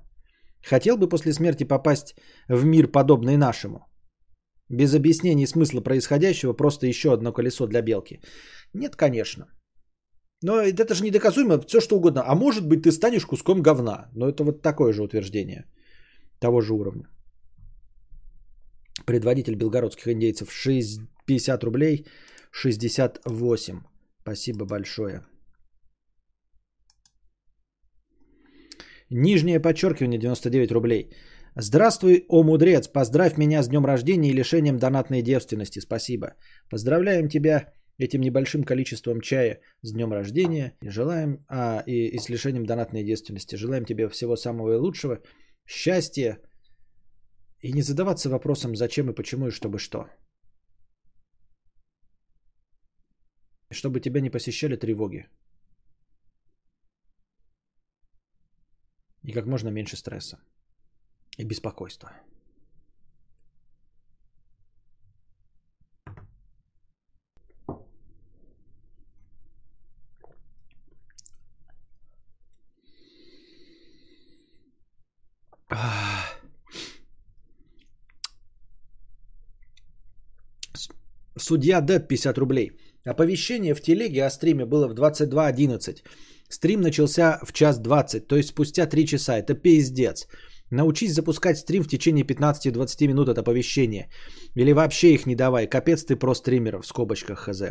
[0.65, 2.17] Хотел бы после смерти попасть
[2.49, 3.87] в мир, подобный нашему?
[4.69, 8.21] Без объяснений смысла происходящего, просто еще одно колесо для белки.
[8.75, 9.47] Нет, конечно.
[10.43, 12.23] Но это же недоказуемо, все что угодно.
[12.27, 14.11] А может быть, ты станешь куском говна.
[14.15, 15.65] Но это вот такое же утверждение
[16.41, 17.09] того же уровня.
[19.07, 20.51] Предводитель белгородских индейцев
[21.27, 22.07] 50 рублей
[22.51, 23.81] 68.
[24.23, 25.23] Спасибо большое.
[29.11, 31.11] Нижнее подчеркивание 99 рублей.
[31.59, 35.79] Здравствуй, о мудрец, поздравь меня с днем рождения и лишением донатной девственности.
[35.81, 36.35] Спасибо.
[36.71, 42.29] Поздравляем тебя этим небольшим количеством чая с днем рождения и желаем, а, и, и с
[42.29, 43.57] лишением донатной девственности.
[43.57, 45.23] Желаем тебе всего самого лучшего,
[45.67, 46.39] счастья
[47.61, 50.09] и не задаваться вопросом, зачем и почему и чтобы что.
[53.71, 55.27] Чтобы тебя не посещали тревоги.
[59.23, 60.39] И как можно меньше стресса
[61.39, 62.11] и беспокойства.
[81.39, 82.71] Судья Дэд 50 рублей.
[83.05, 86.03] Оповещение в телеге о стриме было в 22.11.
[86.49, 89.39] Стрим начался в час 20, то есть спустя 3 часа.
[89.39, 90.27] Это пиздец.
[90.71, 94.09] Научись запускать стрим в течение 15-20 минут от оповещения.
[94.55, 95.67] Или вообще их не давай.
[95.67, 97.63] Капец ты про стримеров в скобочках хз.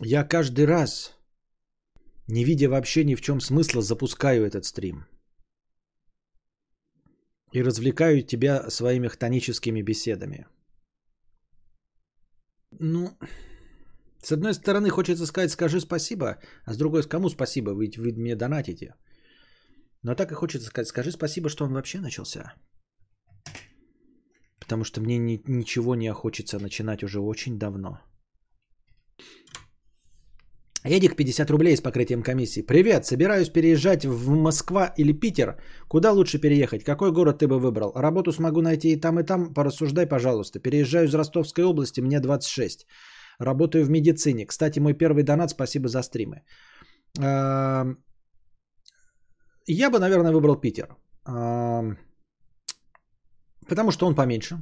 [0.00, 1.12] Я каждый раз,
[2.28, 5.06] не видя вообще ни в чем смысла, запускаю этот стрим.
[7.52, 10.46] И развлекаю тебя своими хтоническими беседами.
[12.78, 13.10] Ну,
[14.22, 18.36] с одной стороны, хочется сказать, скажи спасибо, а с другой, кому спасибо, ведь вы мне
[18.36, 18.94] донатите.
[20.02, 22.54] Но так и хочется сказать, скажи спасибо, что он вообще начался.
[24.60, 28.00] Потому что мне ни, ничего не хочется начинать уже очень давно.
[30.84, 32.62] Эдик, 50 рублей с покрытием комиссии.
[32.62, 35.56] Привет, собираюсь переезжать в Москва или Питер.
[35.88, 36.82] Куда лучше переехать?
[36.82, 37.92] Какой город ты бы выбрал?
[37.94, 39.54] Работу смогу найти и там, и там.
[39.54, 40.58] Порассуждай, пожалуйста.
[40.58, 42.86] Переезжаю из Ростовской области, мне 26.
[43.38, 44.44] Работаю в медицине.
[44.46, 46.42] Кстати, мой первый донат, спасибо за стримы.
[49.68, 50.96] Я бы, наверное, выбрал Питер.
[53.68, 54.56] Потому что он поменьше.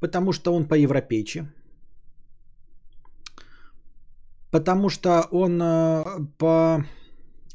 [0.00, 1.46] Потому что он поевропейче
[4.50, 6.04] потому что он э,
[6.38, 6.84] по,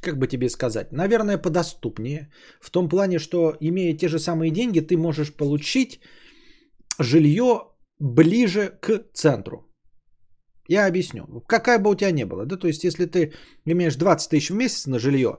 [0.02, 2.30] как бы тебе сказать, наверное, подоступнее.
[2.62, 6.00] В том плане, что имея те же самые деньги, ты можешь получить
[7.00, 7.62] жилье
[8.00, 9.58] ближе к центру.
[10.68, 11.26] Я объясню.
[11.48, 12.46] Какая бы у тебя ни была.
[12.46, 12.58] Да?
[12.58, 13.34] То есть, если ты
[13.66, 15.38] имеешь 20 тысяч в месяц на жилье,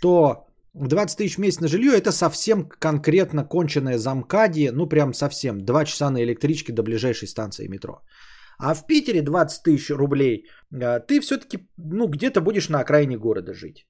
[0.00, 5.64] то 20 тысяч в месяц на жилье это совсем конкретно конченное замкадье, ну прям совсем.
[5.64, 8.00] 2 часа на электричке до ближайшей станции метро.
[8.58, 13.54] А в Питере 20 тысяч рублей а, ты все-таки ну, где-то будешь на окраине города
[13.54, 13.86] жить.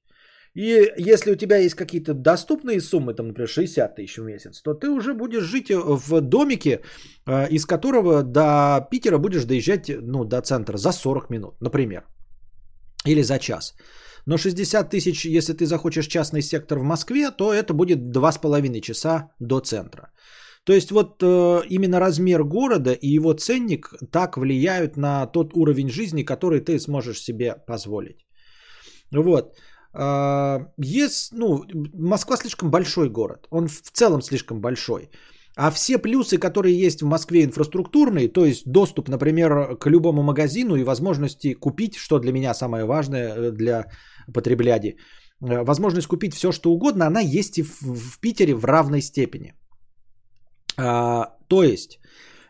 [0.55, 4.75] И если у тебя есть какие-то доступные суммы, там, например, 60 тысяч в месяц, то
[4.75, 6.81] ты уже будешь жить в домике,
[7.27, 12.07] а, из которого до Питера будешь доезжать ну, до центра за 40 минут, например.
[13.07, 13.75] Или за час.
[14.27, 19.31] Но 60 тысяч, если ты захочешь частный сектор в Москве, то это будет 2,5 часа
[19.41, 20.11] до центра.
[20.65, 25.91] То есть вот э, именно размер города и его ценник так влияют на тот уровень
[25.91, 28.27] жизни, который ты сможешь себе позволить.
[29.13, 29.57] Вот.
[29.95, 33.47] Э, есть, ну, Москва слишком большой город.
[33.51, 35.11] Он в целом слишком большой.
[35.57, 40.77] А все плюсы, которые есть в Москве инфраструктурные, то есть доступ, например, к любому магазину
[40.77, 43.85] и возможности купить, что для меня самое важное э, для
[44.33, 44.97] потребляди,
[45.43, 49.55] э, возможность купить все, что угодно, она есть и в, в Питере в равной степени.
[50.77, 52.01] А, то есть,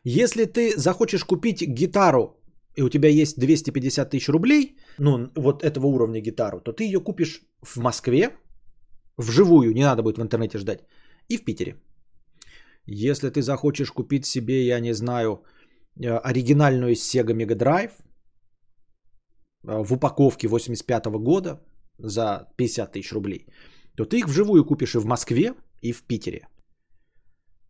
[0.05, 2.41] если ты захочешь купить гитару,
[2.77, 7.01] и у тебя есть 250 тысяч рублей, ну, вот этого уровня гитару, то ты ее
[7.01, 8.31] купишь в Москве,
[9.17, 10.81] вживую, не надо будет в интернете ждать,
[11.29, 11.77] и в Питере.
[12.87, 15.45] Если ты захочешь купить себе, я не знаю,
[15.97, 17.93] э, оригинальную Sega Mega Drive
[19.67, 21.61] э, в упаковке 85 года
[21.99, 23.47] за 50 тысяч рублей,
[23.97, 26.49] то ты их вживую купишь и в Москве, и в Питере.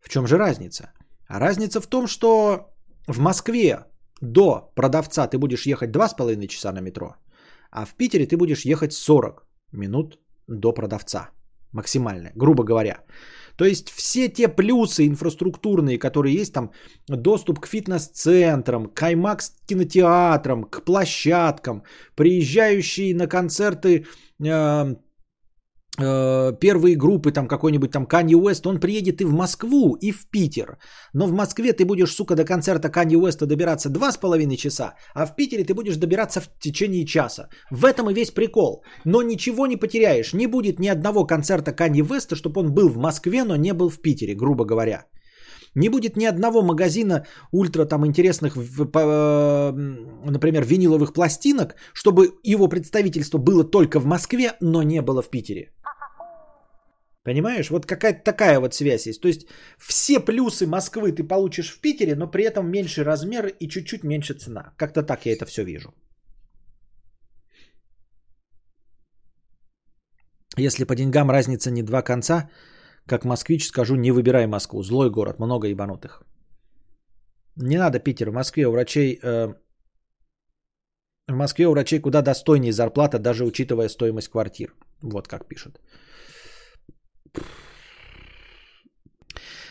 [0.04, 0.92] В чем же разница?
[1.26, 2.58] А разница в том, что
[3.08, 3.86] в Москве
[4.20, 7.16] до продавца ты будешь ехать 2,5 часа на метро,
[7.70, 11.30] а в Питере ты будешь ехать 40 минут до продавца.
[11.72, 13.00] Максимально, грубо говоря.
[13.56, 16.70] То есть все те плюсы инфраструктурные, которые есть, там
[17.08, 21.82] доступ к фитнес-центрам, к IMAX кинотеатрам, к площадкам,
[22.14, 24.06] приезжающие на концерты
[24.44, 24.96] э,
[25.96, 30.78] первые группы, там какой-нибудь там Kanye West, он приедет и в Москву, и в Питер.
[31.12, 34.94] Но в Москве ты будешь, сука, до концерта Kanye West добираться два с половиной часа,
[35.14, 37.48] а в Питере ты будешь добираться в течение часа.
[37.70, 38.82] В этом и весь прикол.
[39.04, 40.32] Но ничего не потеряешь.
[40.32, 43.88] Не будет ни одного концерта Kanye West, чтобы он был в Москве, но не был
[43.88, 45.06] в Питере, грубо говоря.
[45.74, 49.72] Не будет ни одного магазина ультра там интересных, э,
[50.30, 55.72] например, виниловых пластинок, чтобы его представительство было только в Москве, но не было в Питере.
[57.24, 57.70] Понимаешь?
[57.70, 59.20] Вот какая-то такая вот связь есть.
[59.20, 59.46] То есть
[59.78, 64.34] все плюсы Москвы ты получишь в Питере, но при этом меньший размер и чуть-чуть меньше
[64.34, 64.74] цена.
[64.76, 65.94] Как-то так я это все вижу.
[70.58, 72.50] Если по деньгам разница не два конца,
[73.06, 74.82] как москвич скажу, не выбирай Москву.
[74.82, 76.22] Злой город, много ебанутых.
[77.56, 78.30] Не надо Питер.
[78.30, 79.18] В Москве у врачей...
[79.22, 79.54] э,
[81.28, 84.74] в Москве у врачей куда достойнее зарплата, даже учитывая стоимость квартир.
[85.02, 85.80] Вот как пишут.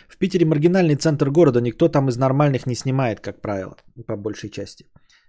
[0.07, 3.75] В Питере маргинальный центр города, никто там из нормальных не снимает, как правило,
[4.07, 4.85] по большей части.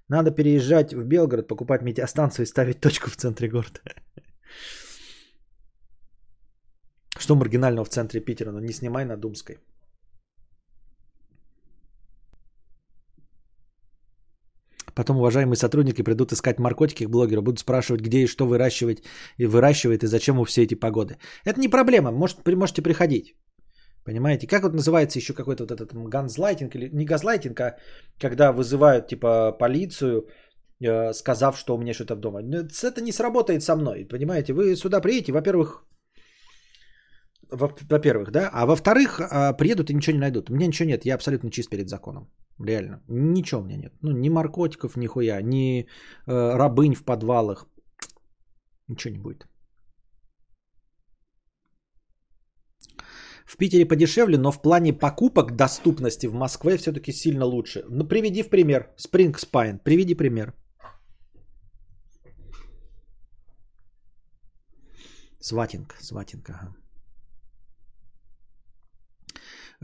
[0.08, 3.80] Надо переезжать в Белгород, покупать метеостанцию и ставить точку в центре города.
[7.18, 8.50] Что маргинального в центре Питера?
[8.52, 9.58] Ну не снимай на Думской.
[14.94, 19.02] Потом уважаемые сотрудники придут искать наркотики к блогеру, будут спрашивать, где и что выращивать,
[19.38, 21.16] и выращивает, и зачем у все эти погоды.
[21.44, 23.34] Это не проблема, может, при- можете приходить.
[24.04, 24.46] Понимаете?
[24.46, 27.76] Как вот называется еще какой-то вот этот м, газлайтинг, или не газлайтинг, а
[28.20, 30.28] когда вызывают типа полицию,
[30.80, 32.40] э, сказав, что у меня что-то дома.
[32.42, 34.52] Это не сработает со мной, понимаете?
[34.52, 35.93] Вы сюда приедете, во-первых, во-
[37.50, 40.50] во-первых, да, а во-вторых, а, приедут и ничего не найдут.
[40.50, 42.28] У меня ничего нет, я абсолютно чист перед законом.
[42.66, 43.02] Реально.
[43.08, 43.92] Ничего у меня нет.
[44.02, 45.86] Ну, ни наркотиков, ни хуя, ни э,
[46.26, 47.66] рабынь в подвалах.
[48.88, 49.46] Ничего не будет.
[53.44, 57.84] В Питере подешевле, но в плане покупок доступности в Москве все-таки сильно лучше.
[57.88, 58.94] Ну, приведи в пример.
[58.96, 59.78] Spring Spine.
[59.78, 60.54] Приведи пример.
[65.40, 65.94] Сватинг.
[66.00, 66.83] Сватинг, ага.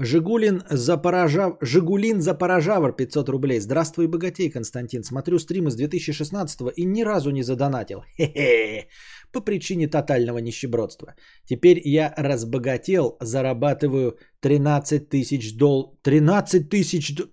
[0.02, 1.58] Жигулин Запорожав...
[1.60, 3.60] Жигулин Запорожавр 500 рублей.
[3.60, 5.04] Здравствуй, богатей, Константин.
[5.04, 8.02] Смотрю стримы с 2016 и ни разу не задонатил.
[8.16, 8.88] Хе-хе.
[9.32, 11.14] По причине тотального нищебродства.
[11.44, 15.98] Теперь я разбогател, зарабатываю 13 тысяч дол...
[16.02, 17.14] 13 тысяч...
[17.14, 17.28] д-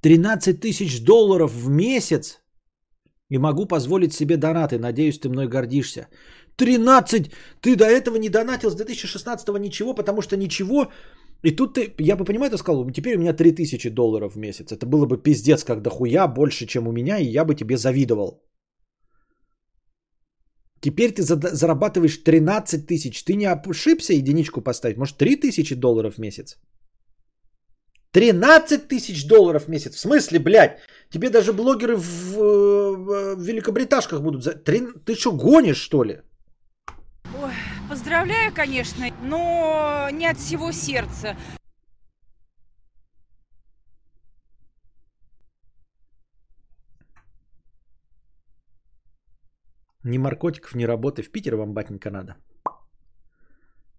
[0.00, 2.40] 13 тысяч долларов в месяц
[3.30, 4.78] и могу позволить себе донаты.
[4.78, 6.08] Надеюсь, ты мной гордишься.
[6.60, 7.30] 13!
[7.60, 10.92] Ты до этого не донатил с 2016 ничего, потому что ничего.
[11.42, 14.72] И тут ты, я бы понимаю, ты сказал, теперь у меня 3000 долларов в месяц.
[14.72, 18.42] Это было бы пиздец, как дохуя, больше, чем у меня, и я бы тебе завидовал.
[20.80, 23.24] Теперь ты зарабатываешь 13 тысяч.
[23.24, 24.96] Ты не ошибся единичку поставить?
[24.96, 26.58] Может, 3000 долларов в месяц?
[28.12, 29.94] 13 тысяч долларов в месяц.
[29.94, 30.78] В смысле, блядь?
[31.10, 34.42] Тебе даже блогеры в, э, в Великобриташках будут...
[34.42, 34.54] За...
[34.54, 36.22] Три- Ты что, гонишь, что ли?
[38.00, 41.36] Поздравляю, конечно, но не от всего сердца.
[50.02, 51.22] Ни наркотиков, ни работы.
[51.22, 52.36] В Питер вам, батенька, надо.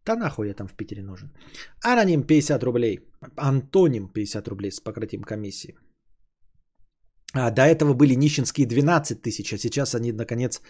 [0.04, 1.32] Да нахуй я там в Питере нужен.
[1.84, 3.00] Аноним 50 рублей.
[3.38, 5.78] Антоним 50 рублей с покрытием комиссии.
[7.34, 10.62] А, до этого были нищенские 12 тысяч, а сейчас они, наконец,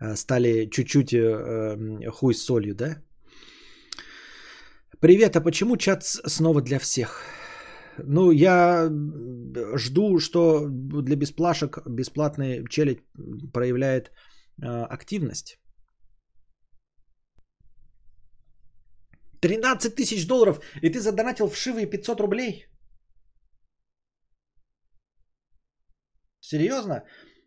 [0.00, 2.96] э, стали чуть-чуть э, э, хуй с солью, да?
[5.00, 7.22] Привет, а почему чат снова для всех?
[7.98, 8.88] Ну, я
[9.76, 10.68] жду, что
[11.02, 12.98] для бесплашек бесплатный челядь
[13.52, 14.10] проявляет
[14.62, 15.58] э, активность.
[19.40, 22.66] 13 тысяч долларов, и ты задонатил вшивые 500 рублей?
[26.52, 27.02] Серьезно?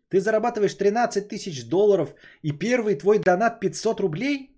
[0.08, 4.50] Ты зарабатываешь 13 тысяч долларов, и первый твой донат 500 рублей?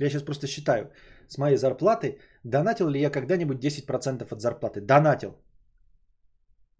[0.00, 0.90] Я сейчас просто считаю.
[1.28, 4.80] С моей зарплаты, донатил ли я когда-нибудь 10% от зарплаты?
[4.80, 5.32] Донатил.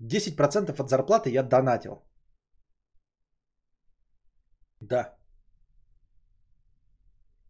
[0.00, 2.02] 10% от зарплаты я донатил.
[4.80, 5.16] Да.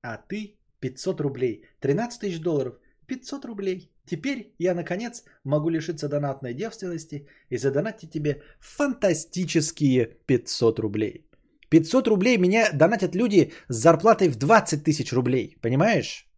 [0.02, 1.64] А ты 500 рублей.
[1.81, 2.74] 13 тысяч долларов.
[3.06, 3.95] 500 рублей.
[4.06, 11.26] Теперь я, наконец, могу лишиться донатной девственности и задонатить тебе фантастические 500 рублей.
[11.68, 15.56] 500 рублей меня донатят люди с зарплатой в 20 тысяч рублей.
[15.60, 16.28] Понимаешь?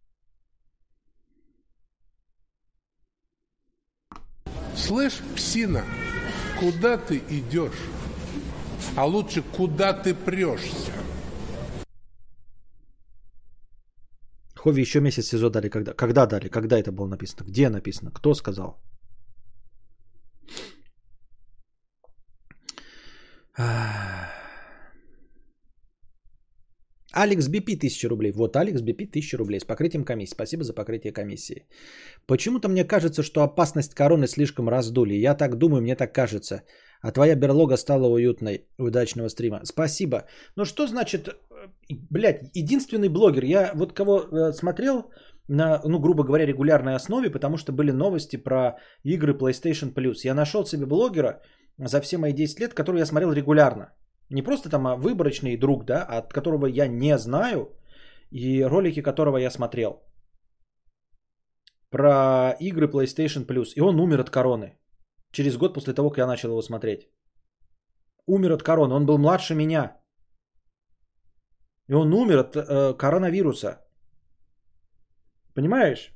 [4.75, 5.83] Слышь, псина,
[6.59, 7.79] куда ты идешь?
[8.95, 10.98] А лучше, куда ты прешься?
[14.63, 15.69] Хови еще месяц СИЗО дали.
[15.69, 15.93] Когда?
[15.93, 16.49] Когда дали?
[16.49, 17.47] Когда это было написано?
[17.47, 18.11] Где написано?
[18.11, 18.81] Кто сказал?
[27.11, 28.31] Алекс BP 1000 рублей.
[28.31, 30.33] Вот Алекс BP 1000 рублей с покрытием комиссии.
[30.33, 31.65] Спасибо за покрытие комиссии.
[32.27, 35.13] Почему-то мне кажется, что опасность короны слишком раздули.
[35.15, 36.63] Я так думаю, мне так кажется.
[37.01, 38.67] А твоя берлога стала уютной.
[38.77, 39.61] Удачного стрима.
[39.63, 40.27] Спасибо.
[40.55, 41.29] Ну что значит,
[42.09, 43.43] блядь, единственный блогер.
[43.43, 45.11] Я вот кого э, смотрел
[45.47, 50.23] на, ну, грубо говоря, регулярной основе, потому что были новости про игры PlayStation Plus.
[50.23, 51.41] Я нашел себе блогера
[51.77, 53.93] за все мои 10 лет, который я смотрел регулярно.
[54.29, 57.75] Не просто там а выборочный друг, да, от которого я не знаю
[58.31, 60.03] и ролики которого я смотрел.
[61.89, 63.73] Про игры PlayStation Plus.
[63.75, 64.77] И он умер от короны.
[65.31, 67.09] Через год после того, как я начал его смотреть.
[68.27, 68.93] Умер от короны.
[68.93, 69.97] Он был младше меня.
[71.89, 73.79] И он умер от э, коронавируса.
[75.55, 76.13] Понимаешь?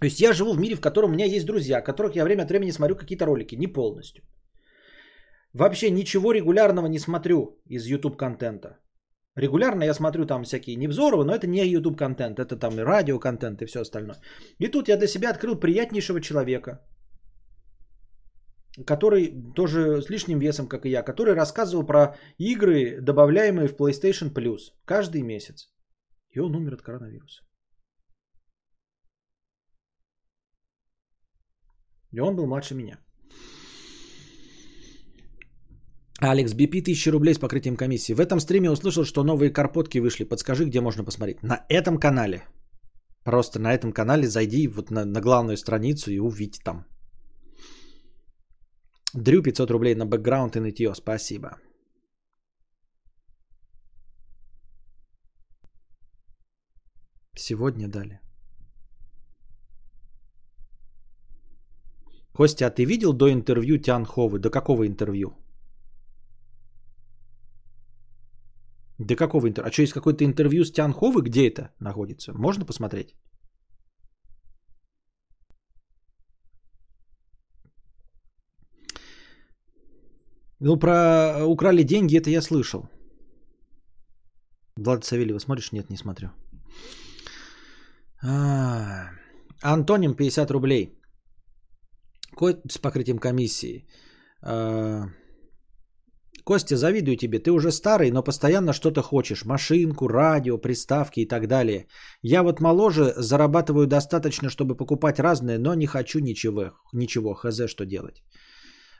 [0.00, 2.42] То есть я живу в мире, в котором у меня есть друзья, которых я время
[2.42, 4.22] от времени смотрю какие-то ролики, не полностью.
[5.54, 8.78] Вообще ничего регулярного не смотрю из YouTube контента.
[9.36, 13.18] Регулярно я смотрю там всякие невзоровы, но это не YouTube контент, это там и радио
[13.18, 14.16] контент и все остальное.
[14.58, 16.80] И тут я для себя открыл приятнейшего человека,
[18.84, 24.32] который тоже с лишним весом, как и я, который рассказывал про игры, добавляемые в PlayStation
[24.32, 25.70] Plus каждый месяц.
[26.30, 27.42] И он умер от коронавируса.
[32.12, 32.98] И он был младше меня.
[36.18, 38.14] Алекс, BP 1000 рублей с покрытием комиссии.
[38.14, 40.24] В этом стриме услышал, что новые карпотки вышли.
[40.24, 41.42] Подскажи, где можно посмотреть.
[41.42, 42.44] На этом канале.
[43.24, 46.86] Просто на этом канале зайди вот на, на главную страницу и увидь там.
[49.14, 50.94] Дрю 500 рублей на бэкграунд и нытье.
[50.94, 51.58] Спасибо.
[57.36, 58.20] Сегодня дали.
[62.32, 64.38] Костя, а ты видел до интервью Тянховы?
[64.38, 65.36] До какого интервью?
[68.98, 69.68] До какого интервью?
[69.68, 71.22] А что, есть какое-то интервью с Тянховой?
[71.22, 72.32] Где это находится?
[72.34, 73.14] Можно посмотреть?
[80.60, 82.88] Ну, про украли деньги, это я слышал.
[84.76, 85.72] Влад Савельева, смотришь?
[85.72, 86.28] Нет, не смотрю.
[88.22, 89.10] А,
[89.62, 90.98] Антоним 50 рублей.
[92.36, 93.86] Ко- С покрытием комиссии.
[94.42, 95.04] А,
[96.44, 97.38] Костя, завидую тебе.
[97.38, 99.44] Ты уже старый, но постоянно что-то хочешь.
[99.44, 101.86] Машинку, радио, приставки и так далее.
[102.22, 106.72] Я вот моложе, зарабатываю достаточно, чтобы покупать разное, но не хочу ничего.
[106.92, 108.22] Ничего, хз, что делать.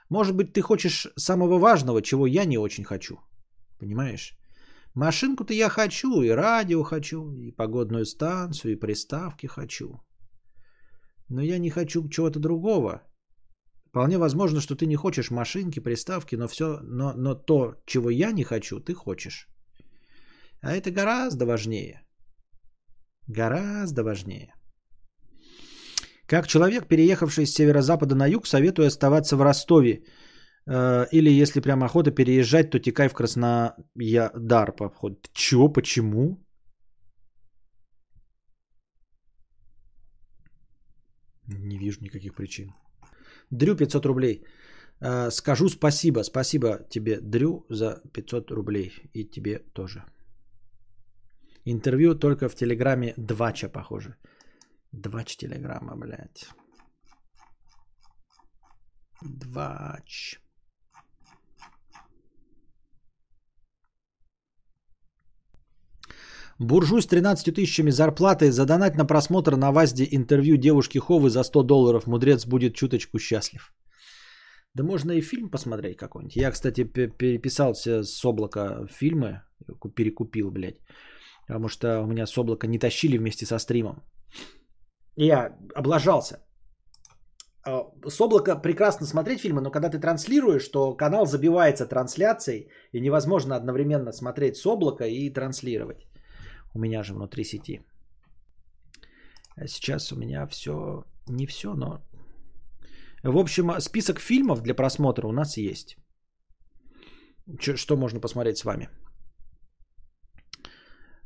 [0.09, 3.19] Может быть, ты хочешь самого важного, чего я не очень хочу.
[3.79, 4.37] Понимаешь?
[4.95, 10.01] Машинку-то я хочу, и радио хочу, и погодную станцию, и приставки хочу.
[11.29, 13.01] Но я не хочу чего-то другого.
[13.89, 18.31] Вполне возможно, что ты не хочешь машинки, приставки, но все, но, но то, чего я
[18.31, 19.47] не хочу, ты хочешь.
[20.61, 22.01] А это гораздо важнее.
[23.27, 24.53] Гораздо важнее.
[26.27, 30.03] Как человек, переехавший с северо-запада на юг, советую оставаться в Ростове.
[30.69, 33.85] Э, Или, если прям охота переезжать, то текай в Краснодар.
[35.33, 35.69] Чего?
[35.69, 36.37] Почему?
[41.47, 42.73] Не вижу никаких причин.
[43.51, 44.43] Дрю 500 рублей.
[44.99, 46.23] Э, Скажу спасибо.
[46.23, 48.91] Спасибо тебе, Дрю, за 500 рублей.
[49.13, 50.03] И тебе тоже.
[51.65, 54.15] Интервью только в Телеграме Двача, похоже.
[54.91, 56.49] Двач Телеграма, блядь.
[59.21, 60.39] Двач.
[66.59, 71.63] Буржуй с 13 тысячами зарплаты задонать на просмотр на ВАЗде интервью девушки Ховы за 100
[71.63, 72.07] долларов.
[72.07, 73.73] Мудрец будет чуточку счастлив.
[74.73, 76.35] Да можно и фильм посмотреть какой-нибудь.
[76.35, 79.41] Я, кстати, пе- переписался с облака фильмы.
[79.95, 80.79] Перекупил, блядь.
[81.47, 84.03] Потому что у меня с облака не тащили вместе со стримом.
[85.17, 86.37] Я облажался.
[87.65, 93.01] А, С облака прекрасно смотреть фильмы, но когда ты транслируешь, то канал забивается трансляцией, и
[93.01, 96.07] невозможно одновременно смотреть с облака и транслировать.
[96.73, 97.81] У меня же внутри сети.
[99.65, 102.01] Сейчас у меня все, не все, но...
[103.23, 105.97] В общем, список фильмов для просмотра у нас есть.
[107.75, 108.89] Что можно посмотреть с вами?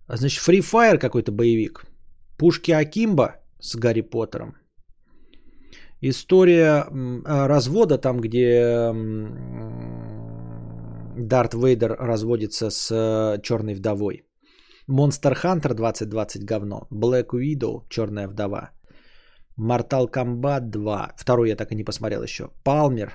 [0.07, 1.85] Значит, Free Fire какой-то боевик.
[2.37, 4.55] Пушки Акимба с Гарри Поттером.
[6.01, 6.85] История
[7.25, 8.91] а, развода, там, где
[11.15, 12.89] Дарт Вейдер разводится с
[13.43, 14.23] Черной вдовой.
[14.89, 16.87] Monster Hunter 2020 говно.
[16.91, 18.71] Black Widow, Черная вдова.
[19.59, 21.13] Mortal Kombat 2.
[21.17, 22.49] Второй я так и не посмотрел еще.
[22.63, 23.11] Палмер.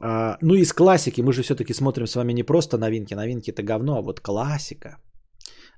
[0.00, 3.14] А, ну, из классики мы же все-таки смотрим с вами не просто новинки.
[3.14, 4.98] Новинки это говно, а вот классика.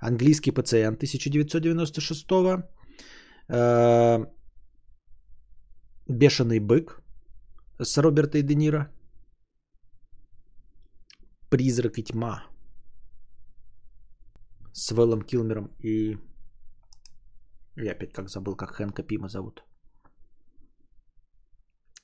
[0.01, 2.63] Английский пациент 1996 э,
[6.07, 7.03] Бешеный бык
[7.79, 8.93] с Робертой Де Ниро.
[11.51, 12.45] Призрак и тьма
[14.79, 16.19] с Вэллом Килмером и...
[17.77, 19.65] Я опять как забыл, как Хэнка Пима зовут.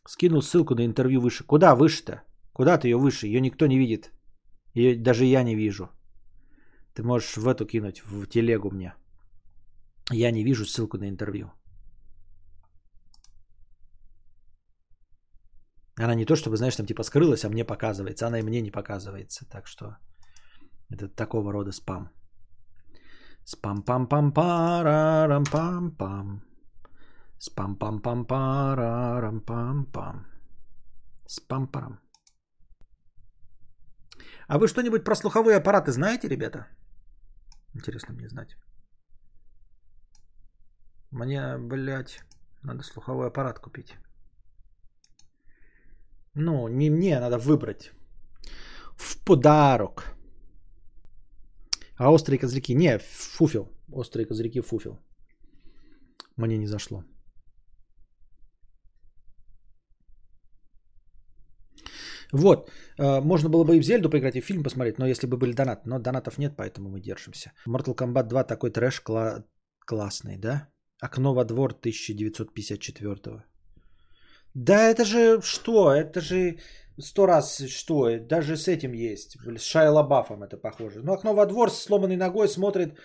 [0.07, 1.45] Скинул ссылку на интервью выше.
[1.45, 2.23] Куда выше-то?
[2.53, 3.27] Куда ты ее выше?
[3.27, 4.13] Ее никто не видит.
[4.75, 5.89] Ее даже я не вижу.
[6.95, 8.95] Ты можешь в эту кинуть, в телегу мне.
[10.13, 11.53] Я не вижу ссылку на интервью.
[15.97, 18.27] Она не то, чтобы, знаешь, там типа скрылась, а мне показывается.
[18.27, 19.47] Она и мне не показывается.
[19.49, 19.97] Так что
[20.91, 22.11] это такого рода спам.
[23.45, 26.43] спам пам пам парарам пам пам
[27.39, 30.27] спам пам пам парарам пам пам
[31.27, 31.99] спам парам
[34.49, 36.67] А вы что-нибудь про слуховые аппараты знаете, ребята?
[37.75, 38.57] Интересно мне знать.
[41.15, 42.19] Мне, блядь,
[42.65, 43.95] надо слуховой аппарат купить.
[46.35, 47.93] Ну, не мне, надо выбрать.
[48.97, 50.17] В подарок.
[51.97, 52.75] А острые козырьки?
[52.75, 53.69] Не, фуфел.
[53.93, 54.99] Острые козырьки фуфел.
[56.37, 57.05] Мне не зашло.
[62.33, 65.37] Вот, э, можно было бы и в Зельду поиграть, и фильм посмотреть, но если бы
[65.37, 65.83] были донаты.
[65.85, 67.53] Но донатов нет, поэтому мы держимся.
[67.69, 69.45] Mortal Kombat 2 такой трэш кла-
[69.87, 70.74] классный, да?
[71.05, 73.45] Окно во двор 1954
[74.55, 75.93] Да это же что?
[75.93, 76.59] Это же
[76.99, 78.19] сто раз что?
[78.19, 79.37] Даже с этим есть.
[79.59, 81.03] С Шайа Лабафом это похоже.
[81.03, 82.99] Ну, окно во двор с сломанной ногой смотрит,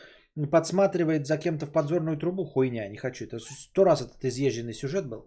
[0.51, 2.45] подсматривает за кем-то в подзорную трубу.
[2.45, 3.25] Хуйня, не хочу.
[3.25, 5.25] Это сто раз этот изъезженный сюжет был.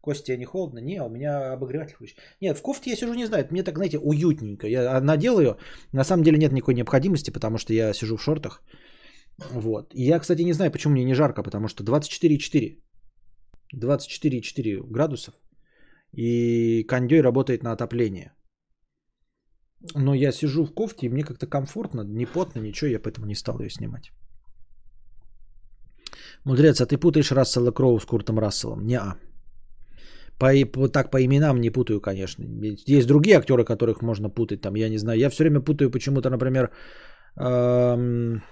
[0.00, 0.78] Костя, тебе не холодно?
[0.78, 2.18] Не, у меня обогреватель включен.
[2.40, 4.68] Нет, в кофте я сижу, не знаю, мне так, знаете, уютненько.
[4.68, 5.56] Я надел ее,
[5.92, 8.62] на самом деле нет никакой необходимости, потому что я сижу в шортах.
[9.38, 9.94] Вот.
[9.94, 12.82] И я, кстати, не знаю, почему мне не жарко, потому что 24,4.
[13.74, 15.34] 24,4 градусов.
[16.12, 18.32] И кондей работает на отопление.
[19.94, 23.34] Но я сижу в кофте, и мне как-то комфортно, не потно, ничего, я поэтому не
[23.34, 24.10] стал ее снимать.
[26.44, 28.84] Мудрец, а ты путаешь Рассела Кроу с Куртом Расселом?
[28.84, 29.16] Неа.
[30.38, 32.44] По, так по именам не путаю, конечно.
[32.86, 34.60] Есть другие актеры, которых можно путать.
[34.60, 35.18] Там, я не знаю.
[35.18, 36.70] Я все время путаю почему-то, например,
[37.36, 38.42] эм...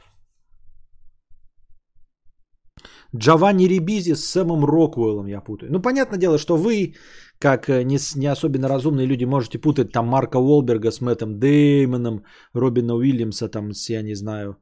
[3.16, 5.72] Джованни Рибизи с Сэмом Роквеллом я путаю.
[5.72, 6.94] Ну, понятное дело, что вы,
[7.38, 12.24] как не, не особенно разумные люди, можете путать там Марка Уолберга с Мэттом Деймоном,
[12.54, 14.56] Робина Уильямса там с, я не знаю,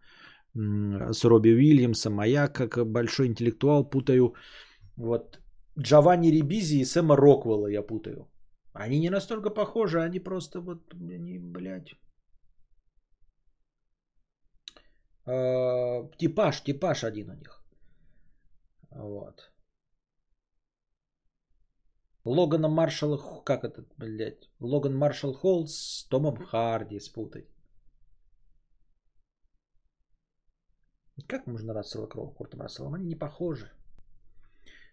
[0.55, 4.35] с Робби Уильямсом, а я, как большой интеллектуал, путаю
[4.97, 5.39] вот
[5.79, 8.29] Джованни Рибизи и Сэма Роквелла я путаю.
[8.75, 11.95] Они не настолько похожи, они просто вот, они, блядь.
[15.27, 17.62] Э, типаж, типаж один у них.
[18.95, 19.53] Вот.
[22.25, 27.49] Логана Маршалла, как это, блядь, Логан Маршалл Холл с Томом Харди спутать.
[31.27, 32.95] Как можно Рассела Кроу Куртом Расселом?
[32.95, 33.71] Они не похожи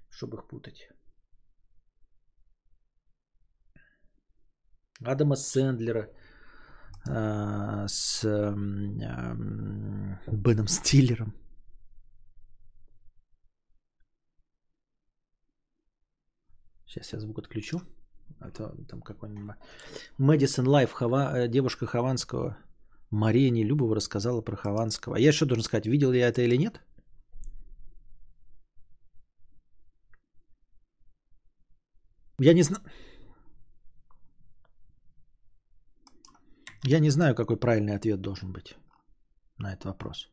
[0.09, 0.89] чтобы их путать.
[5.01, 6.09] Адама Сэндлера
[7.07, 8.53] э, с э,
[10.27, 11.33] Беном Стиллером.
[16.89, 17.81] Сейчас я звук отключу.
[18.39, 19.55] А то там какой-нибудь...
[20.17, 21.37] Мэдисон Лайф, Хава...
[21.37, 22.57] Э, девушка Хованского.
[23.11, 25.15] Мария Нелюбова рассказала про Хованского.
[25.15, 26.81] А я что должен сказать, видел я это или нет?
[32.39, 32.81] Я не знаю.
[36.83, 38.77] Я не знаю, какой правильный ответ должен быть
[39.57, 40.29] на этот вопрос.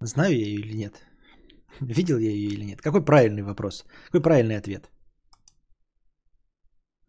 [0.00, 1.06] Знаю я ее или нет?
[1.80, 2.82] Видел я ее или нет?
[2.82, 3.84] Какой правильный вопрос?
[4.06, 4.90] Какой правильный ответ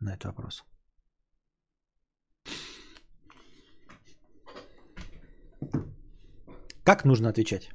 [0.03, 0.63] на этот вопрос?
[6.83, 7.69] Как нужно отвечать?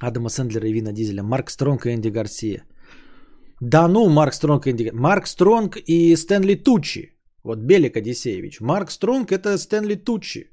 [0.00, 1.22] Адама Сэндлера и Вина Дизеля.
[1.22, 2.64] Марк Стронг и Энди Гарсия.
[3.60, 7.12] Да ну, Марк Стронг и Энди Марк Стронг и Стэнли Тучи.
[7.44, 8.60] Вот Белик Одиссеевич.
[8.60, 10.50] Марк Стронг это Стэнли Тучи.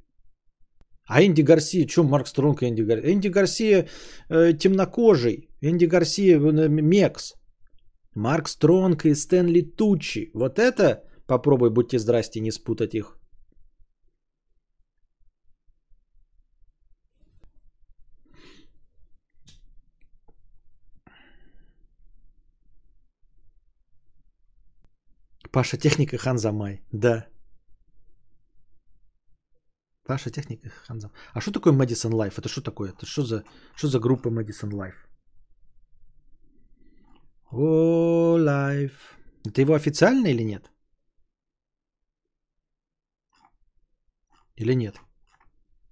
[1.07, 3.13] А Энди Гарсия, что Марк Стронг и Энди Гарсия?
[3.13, 3.87] Энди Гарсия
[4.29, 7.33] э, темнокожий, Энди Гарсия э, мекс.
[8.15, 10.31] Марк Стронг и Стэнли Тучи.
[10.33, 13.17] Вот это попробуй, будьте здрасте, не спутать их.
[25.51, 26.81] Паша Техника Ханзамай.
[26.91, 27.27] Да.
[30.07, 31.15] Паша Техника Ханзамай.
[31.33, 32.35] А что такое Madison Life?
[32.37, 32.91] Это что такое?
[32.91, 33.43] Это что за,
[33.75, 34.95] что за группа Madison Life?
[37.51, 39.17] О, Life.
[39.45, 40.71] Это его официально или нет?
[44.55, 44.95] Или нет?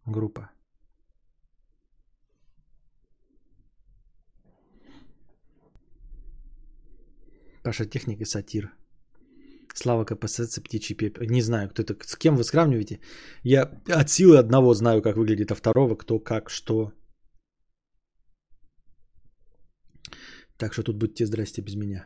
[0.05, 0.49] Группа.
[7.63, 8.74] Паша Техник и Сатир.
[9.77, 11.25] Слава КПСС, птичий пепел.
[11.29, 11.95] Не знаю, кто это.
[12.07, 12.99] С кем вы сравниваете?
[13.43, 13.63] Я
[13.99, 16.93] от силы одного знаю, как выглядит, а второго кто, как, что.
[20.57, 22.05] Так что тут будьте здрасте без меня.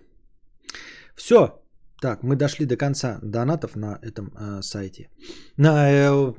[1.15, 1.61] Все.
[2.01, 5.09] Так, мы дошли до конца донатов на этом э, сайте.
[5.57, 6.33] На, э,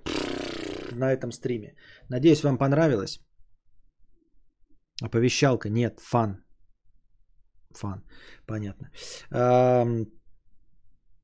[0.92, 1.76] на этом стриме.
[2.08, 3.20] Надеюсь, вам понравилось.
[5.02, 5.68] Оповещалка?
[5.68, 6.44] Нет, фан.
[7.70, 8.02] Фан.
[8.46, 8.90] Понятно.
[9.30, 10.06] Эм,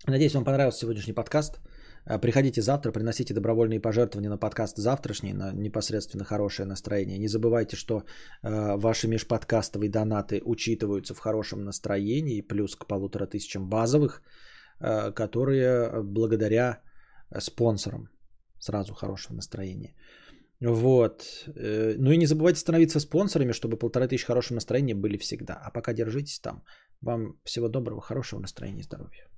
[0.08, 1.58] Надеюсь, вам понравился сегодняшний подкаст.
[2.06, 7.18] Э, Приходите завтра, приносите добровольные пожертвования на подкаст завтрашний, на непосредственно хорошее настроение.
[7.18, 13.68] Не забывайте, что э, ваши межподкастовые донаты учитываются в хорошем настроении, плюс к полутора тысячам
[13.68, 14.22] базовых,
[14.80, 16.82] э, которые благодаря
[17.40, 18.08] спонсорам
[18.60, 19.96] сразу хорошего настроения.
[20.60, 21.22] Вот.
[21.56, 25.54] Э, Ну и не забывайте становиться спонсорами, чтобы полторы тысячи хорошего настроения были всегда.
[25.54, 26.62] А пока держитесь там.
[27.02, 29.35] Вам всего доброго, хорошего настроения и здоровья.